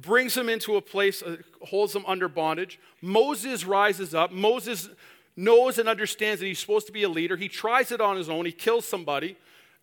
brings 0.00 0.34
them 0.34 0.48
into 0.48 0.76
a 0.76 0.80
place, 0.80 1.22
uh, 1.22 1.36
holds 1.62 1.92
them 1.92 2.04
under 2.06 2.28
bondage. 2.28 2.78
Moses 3.02 3.64
rises 3.64 4.14
up. 4.14 4.32
Moses 4.32 4.88
knows 5.36 5.78
and 5.78 5.88
understands 5.88 6.40
that 6.40 6.46
he's 6.46 6.58
supposed 6.58 6.86
to 6.86 6.92
be 6.92 7.02
a 7.02 7.08
leader. 7.08 7.36
He 7.36 7.48
tries 7.48 7.92
it 7.92 8.00
on 8.00 8.16
his 8.16 8.28
own, 8.28 8.46
he 8.46 8.52
kills 8.52 8.86
somebody. 8.86 9.36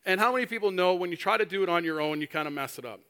And 0.07 0.21
how 0.21 0.31
many 0.31 0.45
people 0.45 0.71
know 0.71 0.95
when 0.95 1.11
you 1.11 1.17
try 1.17 1.37
to 1.37 1.45
do 1.45 1.63
it 1.63 1.69
on 1.69 1.83
your 1.83 1.99
own, 1.99 2.21
you 2.21 2.27
kind 2.27 2.47
of 2.47 2.53
mess 2.53 2.79
it 2.79 2.85
up? 2.85 3.01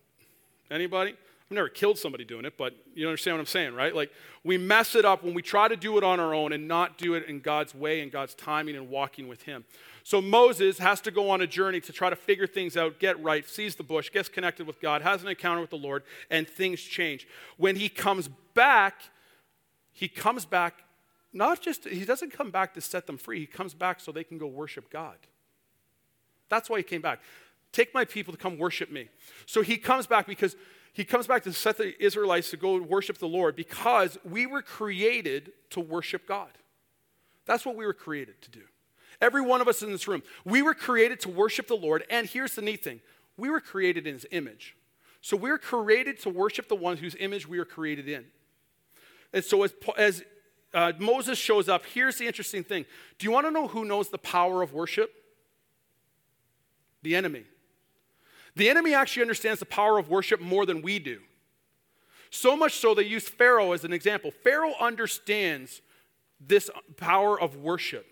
Anybody? 0.71 1.11
I've 1.11 1.55
never 1.55 1.69
killed 1.69 1.97
somebody 1.97 2.25
doing 2.25 2.43
it, 2.43 2.57
but 2.57 2.75
you 2.93 3.07
understand 3.07 3.37
what 3.37 3.41
I'm 3.41 3.45
saying, 3.45 3.73
right? 3.73 3.95
Like 3.95 4.11
we 4.43 4.57
mess 4.57 4.95
it 4.95 5.05
up 5.05 5.23
when 5.23 5.33
we 5.33 5.41
try 5.41 5.69
to 5.69 5.77
do 5.77 5.97
it 5.97 6.03
on 6.03 6.19
our 6.19 6.33
own 6.33 6.51
and 6.51 6.67
not 6.67 6.97
do 6.97 7.13
it 7.13 7.25
in 7.27 7.39
God's 7.39 7.73
way 7.73 8.01
and 8.01 8.11
God's 8.11 8.33
timing 8.33 8.75
and 8.75 8.89
walking 8.89 9.29
with 9.29 9.43
Him. 9.43 9.63
So 10.03 10.21
Moses 10.21 10.79
has 10.79 10.99
to 11.01 11.11
go 11.11 11.29
on 11.29 11.39
a 11.39 11.47
journey 11.47 11.79
to 11.81 11.93
try 11.93 12.09
to 12.09 12.15
figure 12.15 12.47
things 12.47 12.75
out, 12.75 12.99
get 12.99 13.21
right, 13.23 13.47
sees 13.47 13.75
the 13.75 13.83
bush, 13.83 14.09
gets 14.11 14.27
connected 14.27 14.67
with 14.67 14.81
God, 14.81 15.03
has 15.03 15.21
an 15.21 15.29
encounter 15.29 15.61
with 15.61 15.69
the 15.69 15.77
Lord, 15.77 16.03
and 16.29 16.49
things 16.49 16.81
change. 16.81 17.27
When 17.57 17.75
he 17.75 17.87
comes 17.87 18.27
back, 18.53 19.03
he 19.93 20.07
comes 20.09 20.45
back 20.45 20.83
not 21.31 21.61
just, 21.61 21.87
he 21.87 22.03
doesn't 22.03 22.33
come 22.33 22.51
back 22.51 22.73
to 22.73 22.81
set 22.81 23.05
them 23.05 23.17
free, 23.17 23.39
he 23.39 23.45
comes 23.45 23.73
back 23.73 23.99
so 23.99 24.11
they 24.11 24.23
can 24.23 24.37
go 24.37 24.47
worship 24.47 24.89
God. 24.89 25.17
That's 26.49 26.69
why 26.69 26.77
he 26.77 26.83
came 26.83 27.01
back. 27.01 27.19
Take 27.71 27.93
my 27.93 28.05
people 28.05 28.33
to 28.33 28.39
come 28.39 28.57
worship 28.57 28.91
me. 28.91 29.09
So 29.45 29.61
he 29.61 29.77
comes 29.77 30.07
back 30.07 30.27
because 30.27 30.55
he 30.93 31.05
comes 31.05 31.27
back 31.27 31.43
to 31.43 31.53
set 31.53 31.77
the 31.77 32.01
Israelites 32.03 32.49
to 32.51 32.57
go 32.57 32.81
worship 32.81 33.19
the 33.19 33.27
Lord 33.27 33.55
because 33.55 34.17
we 34.23 34.47
were 34.47 34.61
created 34.61 35.51
to 35.71 35.79
worship 35.79 36.27
God. 36.27 36.49
That's 37.45 37.65
what 37.65 37.75
we 37.75 37.85
were 37.85 37.93
created 37.93 38.41
to 38.41 38.51
do. 38.51 38.61
Every 39.21 39.41
one 39.41 39.61
of 39.61 39.67
us 39.67 39.81
in 39.81 39.91
this 39.91 40.07
room. 40.07 40.23
We 40.45 40.61
were 40.61 40.73
created 40.73 41.19
to 41.21 41.29
worship 41.29 41.67
the 41.67 41.75
Lord, 41.75 42.03
and 42.09 42.27
here's 42.27 42.55
the 42.55 42.61
neat 42.61 42.83
thing 42.83 43.01
we 43.37 43.49
were 43.49 43.59
created 43.59 44.07
in 44.07 44.15
his 44.15 44.25
image. 44.31 44.75
So 45.21 45.37
we're 45.37 45.57
created 45.57 46.19
to 46.21 46.29
worship 46.29 46.67
the 46.67 46.75
one 46.75 46.97
whose 46.97 47.15
image 47.19 47.47
we 47.47 47.59
are 47.59 47.65
created 47.65 48.07
in. 48.07 48.25
And 49.33 49.43
so 49.43 49.63
as, 49.63 49.73
as 49.97 50.23
uh, 50.73 50.93
Moses 50.99 51.37
shows 51.37 51.69
up, 51.69 51.85
here's 51.85 52.17
the 52.17 52.25
interesting 52.25 52.63
thing. 52.63 52.85
Do 53.19 53.25
you 53.25 53.31
want 53.31 53.45
to 53.45 53.51
know 53.51 53.67
who 53.67 53.85
knows 53.85 54.09
the 54.09 54.17
power 54.17 54.61
of 54.61 54.73
worship? 54.73 55.11
The 57.07 57.15
enemy. 57.15 57.45
The 58.57 58.67
enemy 58.67 58.93
actually 58.93 59.21
understands 59.21 59.61
the 59.61 59.65
power 59.65 59.97
of 59.97 60.09
worship 60.09 60.41
more 60.41 60.65
than 60.65 60.81
we 60.81 60.99
do. 60.99 61.21
So 62.31 62.57
much 62.57 62.73
so 62.73 62.93
they 62.93 63.03
use 63.03 63.29
Pharaoh 63.29 63.71
as 63.71 63.85
an 63.85 63.93
example. 63.93 64.29
Pharaoh 64.43 64.73
understands 64.77 65.81
this 66.45 66.69
power 66.97 67.39
of 67.39 67.55
worship. 67.55 68.05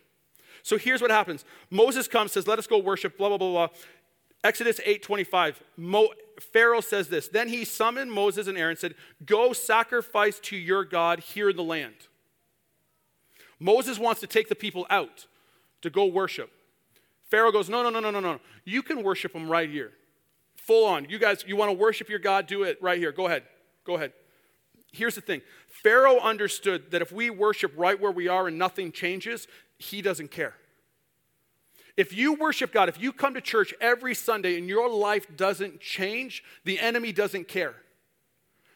So 0.63 0.77
here's 0.77 1.01
what 1.01 1.11
happens 1.11 1.43
Moses 1.69 2.07
comes, 2.07 2.31
says, 2.31 2.47
Let 2.47 2.57
us 2.57 2.67
go 2.67 2.77
worship, 2.77 3.17
blah, 3.17 3.27
blah, 3.27 3.37
blah, 3.37 3.67
blah. 3.67 3.67
Exodus 4.45 4.79
8 4.85 5.03
25. 5.03 5.61
Mo- 5.75 6.13
Pharaoh 6.39 6.79
says 6.79 7.09
this 7.09 7.27
Then 7.27 7.49
he 7.49 7.65
summoned 7.65 8.13
Moses 8.13 8.47
and 8.47 8.57
Aaron, 8.57 8.77
said, 8.77 8.95
Go 9.25 9.51
sacrifice 9.51 10.39
to 10.43 10.55
your 10.55 10.85
God 10.85 11.19
here 11.19 11.49
in 11.49 11.57
the 11.57 11.63
land. 11.63 12.07
Moses 13.59 13.99
wants 13.99 14.21
to 14.21 14.27
take 14.27 14.47
the 14.47 14.55
people 14.55 14.87
out 14.89 15.25
to 15.81 15.89
go 15.89 16.05
worship. 16.05 16.49
Pharaoh 17.29 17.51
goes, 17.51 17.69
No, 17.69 17.83
no, 17.83 17.89
no, 17.89 17.99
no, 17.99 18.11
no, 18.11 18.19
no. 18.19 18.39
You 18.63 18.81
can 18.81 19.03
worship 19.03 19.33
him 19.33 19.49
right 19.49 19.69
here. 19.69 19.91
Full 20.55 20.85
on. 20.85 21.07
You 21.09 21.19
guys, 21.19 21.43
you 21.47 21.55
want 21.55 21.69
to 21.69 21.77
worship 21.77 22.09
your 22.09 22.19
God? 22.19 22.47
Do 22.47 22.63
it 22.63 22.81
right 22.81 22.97
here. 22.97 23.11
Go 23.11 23.27
ahead. 23.27 23.43
Go 23.85 23.95
ahead. 23.95 24.13
Here's 24.91 25.15
the 25.15 25.21
thing 25.21 25.41
Pharaoh 25.67 26.19
understood 26.19 26.91
that 26.91 27.01
if 27.01 27.11
we 27.11 27.29
worship 27.29 27.73
right 27.75 27.99
where 27.99 28.11
we 28.11 28.27
are 28.27 28.47
and 28.47 28.57
nothing 28.57 28.91
changes, 28.91 29.47
he 29.77 30.01
doesn't 30.01 30.31
care. 30.31 30.55
If 31.97 32.13
you 32.13 32.33
worship 32.33 32.73
God, 32.73 32.89
if 32.89 32.99
you 33.01 33.13
come 33.13 33.33
to 33.35 33.41
church 33.41 33.73
every 33.79 34.13
Sunday 34.13 34.57
and 34.57 34.67
your 34.67 34.89
life 34.89 35.37
doesn't 35.37 35.79
change, 35.79 36.43
the 36.65 36.79
enemy 36.79 37.13
doesn't 37.13 37.47
care. 37.47 37.75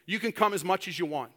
You 0.05 0.19
can 0.19 0.31
come 0.31 0.53
as 0.53 0.63
much 0.63 0.87
as 0.87 0.97
you 0.97 1.05
want. 1.05 1.31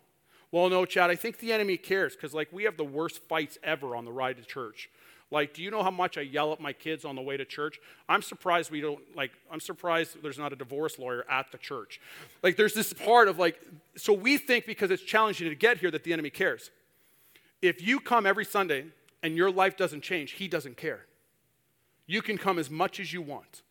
Well, 0.52 0.68
no, 0.68 0.84
Chad, 0.84 1.10
I 1.10 1.16
think 1.16 1.38
the 1.38 1.52
enemy 1.52 1.76
cares 1.76 2.14
because, 2.14 2.34
like, 2.34 2.52
we 2.52 2.64
have 2.64 2.76
the 2.76 2.84
worst 2.84 3.22
fights 3.28 3.58
ever 3.64 3.96
on 3.96 4.04
the 4.04 4.12
ride 4.12 4.36
to 4.36 4.44
church. 4.44 4.90
Like, 5.32 5.54
do 5.54 5.62
you 5.62 5.70
know 5.70 5.82
how 5.82 5.90
much 5.90 6.18
I 6.18 6.20
yell 6.20 6.52
at 6.52 6.60
my 6.60 6.74
kids 6.74 7.06
on 7.06 7.16
the 7.16 7.22
way 7.22 7.38
to 7.38 7.46
church? 7.46 7.80
I'm 8.06 8.20
surprised 8.20 8.70
we 8.70 8.82
don't, 8.82 9.00
like, 9.16 9.30
I'm 9.50 9.60
surprised 9.60 10.22
there's 10.22 10.38
not 10.38 10.52
a 10.52 10.56
divorce 10.56 10.98
lawyer 10.98 11.24
at 11.28 11.50
the 11.50 11.56
church. 11.56 12.02
Like, 12.42 12.58
there's 12.58 12.74
this 12.74 12.92
part 12.92 13.28
of, 13.28 13.38
like, 13.38 13.58
so 13.96 14.12
we 14.12 14.36
think 14.36 14.66
because 14.66 14.90
it's 14.90 15.02
challenging 15.02 15.48
to 15.48 15.54
get 15.54 15.78
here 15.78 15.90
that 15.90 16.04
the 16.04 16.12
enemy 16.12 16.28
cares. 16.28 16.70
If 17.62 17.80
you 17.80 17.98
come 17.98 18.26
every 18.26 18.44
Sunday 18.44 18.84
and 19.22 19.34
your 19.34 19.50
life 19.50 19.78
doesn't 19.78 20.02
change, 20.02 20.32
he 20.32 20.48
doesn't 20.48 20.76
care. 20.76 21.06
You 22.06 22.20
can 22.20 22.36
come 22.36 22.58
as 22.58 22.68
much 22.68 23.00
as 23.00 23.14
you 23.14 23.22
want. 23.22 23.62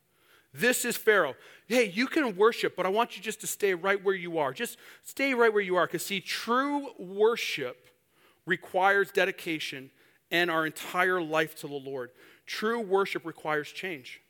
This 0.56 0.84
is 0.84 0.98
Pharaoh. 0.98 1.36
Hey, 1.68 1.92
you 1.92 2.08
can 2.08 2.36
worship, 2.36 2.76
but 2.76 2.88
I 2.88 2.90
want 2.90 3.16
you 3.16 3.22
just 3.22 3.40
to 3.42 3.48
stay 3.48 3.76
right 3.76 4.04
where 4.04 4.16
you 4.16 4.40
are. 4.40 4.52
Just 4.52 4.80
stay 5.04 5.36
right 5.36 5.54
where 5.54 5.62
you 5.62 5.76
are. 5.76 5.86
Because, 5.86 6.04
see, 6.04 6.22
true 6.22 6.88
worship 6.98 7.88
requires 8.48 9.12
dedication 9.12 9.92
and 10.32 10.50
our 10.50 10.66
entire 10.66 11.22
life 11.22 11.56
to 11.56 11.68
the 11.68 11.76
Lord. 11.76 12.12
True 12.46 12.80
worship 12.80 13.26
requires 13.26 13.72
change. 13.72 14.22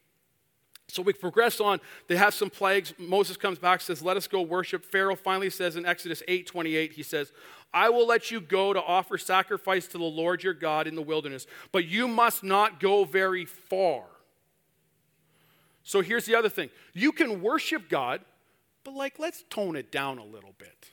So 0.91 1.01
we 1.01 1.13
progress 1.13 1.61
on. 1.61 1.79
They 2.07 2.17
have 2.17 2.33
some 2.33 2.49
plagues. 2.49 2.93
Moses 2.97 3.37
comes 3.37 3.57
back, 3.57 3.79
says, 3.79 4.01
Let 4.01 4.17
us 4.17 4.27
go 4.27 4.41
worship. 4.41 4.83
Pharaoh 4.83 5.15
finally 5.15 5.49
says 5.49 5.77
in 5.77 5.85
Exodus 5.85 6.21
8 6.27 6.45
28, 6.45 6.91
he 6.91 7.03
says, 7.03 7.31
I 7.73 7.89
will 7.89 8.05
let 8.05 8.29
you 8.29 8.41
go 8.41 8.73
to 8.73 8.81
offer 8.81 9.17
sacrifice 9.17 9.87
to 9.87 9.97
the 9.97 10.03
Lord 10.03 10.43
your 10.43 10.53
God 10.53 10.87
in 10.87 10.95
the 10.95 11.01
wilderness, 11.01 11.47
but 11.71 11.85
you 11.85 12.07
must 12.07 12.43
not 12.43 12.81
go 12.81 13.05
very 13.05 13.45
far. 13.45 14.03
So 15.83 16.01
here's 16.01 16.25
the 16.25 16.35
other 16.35 16.49
thing 16.49 16.69
you 16.93 17.11
can 17.11 17.41
worship 17.41 17.89
God, 17.89 18.21
but 18.83 18.93
like, 18.93 19.17
let's 19.17 19.43
tone 19.49 19.75
it 19.75 19.91
down 19.91 20.17
a 20.17 20.25
little 20.25 20.53
bit. 20.57 20.91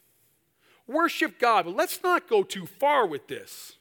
Worship 0.86 1.38
God, 1.38 1.66
but 1.66 1.76
let's 1.76 2.02
not 2.02 2.28
go 2.28 2.42
too 2.42 2.66
far 2.66 3.06
with 3.06 3.26
this. 3.26 3.74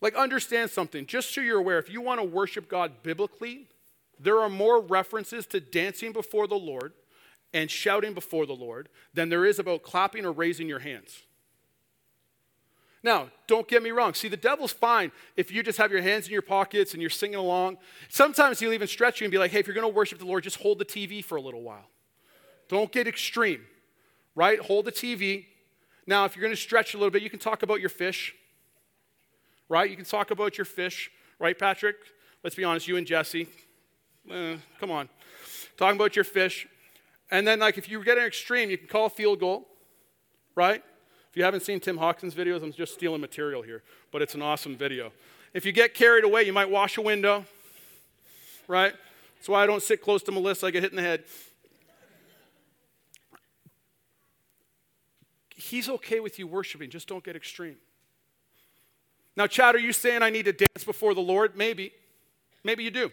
Like, 0.00 0.14
understand 0.14 0.70
something, 0.70 1.06
just 1.06 1.34
so 1.34 1.40
you're 1.40 1.58
aware, 1.58 1.78
if 1.78 1.90
you 1.90 2.00
want 2.00 2.20
to 2.20 2.24
worship 2.24 2.68
God 2.68 3.02
biblically, 3.02 3.66
there 4.20 4.40
are 4.40 4.48
more 4.48 4.80
references 4.80 5.46
to 5.46 5.60
dancing 5.60 6.12
before 6.12 6.46
the 6.46 6.56
Lord 6.56 6.92
and 7.52 7.70
shouting 7.70 8.14
before 8.14 8.46
the 8.46 8.54
Lord 8.54 8.88
than 9.14 9.28
there 9.28 9.44
is 9.44 9.58
about 9.58 9.82
clapping 9.82 10.24
or 10.24 10.32
raising 10.32 10.68
your 10.68 10.80
hands. 10.80 11.22
Now, 13.02 13.30
don't 13.46 13.68
get 13.68 13.82
me 13.82 13.90
wrong. 13.90 14.12
See, 14.14 14.28
the 14.28 14.36
devil's 14.36 14.72
fine 14.72 15.12
if 15.36 15.52
you 15.52 15.62
just 15.62 15.78
have 15.78 15.92
your 15.92 16.02
hands 16.02 16.26
in 16.26 16.32
your 16.32 16.42
pockets 16.42 16.92
and 16.94 17.00
you're 17.00 17.10
singing 17.10 17.36
along. 17.36 17.78
Sometimes 18.08 18.58
he'll 18.58 18.72
even 18.72 18.88
stretch 18.88 19.20
you 19.20 19.24
and 19.24 19.30
be 19.30 19.38
like, 19.38 19.52
hey, 19.52 19.60
if 19.60 19.66
you're 19.66 19.74
going 19.74 19.88
to 19.88 19.94
worship 19.94 20.18
the 20.18 20.26
Lord, 20.26 20.42
just 20.42 20.56
hold 20.56 20.78
the 20.78 20.84
TV 20.84 21.24
for 21.24 21.36
a 21.36 21.40
little 21.40 21.62
while. 21.62 21.88
Don't 22.68 22.90
get 22.90 23.06
extreme, 23.06 23.64
right? 24.34 24.58
Hold 24.58 24.84
the 24.84 24.92
TV. 24.92 25.46
Now, 26.06 26.24
if 26.24 26.34
you're 26.34 26.42
going 26.42 26.54
to 26.54 26.60
stretch 26.60 26.94
a 26.94 26.98
little 26.98 27.10
bit, 27.10 27.22
you 27.22 27.30
can 27.30 27.38
talk 27.38 27.62
about 27.62 27.80
your 27.80 27.88
fish, 27.88 28.34
right? 29.68 29.88
You 29.88 29.96
can 29.96 30.04
talk 30.04 30.30
about 30.30 30.58
your 30.58 30.64
fish, 30.64 31.10
right, 31.38 31.58
Patrick? 31.58 31.96
Let's 32.42 32.56
be 32.56 32.64
honest, 32.64 32.88
you 32.88 32.96
and 32.96 33.06
Jesse, 33.06 33.48
eh, 34.30 34.56
come 34.80 34.90
on. 34.90 35.08
Talking 35.76 35.96
about 35.96 36.16
your 36.16 36.24
fish. 36.24 36.66
And 37.30 37.46
then, 37.46 37.58
like, 37.58 37.76
if 37.76 37.90
you 37.90 38.02
get 38.02 38.18
an 38.18 38.24
extreme, 38.24 38.70
you 38.70 38.78
can 38.78 38.88
call 38.88 39.06
a 39.06 39.10
field 39.10 39.40
goal, 39.40 39.68
right? 40.54 40.82
If 41.30 41.36
you 41.36 41.44
haven't 41.44 41.60
seen 41.60 41.78
Tim 41.78 41.98
Hawkins' 41.98 42.34
videos, 42.34 42.62
I'm 42.62 42.72
just 42.72 42.94
stealing 42.94 43.20
material 43.20 43.62
here, 43.62 43.82
but 44.10 44.22
it's 44.22 44.34
an 44.34 44.42
awesome 44.42 44.76
video. 44.76 45.12
If 45.52 45.66
you 45.66 45.72
get 45.72 45.94
carried 45.94 46.24
away, 46.24 46.44
you 46.44 46.52
might 46.52 46.70
wash 46.70 46.96
a 46.96 47.02
window, 47.02 47.44
right? 48.66 48.94
That's 49.36 49.48
why 49.48 49.62
I 49.62 49.66
don't 49.66 49.82
sit 49.82 50.02
close 50.02 50.22
to 50.24 50.32
Melissa, 50.32 50.66
I 50.66 50.70
get 50.70 50.82
hit 50.82 50.92
in 50.92 50.96
the 50.96 51.02
head. 51.02 51.24
He's 55.54 55.88
okay 55.88 56.20
with 56.20 56.38
you 56.38 56.46
worshiping, 56.46 56.88
just 56.88 57.08
don't 57.08 57.22
get 57.22 57.36
extreme. 57.36 57.76
Now, 59.38 59.46
Chad, 59.46 59.76
are 59.76 59.78
you 59.78 59.92
saying 59.92 60.22
I 60.24 60.30
need 60.30 60.46
to 60.46 60.52
dance 60.52 60.82
before 60.84 61.14
the 61.14 61.20
Lord? 61.20 61.56
Maybe. 61.56 61.92
Maybe 62.64 62.82
you 62.82 62.90
do. 62.90 63.12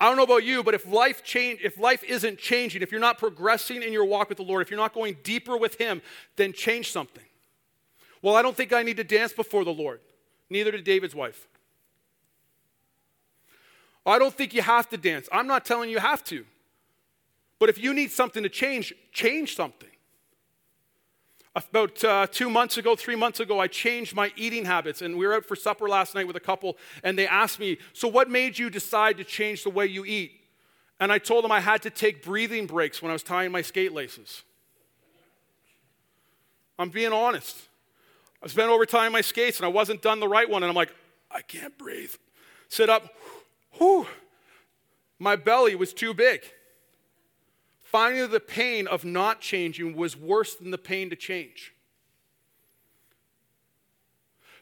I 0.00 0.08
don't 0.08 0.16
know 0.16 0.22
about 0.22 0.44
you, 0.44 0.64
but 0.64 0.72
if 0.72 0.90
life 0.90 1.22
change, 1.22 1.60
if 1.62 1.78
life 1.78 2.02
isn't 2.02 2.38
changing, 2.38 2.80
if 2.80 2.90
you're 2.90 3.02
not 3.02 3.18
progressing 3.18 3.82
in 3.82 3.92
your 3.92 4.06
walk 4.06 4.30
with 4.30 4.38
the 4.38 4.44
Lord, 4.44 4.62
if 4.62 4.70
you're 4.70 4.80
not 4.80 4.94
going 4.94 5.18
deeper 5.22 5.58
with 5.58 5.76
Him, 5.76 6.00
then 6.36 6.54
change 6.54 6.90
something. 6.90 7.22
Well, 8.22 8.34
I 8.34 8.40
don't 8.40 8.56
think 8.56 8.72
I 8.72 8.82
need 8.82 8.96
to 8.96 9.04
dance 9.04 9.34
before 9.34 9.62
the 9.62 9.74
Lord. 9.74 10.00
Neither 10.48 10.70
did 10.70 10.84
David's 10.84 11.14
wife. 11.14 11.48
I 14.06 14.18
don't 14.18 14.34
think 14.34 14.54
you 14.54 14.62
have 14.62 14.88
to 14.88 14.96
dance. 14.96 15.28
I'm 15.30 15.46
not 15.46 15.66
telling 15.66 15.90
you 15.90 15.98
have 15.98 16.24
to. 16.24 16.46
But 17.58 17.68
if 17.68 17.78
you 17.78 17.92
need 17.92 18.10
something 18.10 18.42
to 18.42 18.48
change, 18.48 18.94
change 19.12 19.54
something. 19.54 19.90
About 21.56 22.02
uh, 22.02 22.26
two 22.26 22.50
months 22.50 22.78
ago, 22.78 22.96
three 22.96 23.14
months 23.14 23.38
ago, 23.38 23.60
I 23.60 23.68
changed 23.68 24.14
my 24.14 24.32
eating 24.34 24.64
habits. 24.64 25.02
And 25.02 25.16
we 25.16 25.26
were 25.26 25.34
out 25.34 25.46
for 25.46 25.54
supper 25.54 25.88
last 25.88 26.14
night 26.14 26.26
with 26.26 26.34
a 26.34 26.40
couple, 26.40 26.76
and 27.04 27.16
they 27.16 27.28
asked 27.28 27.60
me, 27.60 27.78
So, 27.92 28.08
what 28.08 28.28
made 28.28 28.58
you 28.58 28.70
decide 28.70 29.18
to 29.18 29.24
change 29.24 29.62
the 29.62 29.70
way 29.70 29.86
you 29.86 30.04
eat? 30.04 30.40
And 30.98 31.12
I 31.12 31.18
told 31.18 31.44
them 31.44 31.52
I 31.52 31.60
had 31.60 31.82
to 31.82 31.90
take 31.90 32.24
breathing 32.24 32.66
breaks 32.66 33.00
when 33.00 33.10
I 33.10 33.12
was 33.12 33.22
tying 33.22 33.52
my 33.52 33.62
skate 33.62 33.92
laces. 33.92 34.42
I'm 36.78 36.88
being 36.88 37.12
honest. 37.12 37.56
I 38.42 38.48
spent 38.48 38.68
over 38.68 38.84
tying 38.84 39.12
my 39.12 39.20
skates, 39.20 39.58
and 39.58 39.64
I 39.64 39.68
wasn't 39.68 40.02
done 40.02 40.18
the 40.18 40.28
right 40.28 40.48
one. 40.48 40.62
And 40.62 40.70
I'm 40.70 40.76
like, 40.76 40.92
I 41.30 41.42
can't 41.42 41.76
breathe. 41.78 42.12
Sit 42.68 42.90
up, 42.90 43.14
whew. 43.72 44.06
My 45.20 45.36
belly 45.36 45.76
was 45.76 45.94
too 45.94 46.14
big. 46.14 46.42
Finally, 47.94 48.26
the 48.26 48.40
pain 48.40 48.88
of 48.88 49.04
not 49.04 49.40
changing 49.40 49.94
was 49.94 50.16
worse 50.16 50.56
than 50.56 50.72
the 50.72 50.76
pain 50.76 51.10
to 51.10 51.14
change. 51.14 51.72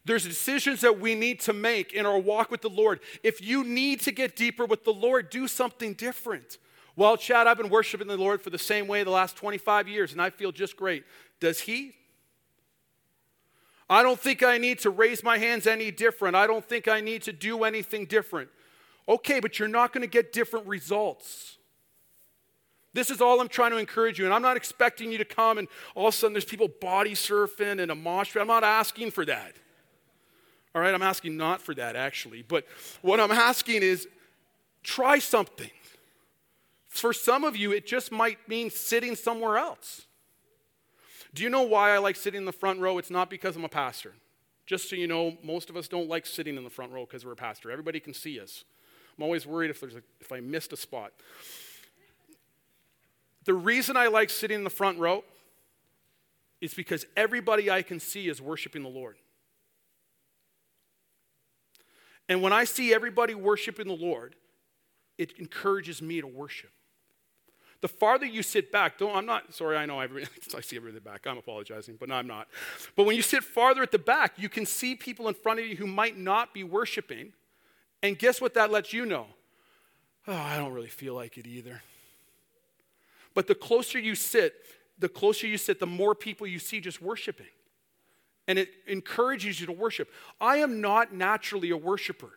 There's 0.04 0.24
decisions 0.24 0.82
that 0.82 1.00
we 1.00 1.14
need 1.14 1.40
to 1.40 1.54
make 1.54 1.94
in 1.94 2.04
our 2.04 2.18
walk 2.18 2.50
with 2.50 2.60
the 2.60 2.68
Lord. 2.68 3.00
If 3.22 3.40
you 3.40 3.64
need 3.64 4.02
to 4.02 4.12
get 4.12 4.36
deeper 4.36 4.66
with 4.66 4.84
the 4.84 4.92
Lord, 4.92 5.30
do 5.30 5.48
something 5.48 5.94
different. 5.94 6.58
Well, 6.94 7.16
Chad, 7.16 7.46
I've 7.46 7.56
been 7.56 7.70
worshiping 7.70 8.06
the 8.06 8.18
Lord 8.18 8.42
for 8.42 8.50
the 8.50 8.58
same 8.58 8.86
way 8.86 9.02
the 9.02 9.08
last 9.08 9.34
25 9.36 9.88
years, 9.88 10.12
and 10.12 10.20
I 10.20 10.28
feel 10.28 10.52
just 10.52 10.76
great. 10.76 11.02
Does 11.40 11.60
He? 11.60 11.94
I 13.88 14.02
don't 14.02 14.20
think 14.20 14.42
I 14.42 14.58
need 14.58 14.78
to 14.80 14.90
raise 14.90 15.24
my 15.24 15.38
hands 15.38 15.66
any 15.66 15.90
different. 15.90 16.36
I 16.36 16.46
don't 16.46 16.68
think 16.68 16.86
I 16.86 17.00
need 17.00 17.22
to 17.22 17.32
do 17.32 17.64
anything 17.64 18.04
different. 18.04 18.50
Okay, 19.08 19.40
but 19.40 19.58
you're 19.58 19.68
not 19.68 19.94
going 19.94 20.02
to 20.02 20.06
get 20.06 20.34
different 20.34 20.66
results. 20.66 21.56
This 22.94 23.10
is 23.10 23.20
all 23.20 23.40
I'm 23.40 23.48
trying 23.48 23.70
to 23.70 23.78
encourage 23.78 24.18
you. 24.18 24.24
And 24.24 24.34
I'm 24.34 24.42
not 24.42 24.56
expecting 24.56 25.10
you 25.10 25.18
to 25.18 25.24
come 25.24 25.58
and 25.58 25.68
all 25.94 26.08
of 26.08 26.14
a 26.14 26.16
sudden 26.16 26.34
there's 26.34 26.44
people 26.44 26.68
body 26.80 27.12
surfing 27.12 27.80
and 27.80 27.90
a 27.90 27.94
mosh 27.94 28.32
pit. 28.32 28.42
I'm 28.42 28.48
not 28.48 28.64
asking 28.64 29.12
for 29.12 29.24
that. 29.24 29.54
All 30.74 30.80
right, 30.80 30.94
I'm 30.94 31.02
asking 31.02 31.36
not 31.36 31.60
for 31.60 31.74
that 31.74 31.96
actually. 31.96 32.42
But 32.42 32.66
what 33.00 33.20
I'm 33.20 33.32
asking 33.32 33.82
is 33.82 34.08
try 34.82 35.18
something. 35.18 35.70
For 36.88 37.14
some 37.14 37.44
of 37.44 37.56
you, 37.56 37.72
it 37.72 37.86
just 37.86 38.12
might 38.12 38.46
mean 38.48 38.68
sitting 38.68 39.16
somewhere 39.16 39.56
else. 39.56 40.06
Do 41.34 41.42
you 41.42 41.48
know 41.48 41.62
why 41.62 41.94
I 41.94 41.98
like 41.98 42.16
sitting 42.16 42.40
in 42.40 42.44
the 42.44 42.52
front 42.52 42.80
row? 42.80 42.98
It's 42.98 43.10
not 43.10 43.30
because 43.30 43.56
I'm 43.56 43.64
a 43.64 43.68
pastor. 43.68 44.12
Just 44.66 44.90
so 44.90 44.96
you 44.96 45.06
know, 45.06 45.36
most 45.42 45.70
of 45.70 45.76
us 45.76 45.88
don't 45.88 46.08
like 46.08 46.26
sitting 46.26 46.56
in 46.56 46.64
the 46.64 46.70
front 46.70 46.92
row 46.92 47.06
because 47.06 47.24
we're 47.24 47.32
a 47.32 47.36
pastor. 47.36 47.70
Everybody 47.70 48.00
can 48.00 48.12
see 48.12 48.38
us. 48.38 48.64
I'm 49.16 49.24
always 49.24 49.46
worried 49.46 49.70
if, 49.70 49.80
there's 49.80 49.94
a, 49.94 50.02
if 50.20 50.32
I 50.32 50.40
missed 50.40 50.72
a 50.72 50.76
spot. 50.76 51.12
The 53.44 53.54
reason 53.54 53.96
I 53.96 54.06
like 54.06 54.30
sitting 54.30 54.58
in 54.58 54.64
the 54.64 54.70
front 54.70 54.98
row 54.98 55.24
is 56.60 56.74
because 56.74 57.04
everybody 57.16 57.70
I 57.70 57.82
can 57.82 57.98
see 57.98 58.28
is 58.28 58.40
worshiping 58.40 58.82
the 58.82 58.88
Lord. 58.88 59.16
And 62.28 62.40
when 62.40 62.52
I 62.52 62.64
see 62.64 62.94
everybody 62.94 63.34
worshiping 63.34 63.88
the 63.88 63.96
Lord, 63.96 64.36
it 65.18 65.32
encourages 65.38 66.00
me 66.00 66.20
to 66.20 66.26
worship. 66.26 66.70
The 67.80 67.88
farther 67.88 68.26
you 68.26 68.44
sit 68.44 68.70
back, 68.70 68.96
don't, 68.96 69.14
I'm 69.14 69.26
not, 69.26 69.52
sorry, 69.52 69.76
I 69.76 69.86
know 69.86 70.00
I, 70.00 70.06
see 70.60 70.76
everything 70.76 71.00
back. 71.02 71.26
I'm 71.26 71.36
apologizing, 71.36 71.96
but 71.98 72.08
no, 72.08 72.14
I'm 72.14 72.28
not. 72.28 72.46
But 72.94 73.06
when 73.06 73.16
you 73.16 73.22
sit 73.22 73.42
farther 73.42 73.82
at 73.82 73.90
the 73.90 73.98
back, 73.98 74.34
you 74.36 74.48
can 74.48 74.64
see 74.64 74.94
people 74.94 75.26
in 75.26 75.34
front 75.34 75.58
of 75.58 75.66
you 75.66 75.74
who 75.74 75.88
might 75.88 76.16
not 76.16 76.54
be 76.54 76.62
worshiping. 76.62 77.32
And 78.00 78.16
guess 78.16 78.40
what 78.40 78.54
that 78.54 78.70
lets 78.70 78.92
you 78.92 79.04
know? 79.04 79.26
Oh, 80.28 80.32
I 80.32 80.56
don't 80.56 80.72
really 80.72 80.88
feel 80.88 81.14
like 81.14 81.36
it 81.36 81.46
either. 81.46 81.82
But 83.34 83.46
the 83.46 83.54
closer 83.54 83.98
you 83.98 84.14
sit, 84.14 84.54
the 84.98 85.08
closer 85.08 85.46
you 85.46 85.58
sit, 85.58 85.80
the 85.80 85.86
more 85.86 86.14
people 86.14 86.46
you 86.46 86.58
see 86.58 86.80
just 86.80 87.00
worshiping. 87.00 87.46
And 88.48 88.58
it 88.58 88.70
encourages 88.86 89.60
you 89.60 89.66
to 89.66 89.72
worship. 89.72 90.08
I 90.40 90.58
am 90.58 90.80
not 90.80 91.14
naturally 91.14 91.70
a 91.70 91.76
worshiper. 91.76 92.32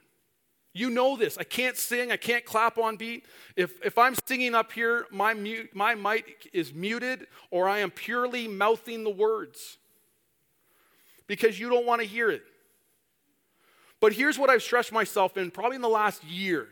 You 0.73 0.89
know 0.89 1.15
this. 1.15 1.37
I 1.37 1.45
can't 1.45 1.77
sing, 1.77 2.11
I 2.11 2.17
can't 2.17 2.43
clap 2.43 2.77
on 2.77 2.97
beat. 2.97 3.25
If, 3.55 3.83
if 3.83 3.97
I'm 3.97 4.13
singing 4.25 4.53
up 4.53 4.73
here, 4.73 5.05
my, 5.09 5.33
mute, 5.33 5.69
my 5.73 5.95
mic 5.95 6.49
is 6.51 6.73
muted, 6.73 7.27
or 7.49 7.69
I 7.69 7.79
am 7.79 7.91
purely 7.91 8.47
mouthing 8.47 9.05
the 9.05 9.09
words 9.09 9.77
because 11.27 11.59
you 11.59 11.69
don't 11.69 11.85
want 11.85 12.01
to 12.01 12.07
hear 12.07 12.29
it. 12.29 12.43
But 14.01 14.13
here's 14.13 14.37
what 14.37 14.49
I've 14.49 14.61
stressed 14.61 14.91
myself 14.91 15.37
in 15.37 15.49
probably 15.49 15.77
in 15.77 15.81
the 15.81 15.89
last 15.89 16.23
year. 16.25 16.67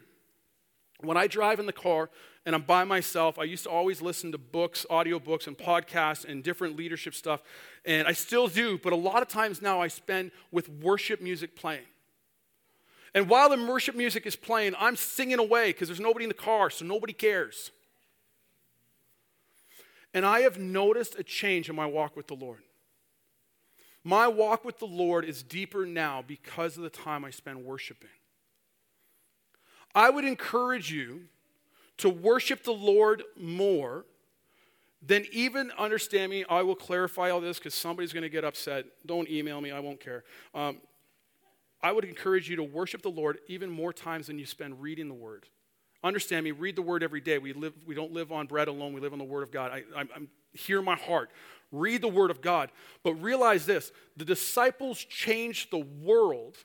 When 0.99 1.17
I 1.17 1.28
drive 1.28 1.59
in 1.59 1.65
the 1.65 1.74
car 1.74 2.09
and 2.46 2.54
I'm 2.54 2.64
by 2.64 2.84
myself, 2.84 3.39
I 3.39 3.44
used 3.44 3.64
to 3.64 3.70
always 3.70 4.02
listen 4.02 4.32
to 4.34 4.38
books, 4.38 4.86
audiobooks, 4.89 5.48
and 5.48 5.58
podcasts 5.58 6.26
and 6.26 6.44
different 6.44 6.76
leadership 6.76 7.16
stuff. 7.16 7.41
And 7.86 8.08
I 8.08 8.12
still 8.12 8.48
do, 8.48 8.78
but 8.78 8.91
a 8.91 8.98
lot 8.98 9.22
of 9.22 9.30
times 9.30 9.62
now 9.62 9.82
I 9.82 9.88
spend 9.88 10.32
with 10.52 10.68
worship 10.68 11.22
music 11.22 11.56
playing. 11.56 11.86
And 13.14 13.30
while 13.30 13.50
the 13.50 13.64
worship 13.64 13.96
music 13.96 14.26
is 14.26 14.36
playing, 14.36 14.74
I'm 14.78 14.96
singing 14.96 15.39
away 15.39 15.68
because 15.68 15.88
there's 15.88 16.00
nobody 16.00 16.26
in 16.26 16.30
the 16.30 16.36
car, 16.36 16.70
so 16.70 16.84
nobody 16.84 17.14
cares. 17.14 17.72
And 20.14 20.26
I 20.26 20.41
have 20.41 20.60
noticed 20.60 21.18
a 21.18 21.24
change 21.24 21.70
in 21.70 21.76
my 21.76 21.86
walk 21.86 22.16
with 22.18 22.28
the 22.28 22.36
Lord. 22.36 22.60
My 24.04 24.28
walk 24.28 24.66
with 24.66 24.80
the 24.80 24.86
Lord 24.86 25.24
is 25.24 25.44
deeper 25.44 25.86
now 25.86 26.24
because 26.26 26.76
of 26.76 26.84
the 26.84 26.89
time 26.89 27.24
I 27.24 27.30
spend 27.30 27.64
worshiping. 27.64 28.10
I 29.96 30.10
would 30.10 30.26
encourage 30.26 30.91
you 30.91 31.22
to 31.98 32.10
worship 32.10 32.64
the 32.64 32.74
Lord 32.74 33.24
more 33.39 34.06
than 35.06 35.26
even 35.32 35.72
understand 35.78 36.32
me. 36.32 36.46
I 36.50 36.62
will 36.62 36.76
clarify 36.76 37.30
all 37.30 37.41
this 37.41 37.60
because 37.60 37.74
somebody's 37.74 38.14
going 38.14 38.24
to 38.24 38.30
get 38.30 38.44
upset. 38.44 38.86
Don't 39.06 39.30
email 39.30 39.60
me, 39.62 39.72
I 39.72 39.80
won't 39.80 40.00
care. 40.00 40.24
Um, 40.54 40.78
I 41.82 41.91
would 41.91 42.06
encourage 42.06 42.50
you 42.50 42.56
to 42.56 42.64
worship 42.64 43.02
the 43.02 43.10
Lord 43.10 43.39
even 43.48 43.70
more 43.70 43.91
times 43.91 44.28
than 44.28 44.39
you 44.39 44.46
spend 44.46 44.82
reading 44.82 45.10
the 45.10 45.14
Word. 45.14 45.48
Understand 46.04 46.46
me, 46.46 46.52
read 46.52 46.76
the 46.76 46.82
Word 46.82 47.04
every 47.04 47.22
day. 47.22 47.38
We, 47.38 47.52
live, 47.54 47.74
we 47.86 47.96
don't 47.96 48.14
live 48.14 48.32
on 48.32 48.48
bread 48.48 48.70
alone, 48.70 48.94
we 48.94 49.02
live 49.02 49.14
on 49.14 49.20
the 49.20 49.26
Word 49.26 49.44
of 49.44 49.52
God. 49.52 49.72
I, 49.72 49.84
I'm, 49.96 50.10
I'm 50.16 50.28
hear 50.54 50.82
my 50.82 50.96
heart. 50.96 51.30
Read 51.72 52.02
the 52.02 52.08
Word 52.08 52.32
of 52.32 52.41
God. 52.41 52.72
But 53.04 53.16
realize 53.16 53.66
this 53.66 53.91
the 54.16 54.26
disciples 54.26 55.00
changed 55.00 55.72
the 55.72 55.86
world 56.02 56.58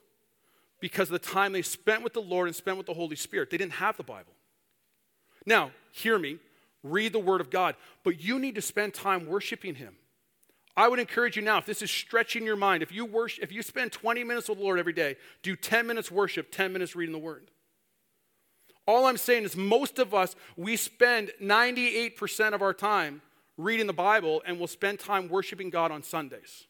because 0.80 1.08
of 1.08 1.20
the 1.20 1.26
time 1.26 1.52
they 1.52 1.62
spent 1.62 2.02
with 2.02 2.12
the 2.12 2.22
Lord 2.22 2.46
and 2.46 2.54
spent 2.54 2.76
with 2.76 2.86
the 2.86 2.94
Holy 2.94 3.16
Spirit. 3.16 3.50
They 3.50 3.56
didn't 3.56 3.72
have 3.72 3.96
the 3.96 4.04
Bible. 4.04 4.32
Now, 5.48 5.70
hear 5.92 6.18
me, 6.18 6.36
read 6.82 7.14
the 7.14 7.18
Word 7.18 7.40
of 7.40 7.48
God, 7.48 7.74
but 8.04 8.22
you 8.22 8.38
need 8.38 8.54
to 8.56 8.60
spend 8.60 8.92
time 8.92 9.26
worshiping 9.26 9.76
Him. 9.76 9.96
I 10.76 10.88
would 10.88 10.98
encourage 10.98 11.36
you 11.36 11.42
now, 11.42 11.56
if 11.56 11.64
this 11.64 11.80
is 11.80 11.90
stretching 11.90 12.44
your 12.44 12.54
mind, 12.54 12.82
if 12.82 12.92
you 12.92 13.06
worship, 13.06 13.42
if 13.42 13.50
you 13.50 13.62
spend 13.62 13.90
20 13.90 14.22
minutes 14.24 14.50
with 14.50 14.58
the 14.58 14.64
Lord 14.64 14.78
every 14.78 14.92
day, 14.92 15.16
do 15.42 15.56
10 15.56 15.86
minutes 15.86 16.10
worship, 16.10 16.52
10 16.52 16.70
minutes 16.70 16.94
reading 16.94 17.14
the 17.14 17.18
Word. 17.18 17.50
All 18.86 19.06
I'm 19.06 19.16
saying 19.16 19.44
is, 19.44 19.56
most 19.56 19.98
of 19.98 20.12
us, 20.12 20.36
we 20.58 20.76
spend 20.76 21.32
98% 21.42 22.52
of 22.52 22.60
our 22.60 22.74
time 22.74 23.22
reading 23.56 23.86
the 23.86 23.94
Bible 23.94 24.42
and 24.46 24.58
we'll 24.58 24.68
spend 24.68 25.00
time 25.00 25.30
worshiping 25.30 25.70
God 25.70 25.90
on 25.90 26.02
Sundays. 26.02 26.66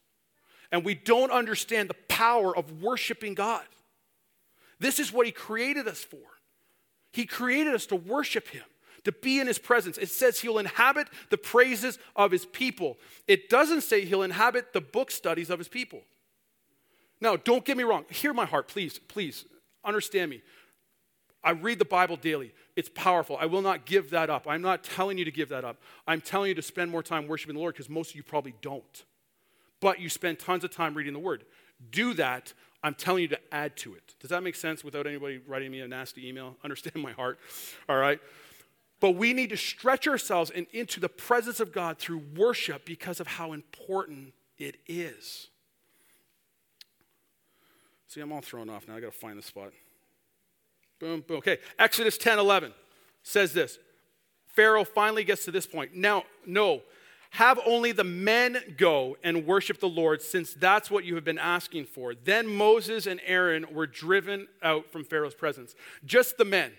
And 0.71 0.85
we 0.85 0.95
don't 0.95 1.33
understand 1.33 1.91
the 1.91 1.97
power 2.09 2.57
of 2.57 2.81
worshiping 2.81 3.35
God. 3.35 3.65
This 4.79 5.01
is 5.01 5.13
what 5.13 5.27
He 5.27 5.33
created 5.33 5.89
us 5.89 6.05
for. 6.05 6.38
He 7.13 7.27
created 7.27 7.75
us 7.75 7.87
to 7.87 7.97
worship 7.97 8.49
Him, 8.49 8.65
to 9.05 9.13
be 9.13 9.41
in 9.41 9.47
His 9.47 9.59
presence. 9.59 9.99
It 9.99 10.11
says 10.11 10.41
He'll 10.41 10.59
inhabit 10.59 11.09
the 11.31 11.39
praises 11.39 11.99
of 12.17 12.31
His 12.31 12.47
people. 12.47 12.99
It 13.27 13.49
doesn't 13.49 13.83
say 13.83 14.05
He'll 14.05 14.23
inhabit 14.23 14.73
the 14.73 14.81
book 14.81 15.11
studies 15.11 15.51
of 15.51 15.59
His 15.59 15.69
people. 15.69 16.03
Now, 17.21 17.37
don't 17.37 17.65
get 17.65 17.77
me 17.77 17.85
wrong. 17.85 18.05
Hear 18.11 18.33
my 18.33 18.45
heart, 18.45 18.69
please, 18.69 18.99
please. 19.09 19.45
Understand 19.85 20.31
me. 20.31 20.43
I 21.43 21.51
read 21.53 21.79
the 21.79 21.85
Bible 21.85 22.17
daily. 22.17 22.53
It's 22.77 22.91
powerful. 22.95 23.37
I 23.41 23.47
will 23.47 23.63
not 23.63 23.87
give 23.87 24.11
that 24.11 24.29
up. 24.29 24.47
I'm 24.49 24.63
not 24.63 24.83
telling 24.85 25.19
you 25.19 25.25
to 25.25 25.31
give 25.31 25.49
that 25.51 25.65
up. 25.65 25.81
I'm 26.07 26.21
telling 26.21 26.49
you 26.49 26.55
to 26.55 26.63
spend 26.63 26.91
more 26.91 27.03
time 27.03 27.27
worshiping 27.27 27.55
the 27.55 27.61
Lord 27.61 27.75
because 27.75 27.89
most 27.89 28.11
of 28.11 28.17
you 28.17 28.23
probably 28.23 28.55
don't. 28.61 29.05
But 29.81 30.01
you 30.01 30.09
spend 30.09 30.41
tons 30.41 30.65
of 30.65 30.71
time 30.71 30.95
reading 30.95 31.13
the 31.13 31.19
Word. 31.19 31.45
Do 31.91 32.13
that. 32.15 32.53
I'm 32.83 32.95
telling 32.95 33.23
you 33.23 33.29
to 33.29 33.41
add 33.53 33.77
to 33.79 33.95
it. 33.95 34.15
Does 34.21 34.31
that 34.31 34.43
make 34.43 34.55
sense 34.55 34.85
without 34.85 35.07
anybody 35.07 35.41
writing 35.47 35.71
me 35.71 35.81
a 35.81 35.89
nasty 35.89 36.29
email? 36.29 36.57
Understand 36.65 37.03
my 37.03 37.13
heart. 37.13 37.39
All 37.89 37.97
right. 37.97 38.21
But 39.01 39.13
we 39.13 39.33
need 39.33 39.51
to 39.51 39.57
stretch 39.57 40.09
ourselves 40.09 40.51
in, 40.51 40.67
into 40.73 41.01
the 41.01 41.09
presence 41.09 41.61
of 41.61 41.73
God 41.73 41.99
through 41.99 42.23
worship 42.37 42.85
because 42.85 43.21
of 43.21 43.27
how 43.27 43.53
important 43.53 44.33
it 44.59 44.77
is. 44.87 45.49
See, 48.09 48.21
I'm 48.21 48.33
all 48.33 48.41
thrown 48.41 48.71
off 48.71 48.89
now. 48.89 48.97
I 48.97 49.01
got 49.01 49.13
to 49.13 49.19
find 49.19 49.39
the 49.39 49.43
spot. 49.43 49.73
Boom, 50.99 51.23
boom. 51.27 51.39
Okay, 51.39 51.59
Exodus 51.79 52.19
10 52.19 52.39
11 52.39 52.73
says 53.23 53.53
this. 53.53 53.79
Pharaoh 54.47 54.85
finally 54.85 55.23
gets 55.23 55.45
to 55.45 55.53
this 55.53 55.67
point. 55.67 55.95
Now, 55.95 56.25
no, 56.45 56.83
have 57.31 57.61
only 57.67 57.93
the 57.93 58.05
men 58.05 58.59
go 58.77 59.17
and 59.23 59.47
worship 59.47 59.81
the 59.81 59.89
Lord, 59.89 60.23
since 60.23 60.55
that's 60.55 60.91
what 60.91 61.05
you 61.05 61.15
have 61.15 61.25
been 61.25 61.39
asking 61.39 61.85
for. 61.87 62.15
Then 62.15 62.47
Moses 62.47 63.07
and 63.07 63.21
Aaron 63.25 63.67
were 63.73 63.87
driven 63.87 64.49
out 64.63 64.91
from 64.91 65.05
Pharaoh's 65.05 65.35
presence. 65.35 65.75
Just 66.05 66.39
the 66.39 66.45
men. 66.45 66.73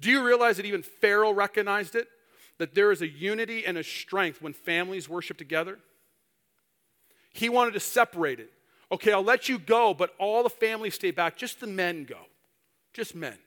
Do 0.00 0.10
you 0.10 0.24
realize 0.24 0.56
that 0.56 0.66
even 0.66 0.82
Pharaoh 0.82 1.32
recognized 1.32 1.94
it? 1.94 2.08
That 2.58 2.74
there 2.74 2.90
is 2.90 3.00
a 3.00 3.08
unity 3.08 3.64
and 3.64 3.78
a 3.78 3.84
strength 3.84 4.42
when 4.42 4.52
families 4.52 5.08
worship 5.08 5.38
together? 5.38 5.78
He 7.32 7.48
wanted 7.48 7.74
to 7.74 7.80
separate 7.80 8.40
it. 8.40 8.52
Okay, 8.92 9.12
I'll 9.12 9.22
let 9.22 9.48
you 9.48 9.58
go, 9.58 9.94
but 9.94 10.14
all 10.18 10.42
the 10.42 10.50
families 10.50 10.94
stay 10.94 11.12
back. 11.12 11.36
Just 11.36 11.60
the 11.60 11.66
men 11.66 12.04
go. 12.04 12.18
Just 12.92 13.14
men. 13.14 13.38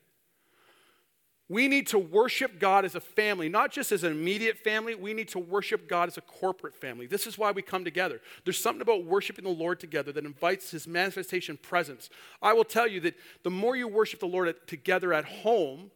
We 1.50 1.68
need 1.68 1.88
to 1.88 2.00
worship 2.00 2.58
God 2.58 2.86
as 2.86 2.96
a 2.96 3.02
family, 3.02 3.50
not 3.50 3.72
just 3.72 3.92
as 3.92 4.04
an 4.04 4.12
immediate 4.14 4.58
family. 4.58 4.96
We 4.96 5.14
need 5.14 5.28
to 5.30 5.40
worship 5.40 5.90
God 5.90 6.08
as 6.08 6.18
a 6.18 6.22
corporate 6.22 6.74
family. 6.74 7.06
This 7.06 7.28
is 7.28 7.38
why 7.38 7.52
we 7.52 7.62
come 7.62 7.84
together. 7.84 8.22
There's 8.46 8.58
something 8.58 8.82
about 8.82 9.06
worshiping 9.06 9.44
the 9.44 9.52
Lord 9.52 9.80
together 9.80 10.12
that 10.14 10.26
invites 10.26 10.72
His 10.72 10.88
manifestation 10.88 11.58
presence. 11.58 12.10
I 12.42 12.54
will 12.54 12.64
tell 12.64 12.88
you 12.88 13.02
that 13.02 13.16
the 13.44 13.50
more 13.50 13.76
you 13.76 13.88
worship 13.88 14.22
the 14.22 14.26
Lord 14.26 14.48
at, 14.48 14.68
together 14.68 15.14
at 15.14 15.26
home, 15.26 15.92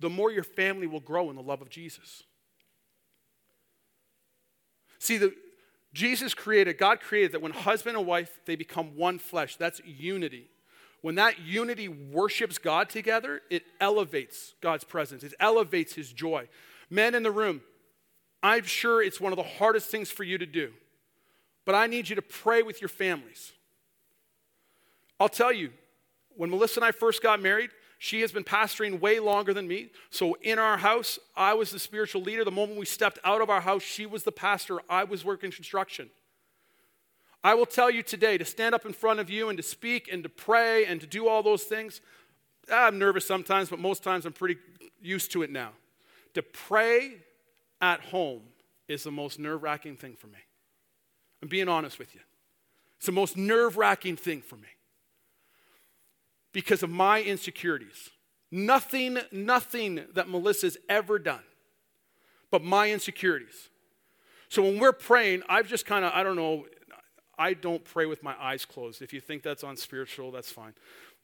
the 0.00 0.10
more 0.10 0.32
your 0.32 0.44
family 0.44 0.88
will 0.88 1.00
grow 1.00 1.30
in 1.30 1.36
the 1.36 1.42
love 1.42 1.62
of 1.62 1.70
Jesus. 1.70 2.24
See, 4.98 5.16
the, 5.16 5.32
Jesus 5.94 6.34
created, 6.34 6.76
God 6.76 7.00
created 7.00 7.32
that 7.32 7.42
when 7.42 7.52
husband 7.52 7.96
and 7.96 8.06
wife, 8.06 8.40
they 8.46 8.56
become 8.56 8.96
one 8.96 9.18
flesh. 9.18 9.56
That's 9.56 9.80
unity. 9.84 10.48
When 11.02 11.16
that 11.16 11.40
unity 11.40 11.88
worships 11.88 12.58
God 12.58 12.88
together, 12.88 13.42
it 13.50 13.64
elevates 13.80 14.54
God's 14.60 14.84
presence, 14.84 15.22
it 15.22 15.34
elevates 15.38 15.94
his 15.94 16.12
joy. 16.12 16.48
Men 16.88 17.14
in 17.14 17.22
the 17.22 17.30
room, 17.30 17.60
I'm 18.42 18.64
sure 18.64 19.02
it's 19.02 19.20
one 19.20 19.32
of 19.32 19.36
the 19.36 19.42
hardest 19.42 19.90
things 19.90 20.10
for 20.10 20.24
you 20.24 20.38
to 20.38 20.46
do, 20.46 20.72
but 21.64 21.74
I 21.74 21.86
need 21.86 22.08
you 22.08 22.16
to 22.16 22.22
pray 22.22 22.62
with 22.62 22.80
your 22.80 22.88
families. 22.88 23.52
I'll 25.20 25.28
tell 25.28 25.52
you, 25.52 25.70
when 26.36 26.50
Melissa 26.50 26.80
and 26.80 26.84
I 26.84 26.92
first 26.92 27.22
got 27.22 27.40
married, 27.40 27.70
she 27.98 28.22
has 28.22 28.32
been 28.32 28.42
pastoring 28.42 28.98
way 28.98 29.20
longer 29.20 29.54
than 29.54 29.68
me. 29.68 29.90
So 30.10 30.36
in 30.42 30.58
our 30.58 30.76
house, 30.76 31.20
I 31.36 31.54
was 31.54 31.70
the 31.70 31.78
spiritual 31.78 32.22
leader. 32.22 32.44
The 32.44 32.50
moment 32.50 32.78
we 32.78 32.84
stepped 32.84 33.20
out 33.22 33.40
of 33.40 33.48
our 33.48 33.60
house, 33.60 33.82
she 33.82 34.06
was 34.06 34.24
the 34.24 34.32
pastor. 34.32 34.80
I 34.88 35.04
was 35.04 35.24
working 35.24 35.52
construction. 35.52 36.10
I 37.44 37.54
will 37.54 37.66
tell 37.66 37.90
you 37.90 38.02
today 38.02 38.38
to 38.38 38.44
stand 38.44 38.74
up 38.74 38.86
in 38.86 38.92
front 38.92 39.18
of 39.18 39.28
you 39.28 39.48
and 39.48 39.56
to 39.56 39.62
speak 39.62 40.08
and 40.12 40.22
to 40.22 40.28
pray 40.28 40.84
and 40.84 41.00
to 41.00 41.06
do 41.06 41.26
all 41.26 41.42
those 41.42 41.64
things. 41.64 42.00
I'm 42.72 42.98
nervous 42.98 43.26
sometimes, 43.26 43.68
but 43.68 43.80
most 43.80 44.02
times 44.04 44.24
I'm 44.26 44.32
pretty 44.32 44.60
used 45.00 45.32
to 45.32 45.42
it 45.42 45.50
now. 45.50 45.70
To 46.34 46.42
pray 46.42 47.14
at 47.80 48.00
home 48.00 48.42
is 48.86 49.02
the 49.02 49.10
most 49.10 49.38
nerve 49.38 49.62
wracking 49.62 49.96
thing 49.96 50.14
for 50.14 50.28
me. 50.28 50.38
I'm 51.42 51.48
being 51.48 51.68
honest 51.68 51.98
with 51.98 52.14
you. 52.14 52.20
It's 52.98 53.06
the 53.06 53.12
most 53.12 53.36
nerve 53.36 53.76
wracking 53.76 54.16
thing 54.16 54.42
for 54.42 54.56
me 54.56 54.68
because 56.52 56.84
of 56.84 56.90
my 56.90 57.20
insecurities. 57.20 58.10
Nothing, 58.52 59.18
nothing 59.32 60.04
that 60.14 60.28
Melissa's 60.28 60.76
ever 60.88 61.18
done, 61.18 61.42
but 62.50 62.62
my 62.62 62.90
insecurities. 62.90 63.70
So 64.48 64.62
when 64.62 64.78
we're 64.78 64.92
praying, 64.92 65.42
I've 65.48 65.66
just 65.66 65.86
kind 65.86 66.04
of, 66.04 66.12
I 66.14 66.22
don't 66.22 66.36
know, 66.36 66.66
I 67.38 67.54
don't 67.54 67.84
pray 67.84 68.06
with 68.06 68.22
my 68.22 68.34
eyes 68.40 68.64
closed. 68.64 69.02
If 69.02 69.12
you 69.12 69.20
think 69.20 69.42
that's 69.42 69.62
unspiritual, 69.62 70.30
that's 70.30 70.50
fine. 70.50 70.74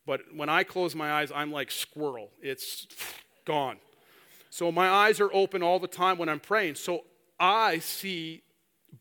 But 0.07 0.23
when 0.35 0.49
I 0.49 0.65
close 0.65 0.95
my 0.95 1.13
eyes, 1.13 1.31
I'm 1.35 1.53
like 1.53 1.71
squirrel. 1.71 2.31
It's 2.41 2.87
gone. 3.45 3.77
So 4.51 4.73
my 4.73 4.89
eyes 4.89 5.21
are 5.21 5.33
open 5.33 5.63
all 5.63 5.79
the 5.79 5.89
time 5.89 6.19
when 6.19 6.29
I'm 6.29 6.41
praying. 6.41 6.77
So 6.77 7.05
I 7.39 7.79
see 7.79 8.43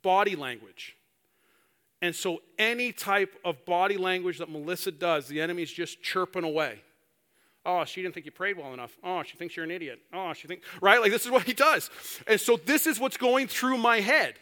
body 0.01 0.35
language. 0.35 0.97
And 2.01 2.15
so, 2.15 2.41
any 2.59 2.91
type 2.91 3.35
of 3.43 3.65
body 3.65 3.97
language 3.97 4.37
that 4.37 4.49
Melissa 4.49 4.91
does, 4.91 5.27
the 5.27 5.41
enemy's 5.41 5.71
just 5.71 6.01
chirping 6.03 6.43
away. 6.43 6.81
Oh, 7.65 7.83
she 7.85 8.01
didn't 8.01 8.13
think 8.13 8.25
you 8.25 8.31
prayed 8.31 8.55
well 8.55 8.73
enough. 8.73 8.95
Oh, 9.03 9.23
she 9.23 9.35
thinks 9.35 9.55
you're 9.55 9.65
an 9.65 9.71
idiot. 9.71 9.99
Oh, 10.13 10.33
she 10.33 10.47
thinks, 10.47 10.65
right? 10.79 11.01
Like, 11.01 11.11
this 11.11 11.25
is 11.25 11.31
what 11.31 11.43
he 11.43 11.53
does. 11.53 11.89
And 12.27 12.39
so, 12.39 12.57
this 12.57 12.85
is 12.85 12.99
what's 12.99 13.17
going 13.17 13.47
through 13.47 13.77
my 13.77 13.99
head. 13.99 14.35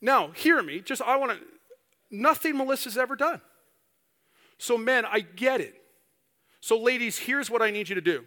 Now, 0.00 0.28
hear 0.28 0.62
me. 0.62 0.80
Just, 0.80 1.02
I 1.02 1.16
want 1.16 1.32
to, 1.32 1.38
nothing 2.10 2.56
Melissa's 2.56 2.96
ever 2.96 3.16
done. 3.16 3.40
So, 4.58 4.76
men, 4.76 5.04
I 5.04 5.20
get 5.20 5.60
it. 5.60 5.74
So, 6.60 6.78
ladies, 6.78 7.18
here's 7.18 7.50
what 7.50 7.62
I 7.62 7.70
need 7.70 7.88
you 7.88 7.94
to 7.94 8.00
do 8.00 8.24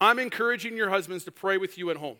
I'm 0.00 0.18
encouraging 0.18 0.76
your 0.76 0.90
husbands 0.90 1.24
to 1.24 1.32
pray 1.32 1.56
with 1.56 1.78
you 1.78 1.90
at 1.90 1.96
home. 1.96 2.16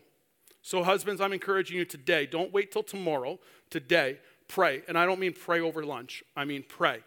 So, 0.61 0.83
husbands, 0.83 1.21
I'm 1.21 1.33
encouraging 1.33 1.77
you 1.77 1.85
today. 1.85 2.25
Don't 2.25 2.51
wait 2.51 2.71
till 2.71 2.83
tomorrow. 2.83 3.39
Today, 3.69 4.19
pray. 4.47 4.83
And 4.87 4.97
I 4.97 5.05
don't 5.05 5.19
mean 5.19 5.33
pray 5.33 5.59
over 5.59 5.83
lunch, 5.83 6.23
I 6.35 6.45
mean 6.45 6.63
pray. 6.67 7.03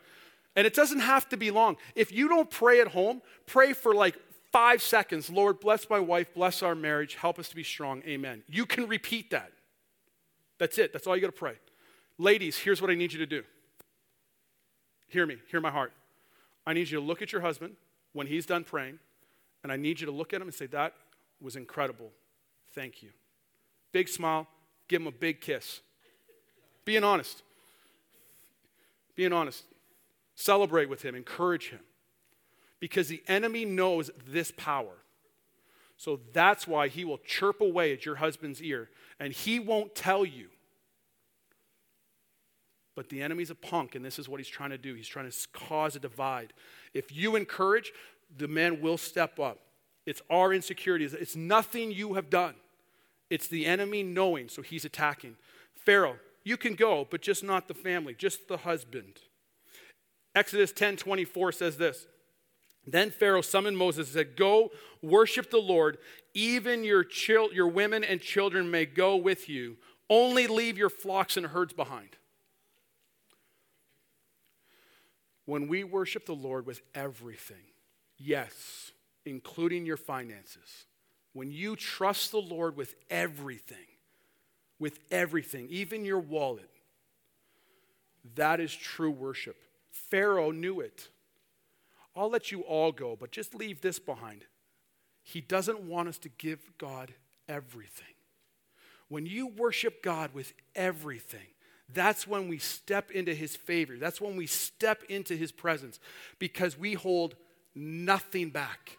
And 0.57 0.67
it 0.67 0.75
doesn't 0.75 1.01
have 1.01 1.29
to 1.29 1.37
be 1.37 1.51
long. 1.51 1.77
If 1.95 2.11
you 2.11 2.29
don't 2.29 2.51
pray 2.51 2.81
at 2.81 2.89
home, 2.89 3.23
pray 3.47 3.73
for 3.73 3.95
like 3.95 4.17
five 4.51 4.83
seconds. 4.83 5.31
Lord, 5.31 5.61
bless 5.61 5.89
my 5.89 6.01
wife, 6.01 6.35
bless 6.35 6.63
our 6.63 6.75
marriage, 6.75 7.15
help 7.15 7.39
us 7.39 7.49
to 7.51 7.57
be 7.57 7.63
strong. 7.63 8.03
Amen. 8.07 8.43
You 8.49 8.67
can 8.67 8.89
repeat 8.89 9.31
that. 9.31 9.53
That's 10.59 10.79
it. 10.79 10.93
That's 10.93 11.07
all 11.07 11.17
you 11.17 11.23
got 11.23 11.29
to 11.29 11.33
pray. 11.33 11.55
Ladies, 12.19 12.59
here's 12.59 12.83
what 12.83 12.91
I 12.91 12.95
need 12.95 13.13
you 13.13 13.19
to 13.21 13.27
do. 13.27 13.45
Hear 15.09 15.25
me, 15.25 15.37
hear 15.51 15.61
my 15.61 15.71
heart. 15.71 15.93
I 16.67 16.73
need 16.75 16.91
you 16.91 16.99
to 16.99 17.05
look 17.05 17.23
at 17.23 17.33
your 17.33 17.41
husband 17.41 17.77
when 18.13 18.27
he's 18.27 18.45
done 18.45 18.65
praying, 18.65 18.99
and 19.63 19.73
I 19.73 19.77
need 19.77 20.01
you 20.01 20.07
to 20.07 20.13
look 20.13 20.35
at 20.35 20.41
him 20.41 20.49
and 20.49 20.55
say, 20.55 20.67
That 20.67 20.95
was 21.41 21.57
incredible. 21.57 22.11
Thank 22.75 23.03
you. 23.03 23.11
Big 23.93 24.09
smile, 24.09 24.47
give 24.89 25.01
him 25.01 25.07
a 25.07 25.13
big 25.13 25.41
kiss. 25.41 25.81
Being 26.85 27.05
honest. 27.05 27.43
Being 29.15 29.33
honest. 29.33 29.65
Celebrate 30.35 30.89
with 30.89 31.03
him, 31.03 31.15
encourage 31.15 31.71
him. 31.71 31.81
Because 32.81 33.09
the 33.09 33.23
enemy 33.27 33.65
knows 33.65 34.11
this 34.27 34.53
power. 34.57 34.95
So 35.99 36.21
that's 36.33 36.67
why 36.67 36.87
he 36.89 37.05
will 37.05 37.19
chirp 37.19 37.61
away 37.61 37.93
at 37.93 38.07
your 38.07 38.15
husband's 38.15 38.63
ear, 38.63 38.89
and 39.19 39.33
he 39.33 39.59
won't 39.59 39.97
tell 39.97 40.25
you. 40.25 40.49
But 42.95 43.09
the 43.09 43.21
enemy's 43.21 43.51
a 43.51 43.57
punk, 43.57 43.97
and 43.97 44.05
this 44.05 44.19
is 44.19 44.29
what 44.29 44.39
he's 44.39 44.49
trying 44.49 44.71
to 44.71 44.79
do. 44.79 44.95
He's 44.95 45.09
trying 45.09 45.31
to 45.31 45.37
cause 45.53 45.97
a 45.97 45.99
divide. 45.99 46.53
If 46.95 47.15
you 47.15 47.35
encourage, 47.35 47.93
the 48.37 48.47
man 48.47 48.81
will 48.81 48.97
step 48.97 49.41
up. 49.41 49.59
It's 50.07 50.23
our 50.31 50.55
insecurities, 50.55 51.15
it's 51.15 51.37
nothing 51.37 51.91
you 51.91 52.15
have 52.15 52.31
done. 52.31 52.55
It's 53.29 53.49
the 53.49 53.67
enemy 53.67 54.03
knowing, 54.03 54.49
so 54.49 54.63
he's 54.63 54.85
attacking. 54.85 55.37
Pharaoh, 55.75 56.17
you 56.45 56.57
can 56.57 56.77
go, 56.77 57.07
but 57.11 57.21
just 57.21 57.43
not 57.43 57.69
the 57.69 57.75
family, 57.75 58.15
just 58.15 58.49
the 58.49 58.59
husband. 58.59 59.19
Exodus 60.35 60.73
10 60.73 60.97
24 60.97 61.53
says 61.53 61.77
this. 61.77 62.07
Then 62.91 63.11
Pharaoh 63.11 63.43
summoned 63.43 63.77
Moses 63.77 64.09
and 64.09 64.15
said, 64.15 64.37
Go 64.37 64.71
worship 65.03 65.51
the 65.51 65.59
Lord. 65.59 65.99
Even 66.33 66.85
your, 66.85 67.05
chil- 67.05 67.53
your 67.53 67.69
women 67.69 68.03
and 68.03 68.21
children 68.21 68.71
may 68.71 68.87
go 68.87 69.17
with 69.17 69.49
you. 69.49 69.77
Only 70.09 70.47
leave 70.47 70.79
your 70.79 70.89
flocks 70.89 71.37
and 71.37 71.47
herds 71.47 71.75
behind. 71.75 72.17
When 75.45 75.69
we 75.69 75.85
worship 75.85 76.27
the 76.27 76.35
Lord 76.35 76.67
with 76.67 76.81
everything, 76.95 77.57
yes, 78.17 78.93
including 79.25 79.85
your 79.85 79.97
finances, 79.97 80.87
when 81.33 81.51
you 81.51 81.77
trust 81.77 82.31
the 82.31 82.41
Lord 82.41 82.77
with 82.77 82.95
everything, 83.11 83.77
with 84.79 84.99
everything, 85.11 85.69
even 85.71 86.05
your 86.05 86.21
wallet. 86.21 86.71
That 88.35 88.61
is 88.61 88.75
true 88.75 89.11
worship. 89.11 89.57
Pharaoh 89.91 90.51
knew 90.51 90.81
it. 90.81 91.09
I'll 92.19 92.31
let 92.31 92.51
you 92.51 92.63
all 92.63 92.91
go, 92.91 93.17
but 93.19 93.31
just 93.31 93.55
leave 93.55 93.81
this 93.81 93.99
behind. 93.99 94.45
He 95.23 95.41
doesn't 95.41 95.83
want 95.83 96.09
us 96.09 96.19
to 96.19 96.29
give 96.29 96.59
God 96.79 97.13
everything. 97.49 98.07
When 99.09 99.25
you 99.25 99.47
worship 99.47 100.03
God 100.03 100.35
with 100.35 100.53
everything, 100.75 101.47
that's 101.93 102.27
when 102.27 102.49
we 102.49 102.59
step 102.59 103.11
into 103.11 103.35
his 103.35 103.57
favor. 103.57 103.97
That's 103.97 104.21
when 104.21 104.37
we 104.37 104.47
step 104.47 105.03
into 105.09 105.35
his 105.35 105.53
presence 105.53 105.99
because 106.39 106.77
we 106.79 106.95
hold 106.95 107.37
nothing 107.75 108.51
back. 108.51 108.99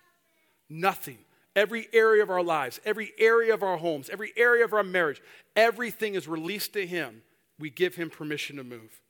Nothing. 0.70 1.20
Every 1.56 1.88
area 1.92 2.24
of 2.24 2.30
our 2.30 2.44
lives, 2.44 2.80
every 2.86 3.12
area 3.20 3.54
of 3.54 3.64
our 3.64 3.78
homes, 3.78 4.10
every 4.10 4.32
area 4.38 4.64
of 4.64 4.74
our 4.74 4.84
marriage, 4.84 5.22
everything 5.56 6.16
is 6.16 6.28
released 6.28 6.74
to 6.74 6.86
Him. 6.86 7.22
We 7.58 7.70
give 7.70 7.96
Him 7.96 8.10
permission 8.10 8.58
to 8.58 8.64
move. 8.64 9.02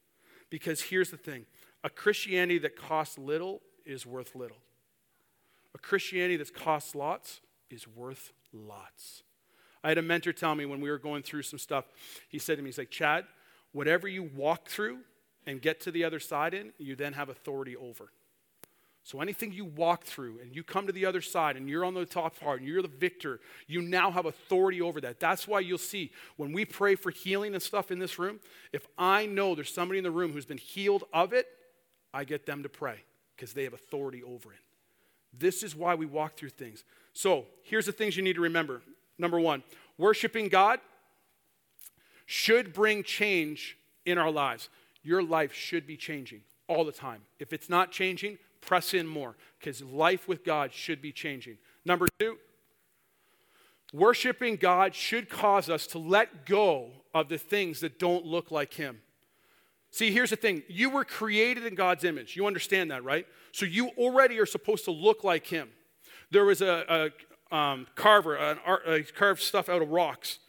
Because 0.49 0.81
here's 0.81 1.11
the 1.11 1.17
thing 1.17 1.45
a 1.83 1.89
Christianity 1.89 2.57
that 2.59 2.75
costs 2.75 3.17
little 3.17 3.61
is 3.89 4.05
worth 4.05 4.35
little. 4.35 4.57
A 5.73 5.79
Christianity 5.79 6.37
that 6.37 6.53
costs 6.53 6.95
lots 6.95 7.41
is 7.69 7.87
worth 7.87 8.31
lots. 8.53 9.23
I 9.83 9.89
had 9.89 9.97
a 9.97 10.03
mentor 10.03 10.33
tell 10.33 10.55
me 10.55 10.65
when 10.65 10.81
we 10.81 10.89
were 10.89 10.97
going 10.97 11.23
through 11.23 11.43
some 11.43 11.59
stuff, 11.59 11.85
he 12.27 12.37
said 12.39 12.57
to 12.57 12.61
me, 12.61 12.67
he's 12.67 12.77
like, 12.77 12.91
Chad, 12.91 13.25
whatever 13.71 14.07
you 14.07 14.23
walk 14.23 14.67
through 14.67 14.99
and 15.45 15.61
get 15.61 15.79
to 15.81 15.91
the 15.91 16.03
other 16.03 16.19
side 16.19 16.53
in, 16.53 16.73
you 16.77 16.95
then 16.95 17.13
have 17.13 17.29
authority 17.29 17.75
over. 17.75 18.11
So 19.03 19.21
anything 19.21 19.53
you 19.53 19.65
walk 19.65 20.03
through 20.03 20.39
and 20.41 20.55
you 20.55 20.63
come 20.63 20.85
to 20.85 20.93
the 20.93 21.05
other 21.05 21.21
side 21.21 21.55
and 21.55 21.67
you're 21.69 21.85
on 21.85 21.93
the 21.93 22.05
top 22.05 22.39
part 22.39 22.59
and 22.59 22.67
you're 22.67 22.81
the 22.81 22.87
victor, 22.87 23.39
you 23.65 23.81
now 23.81 24.11
have 24.11 24.25
authority 24.25 24.81
over 24.81 25.01
that. 25.01 25.19
That's 25.19 25.47
why 25.47 25.61
you'll 25.61 25.77
see 25.77 26.11
when 26.35 26.51
we 26.51 26.65
pray 26.65 26.95
for 26.95 27.09
healing 27.09 27.53
and 27.53 27.63
stuff 27.63 27.89
in 27.89 27.97
this 27.97 28.19
room, 28.19 28.39
if 28.71 28.85
I 28.97 29.25
know 29.25 29.55
there's 29.55 29.73
somebody 29.73 29.97
in 29.97 30.03
the 30.03 30.11
room 30.11 30.33
who's 30.33 30.45
been 30.45 30.57
healed 30.57 31.05
of 31.13 31.33
it, 31.33 31.47
I 32.13 32.23
get 32.23 32.45
them 32.45 32.63
to 32.63 32.69
pray 32.69 33.03
because 33.39 33.53
they 33.53 33.63
have 33.63 33.73
authority 33.73 34.21
over 34.21 34.51
it. 34.51 34.59
This 35.31 35.63
is 35.63 35.73
why 35.73 35.95
we 35.95 36.05
walk 36.05 36.35
through 36.35 36.49
things. 36.49 36.83
So 37.13 37.45
here's 37.63 37.85
the 37.85 37.93
things 37.93 38.17
you 38.17 38.23
need 38.23 38.35
to 38.35 38.41
remember. 38.41 38.81
Number 39.17 39.39
one, 39.39 39.63
worshiping 39.97 40.49
God 40.49 40.81
should 42.25 42.73
bring 42.73 43.01
change 43.01 43.77
in 44.05 44.17
our 44.17 44.29
lives. 44.31 44.67
your 45.01 45.23
life 45.23 45.53
should 45.53 45.87
be 45.87 45.95
changing 45.95 46.41
all 46.67 46.83
the 46.83 46.91
time. 46.91 47.21
If 47.39 47.53
it's 47.53 47.69
not 47.69 47.91
changing, 47.91 48.37
press 48.59 48.93
in 48.93 49.07
more 49.07 49.37
because 49.57 49.81
life 49.81 50.27
with 50.27 50.43
God 50.43 50.73
should 50.73 51.01
be 51.01 51.13
changing. 51.13 51.57
Number 51.85 52.07
two, 52.19 52.37
worshiping 53.93 54.57
God 54.57 54.93
should 54.93 55.29
cause 55.29 55.69
us 55.69 55.87
to 55.87 55.97
let 55.97 56.45
go 56.45 56.89
of 57.13 57.29
the 57.29 57.37
things 57.37 57.79
that 57.79 57.97
don't 57.97 58.25
look 58.25 58.51
like 58.51 58.73
Him. 58.73 58.99
See, 59.91 60.11
here's 60.11 60.29
the 60.29 60.35
thing 60.35 60.63
you 60.67 60.89
were 60.89 61.03
created 61.03 61.65
in 61.65 61.75
God's 61.75 62.03
image. 62.03 62.35
You 62.35 62.45
understand 62.45 62.91
that, 62.91 63.03
right? 63.03 63.25
So 63.51 63.65
you 63.65 63.89
already 63.97 64.39
are 64.39 64.45
supposed 64.45 64.85
to 64.85 64.91
look 64.91 65.23
like 65.23 65.47
Him. 65.47 65.69
There 66.31 66.45
was 66.45 66.61
a, 66.61 67.11
a 67.51 67.55
um, 67.55 67.87
carver, 67.95 68.35
an 68.35 68.59
art, 68.65 68.83
uh, 68.87 68.99
carved 69.15 69.41
stuff 69.41 69.67
out 69.67 69.81
of 69.81 69.89
rocks, 69.89 70.39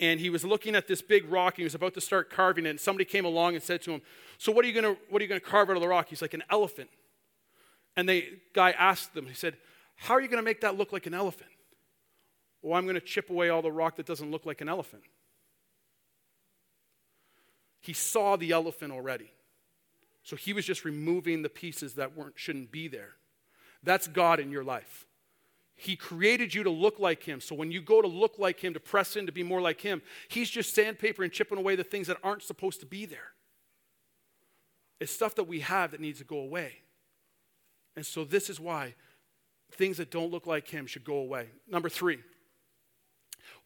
and 0.00 0.18
he 0.18 0.30
was 0.30 0.44
looking 0.44 0.74
at 0.74 0.88
this 0.88 1.02
big 1.02 1.30
rock. 1.30 1.54
And 1.54 1.58
he 1.58 1.64
was 1.64 1.74
about 1.74 1.94
to 1.94 2.00
start 2.00 2.30
carving 2.30 2.64
it, 2.64 2.70
and 2.70 2.80
somebody 2.80 3.04
came 3.04 3.26
along 3.26 3.54
and 3.54 3.62
said 3.62 3.82
to 3.82 3.92
him, 3.92 4.02
"So 4.38 4.50
what 4.50 4.64
are 4.64 4.68
you 4.68 4.74
gonna 4.74 4.96
what 5.10 5.20
are 5.20 5.24
you 5.24 5.28
gonna 5.28 5.40
carve 5.40 5.68
out 5.68 5.76
of 5.76 5.82
the 5.82 5.88
rock?" 5.88 6.08
He's 6.08 6.22
like, 6.22 6.34
"An 6.34 6.44
elephant." 6.48 6.88
And 7.96 8.08
the 8.08 8.38
guy 8.52 8.72
asked 8.72 9.14
them, 9.14 9.26
he 9.26 9.34
said, 9.34 9.56
How 9.96 10.14
are 10.14 10.20
you 10.20 10.28
going 10.28 10.42
to 10.42 10.44
make 10.44 10.60
that 10.60 10.76
look 10.76 10.92
like 10.92 11.06
an 11.06 11.14
elephant? 11.14 11.50
Well, 12.62 12.74
I'm 12.74 12.84
going 12.84 12.94
to 12.94 13.00
chip 13.00 13.30
away 13.30 13.48
all 13.48 13.62
the 13.62 13.72
rock 13.72 13.96
that 13.96 14.06
doesn't 14.06 14.30
look 14.30 14.44
like 14.44 14.60
an 14.60 14.68
elephant. 14.68 15.02
He 17.86 17.92
saw 17.92 18.34
the 18.34 18.50
elephant 18.50 18.92
already. 18.92 19.30
So 20.24 20.34
he 20.34 20.52
was 20.52 20.64
just 20.64 20.84
removing 20.84 21.42
the 21.42 21.48
pieces 21.48 21.94
that 21.94 22.16
weren't, 22.16 22.32
shouldn't 22.36 22.72
be 22.72 22.88
there. 22.88 23.14
That's 23.84 24.08
God 24.08 24.40
in 24.40 24.50
your 24.50 24.64
life. 24.64 25.06
He 25.76 25.94
created 25.94 26.52
you 26.52 26.64
to 26.64 26.70
look 26.70 26.98
like 26.98 27.22
Him. 27.22 27.40
So 27.40 27.54
when 27.54 27.70
you 27.70 27.80
go 27.80 28.02
to 28.02 28.08
look 28.08 28.40
like 28.40 28.58
Him, 28.58 28.74
to 28.74 28.80
press 28.80 29.14
in, 29.14 29.26
to 29.26 29.32
be 29.32 29.44
more 29.44 29.60
like 29.60 29.80
Him, 29.80 30.02
He's 30.26 30.50
just 30.50 30.74
sandpaper 30.74 31.22
and 31.22 31.32
chipping 31.32 31.58
away 31.58 31.76
the 31.76 31.84
things 31.84 32.08
that 32.08 32.16
aren't 32.24 32.42
supposed 32.42 32.80
to 32.80 32.86
be 32.86 33.06
there. 33.06 33.34
It's 34.98 35.12
stuff 35.12 35.36
that 35.36 35.44
we 35.44 35.60
have 35.60 35.92
that 35.92 36.00
needs 36.00 36.18
to 36.18 36.24
go 36.24 36.38
away. 36.38 36.80
And 37.94 38.04
so 38.04 38.24
this 38.24 38.50
is 38.50 38.58
why 38.58 38.96
things 39.70 39.98
that 39.98 40.10
don't 40.10 40.32
look 40.32 40.48
like 40.48 40.66
Him 40.66 40.88
should 40.88 41.04
go 41.04 41.18
away. 41.18 41.50
Number 41.68 41.88
three, 41.88 42.18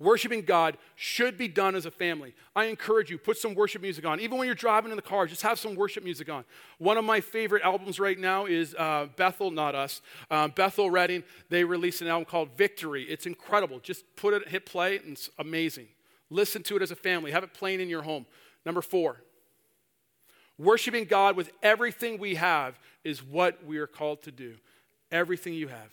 Worshiping 0.01 0.47
God 0.47 0.79
should 0.97 1.37
be 1.37 1.47
done 1.47 1.75
as 1.75 1.85
a 1.85 1.91
family. 1.91 2.35
I 2.57 2.65
encourage 2.65 3.11
you, 3.11 3.19
put 3.19 3.37
some 3.37 3.55
worship 3.55 3.83
music 3.83 4.07
on. 4.07 4.19
Even 4.19 4.39
when 4.39 4.47
you're 4.47 4.55
driving 4.55 4.91
in 4.91 4.97
the 4.97 5.03
car, 5.03 5.27
just 5.27 5.43
have 5.43 5.59
some 5.59 5.75
worship 5.75 6.03
music 6.03 6.31
on. 6.31 6.47
One 6.79 6.97
of 6.97 7.05
my 7.05 7.21
favorite 7.21 7.63
albums 7.63 8.01
right 8.01 8.19
now 8.19 8.47
is 8.47 8.75
uh, 8.79 9.09
Bethel, 9.17 9.51
not 9.51 9.75
us, 9.75 10.01
uh, 10.31 10.49
Bethel 10.49 10.91
Redding. 10.91 11.23
They 11.51 11.65
released 11.65 12.01
an 12.01 12.09
album 12.09 12.25
called 12.25 12.57
Victory. 12.57 13.03
It's 13.05 13.27
incredible. 13.27 13.79
Just 13.79 14.05
put 14.17 14.33
it, 14.33 14.49
hit 14.49 14.65
play, 14.65 14.97
and 14.97 15.13
it's 15.13 15.29
amazing. 15.39 15.89
Listen 16.31 16.63
to 16.63 16.77
it 16.77 16.83
as 16.83 16.91
a 16.91 16.97
family. 16.97 17.31
Have 17.31 17.45
it 17.45 17.53
playing 17.53 17.81
in 17.81 17.91
your 17.91 18.03
home. 18.03 18.25
Number 18.65 18.81
four, 18.81 19.23
worshiping 20.57 21.05
God 21.05 21.37
with 21.37 21.51
everything 21.63 22.19
we 22.19 22.37
have 22.37 22.79
is 23.05 23.23
what 23.23 23.67
we 23.67 23.77
are 23.77 23.87
called 23.87 24.23
to 24.23 24.33
do. 24.33 24.55
Everything 25.13 25.53
you 25.53 25.69
have, 25.69 25.91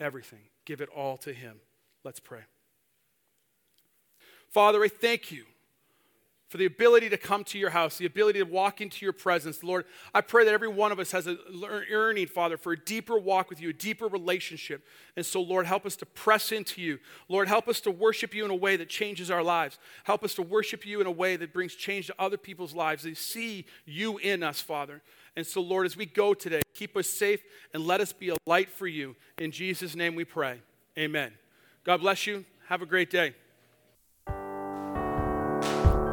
everything. 0.00 0.40
Give 0.64 0.80
it 0.80 0.88
all 0.88 1.16
to 1.18 1.32
Him. 1.32 1.60
Let's 2.02 2.18
pray. 2.18 2.40
Father, 4.52 4.82
I 4.84 4.88
thank 4.88 5.32
you 5.32 5.44
for 6.52 6.58
the 6.58 6.66
ability 6.66 7.08
to 7.08 7.16
come 7.16 7.42
to 7.44 7.58
your 7.58 7.70
house, 7.70 7.96
the 7.96 8.04
ability 8.04 8.38
to 8.38 8.44
walk 8.44 8.82
into 8.82 9.06
your 9.06 9.14
presence. 9.14 9.64
Lord, 9.64 9.86
I 10.12 10.20
pray 10.20 10.44
that 10.44 10.52
every 10.52 10.68
one 10.68 10.92
of 10.92 10.98
us 10.98 11.10
has 11.12 11.26
a 11.26 11.38
yearning, 11.88 12.26
Father, 12.26 12.58
for 12.58 12.72
a 12.72 12.78
deeper 12.78 13.16
walk 13.16 13.48
with 13.48 13.58
you, 13.58 13.70
a 13.70 13.72
deeper 13.72 14.06
relationship. 14.06 14.84
And 15.16 15.24
so, 15.24 15.40
Lord, 15.40 15.64
help 15.64 15.86
us 15.86 15.96
to 15.96 16.04
press 16.04 16.52
into 16.52 16.82
you. 16.82 16.98
Lord, 17.30 17.48
help 17.48 17.68
us 17.68 17.80
to 17.80 17.90
worship 17.90 18.34
you 18.34 18.44
in 18.44 18.50
a 18.50 18.54
way 18.54 18.76
that 18.76 18.90
changes 18.90 19.30
our 19.30 19.42
lives. 19.42 19.78
Help 20.04 20.22
us 20.22 20.34
to 20.34 20.42
worship 20.42 20.84
you 20.84 21.00
in 21.00 21.06
a 21.06 21.10
way 21.10 21.36
that 21.36 21.54
brings 21.54 21.74
change 21.74 22.08
to 22.08 22.14
other 22.18 22.36
people's 22.36 22.74
lives. 22.74 23.04
They 23.04 23.14
see 23.14 23.64
you 23.86 24.18
in 24.18 24.42
us, 24.42 24.60
Father. 24.60 25.00
And 25.34 25.46
so, 25.46 25.62
Lord, 25.62 25.86
as 25.86 25.96
we 25.96 26.04
go 26.04 26.34
today, 26.34 26.60
keep 26.74 26.98
us 26.98 27.08
safe 27.08 27.40
and 27.72 27.86
let 27.86 28.02
us 28.02 28.12
be 28.12 28.28
a 28.28 28.36
light 28.46 28.68
for 28.68 28.86
you. 28.86 29.16
In 29.38 29.52
Jesus' 29.52 29.96
name 29.96 30.14
we 30.14 30.26
pray. 30.26 30.60
Amen. 30.98 31.32
God 31.82 32.02
bless 32.02 32.26
you. 32.26 32.44
Have 32.68 32.82
a 32.82 32.86
great 32.86 33.08
day. 33.08 33.34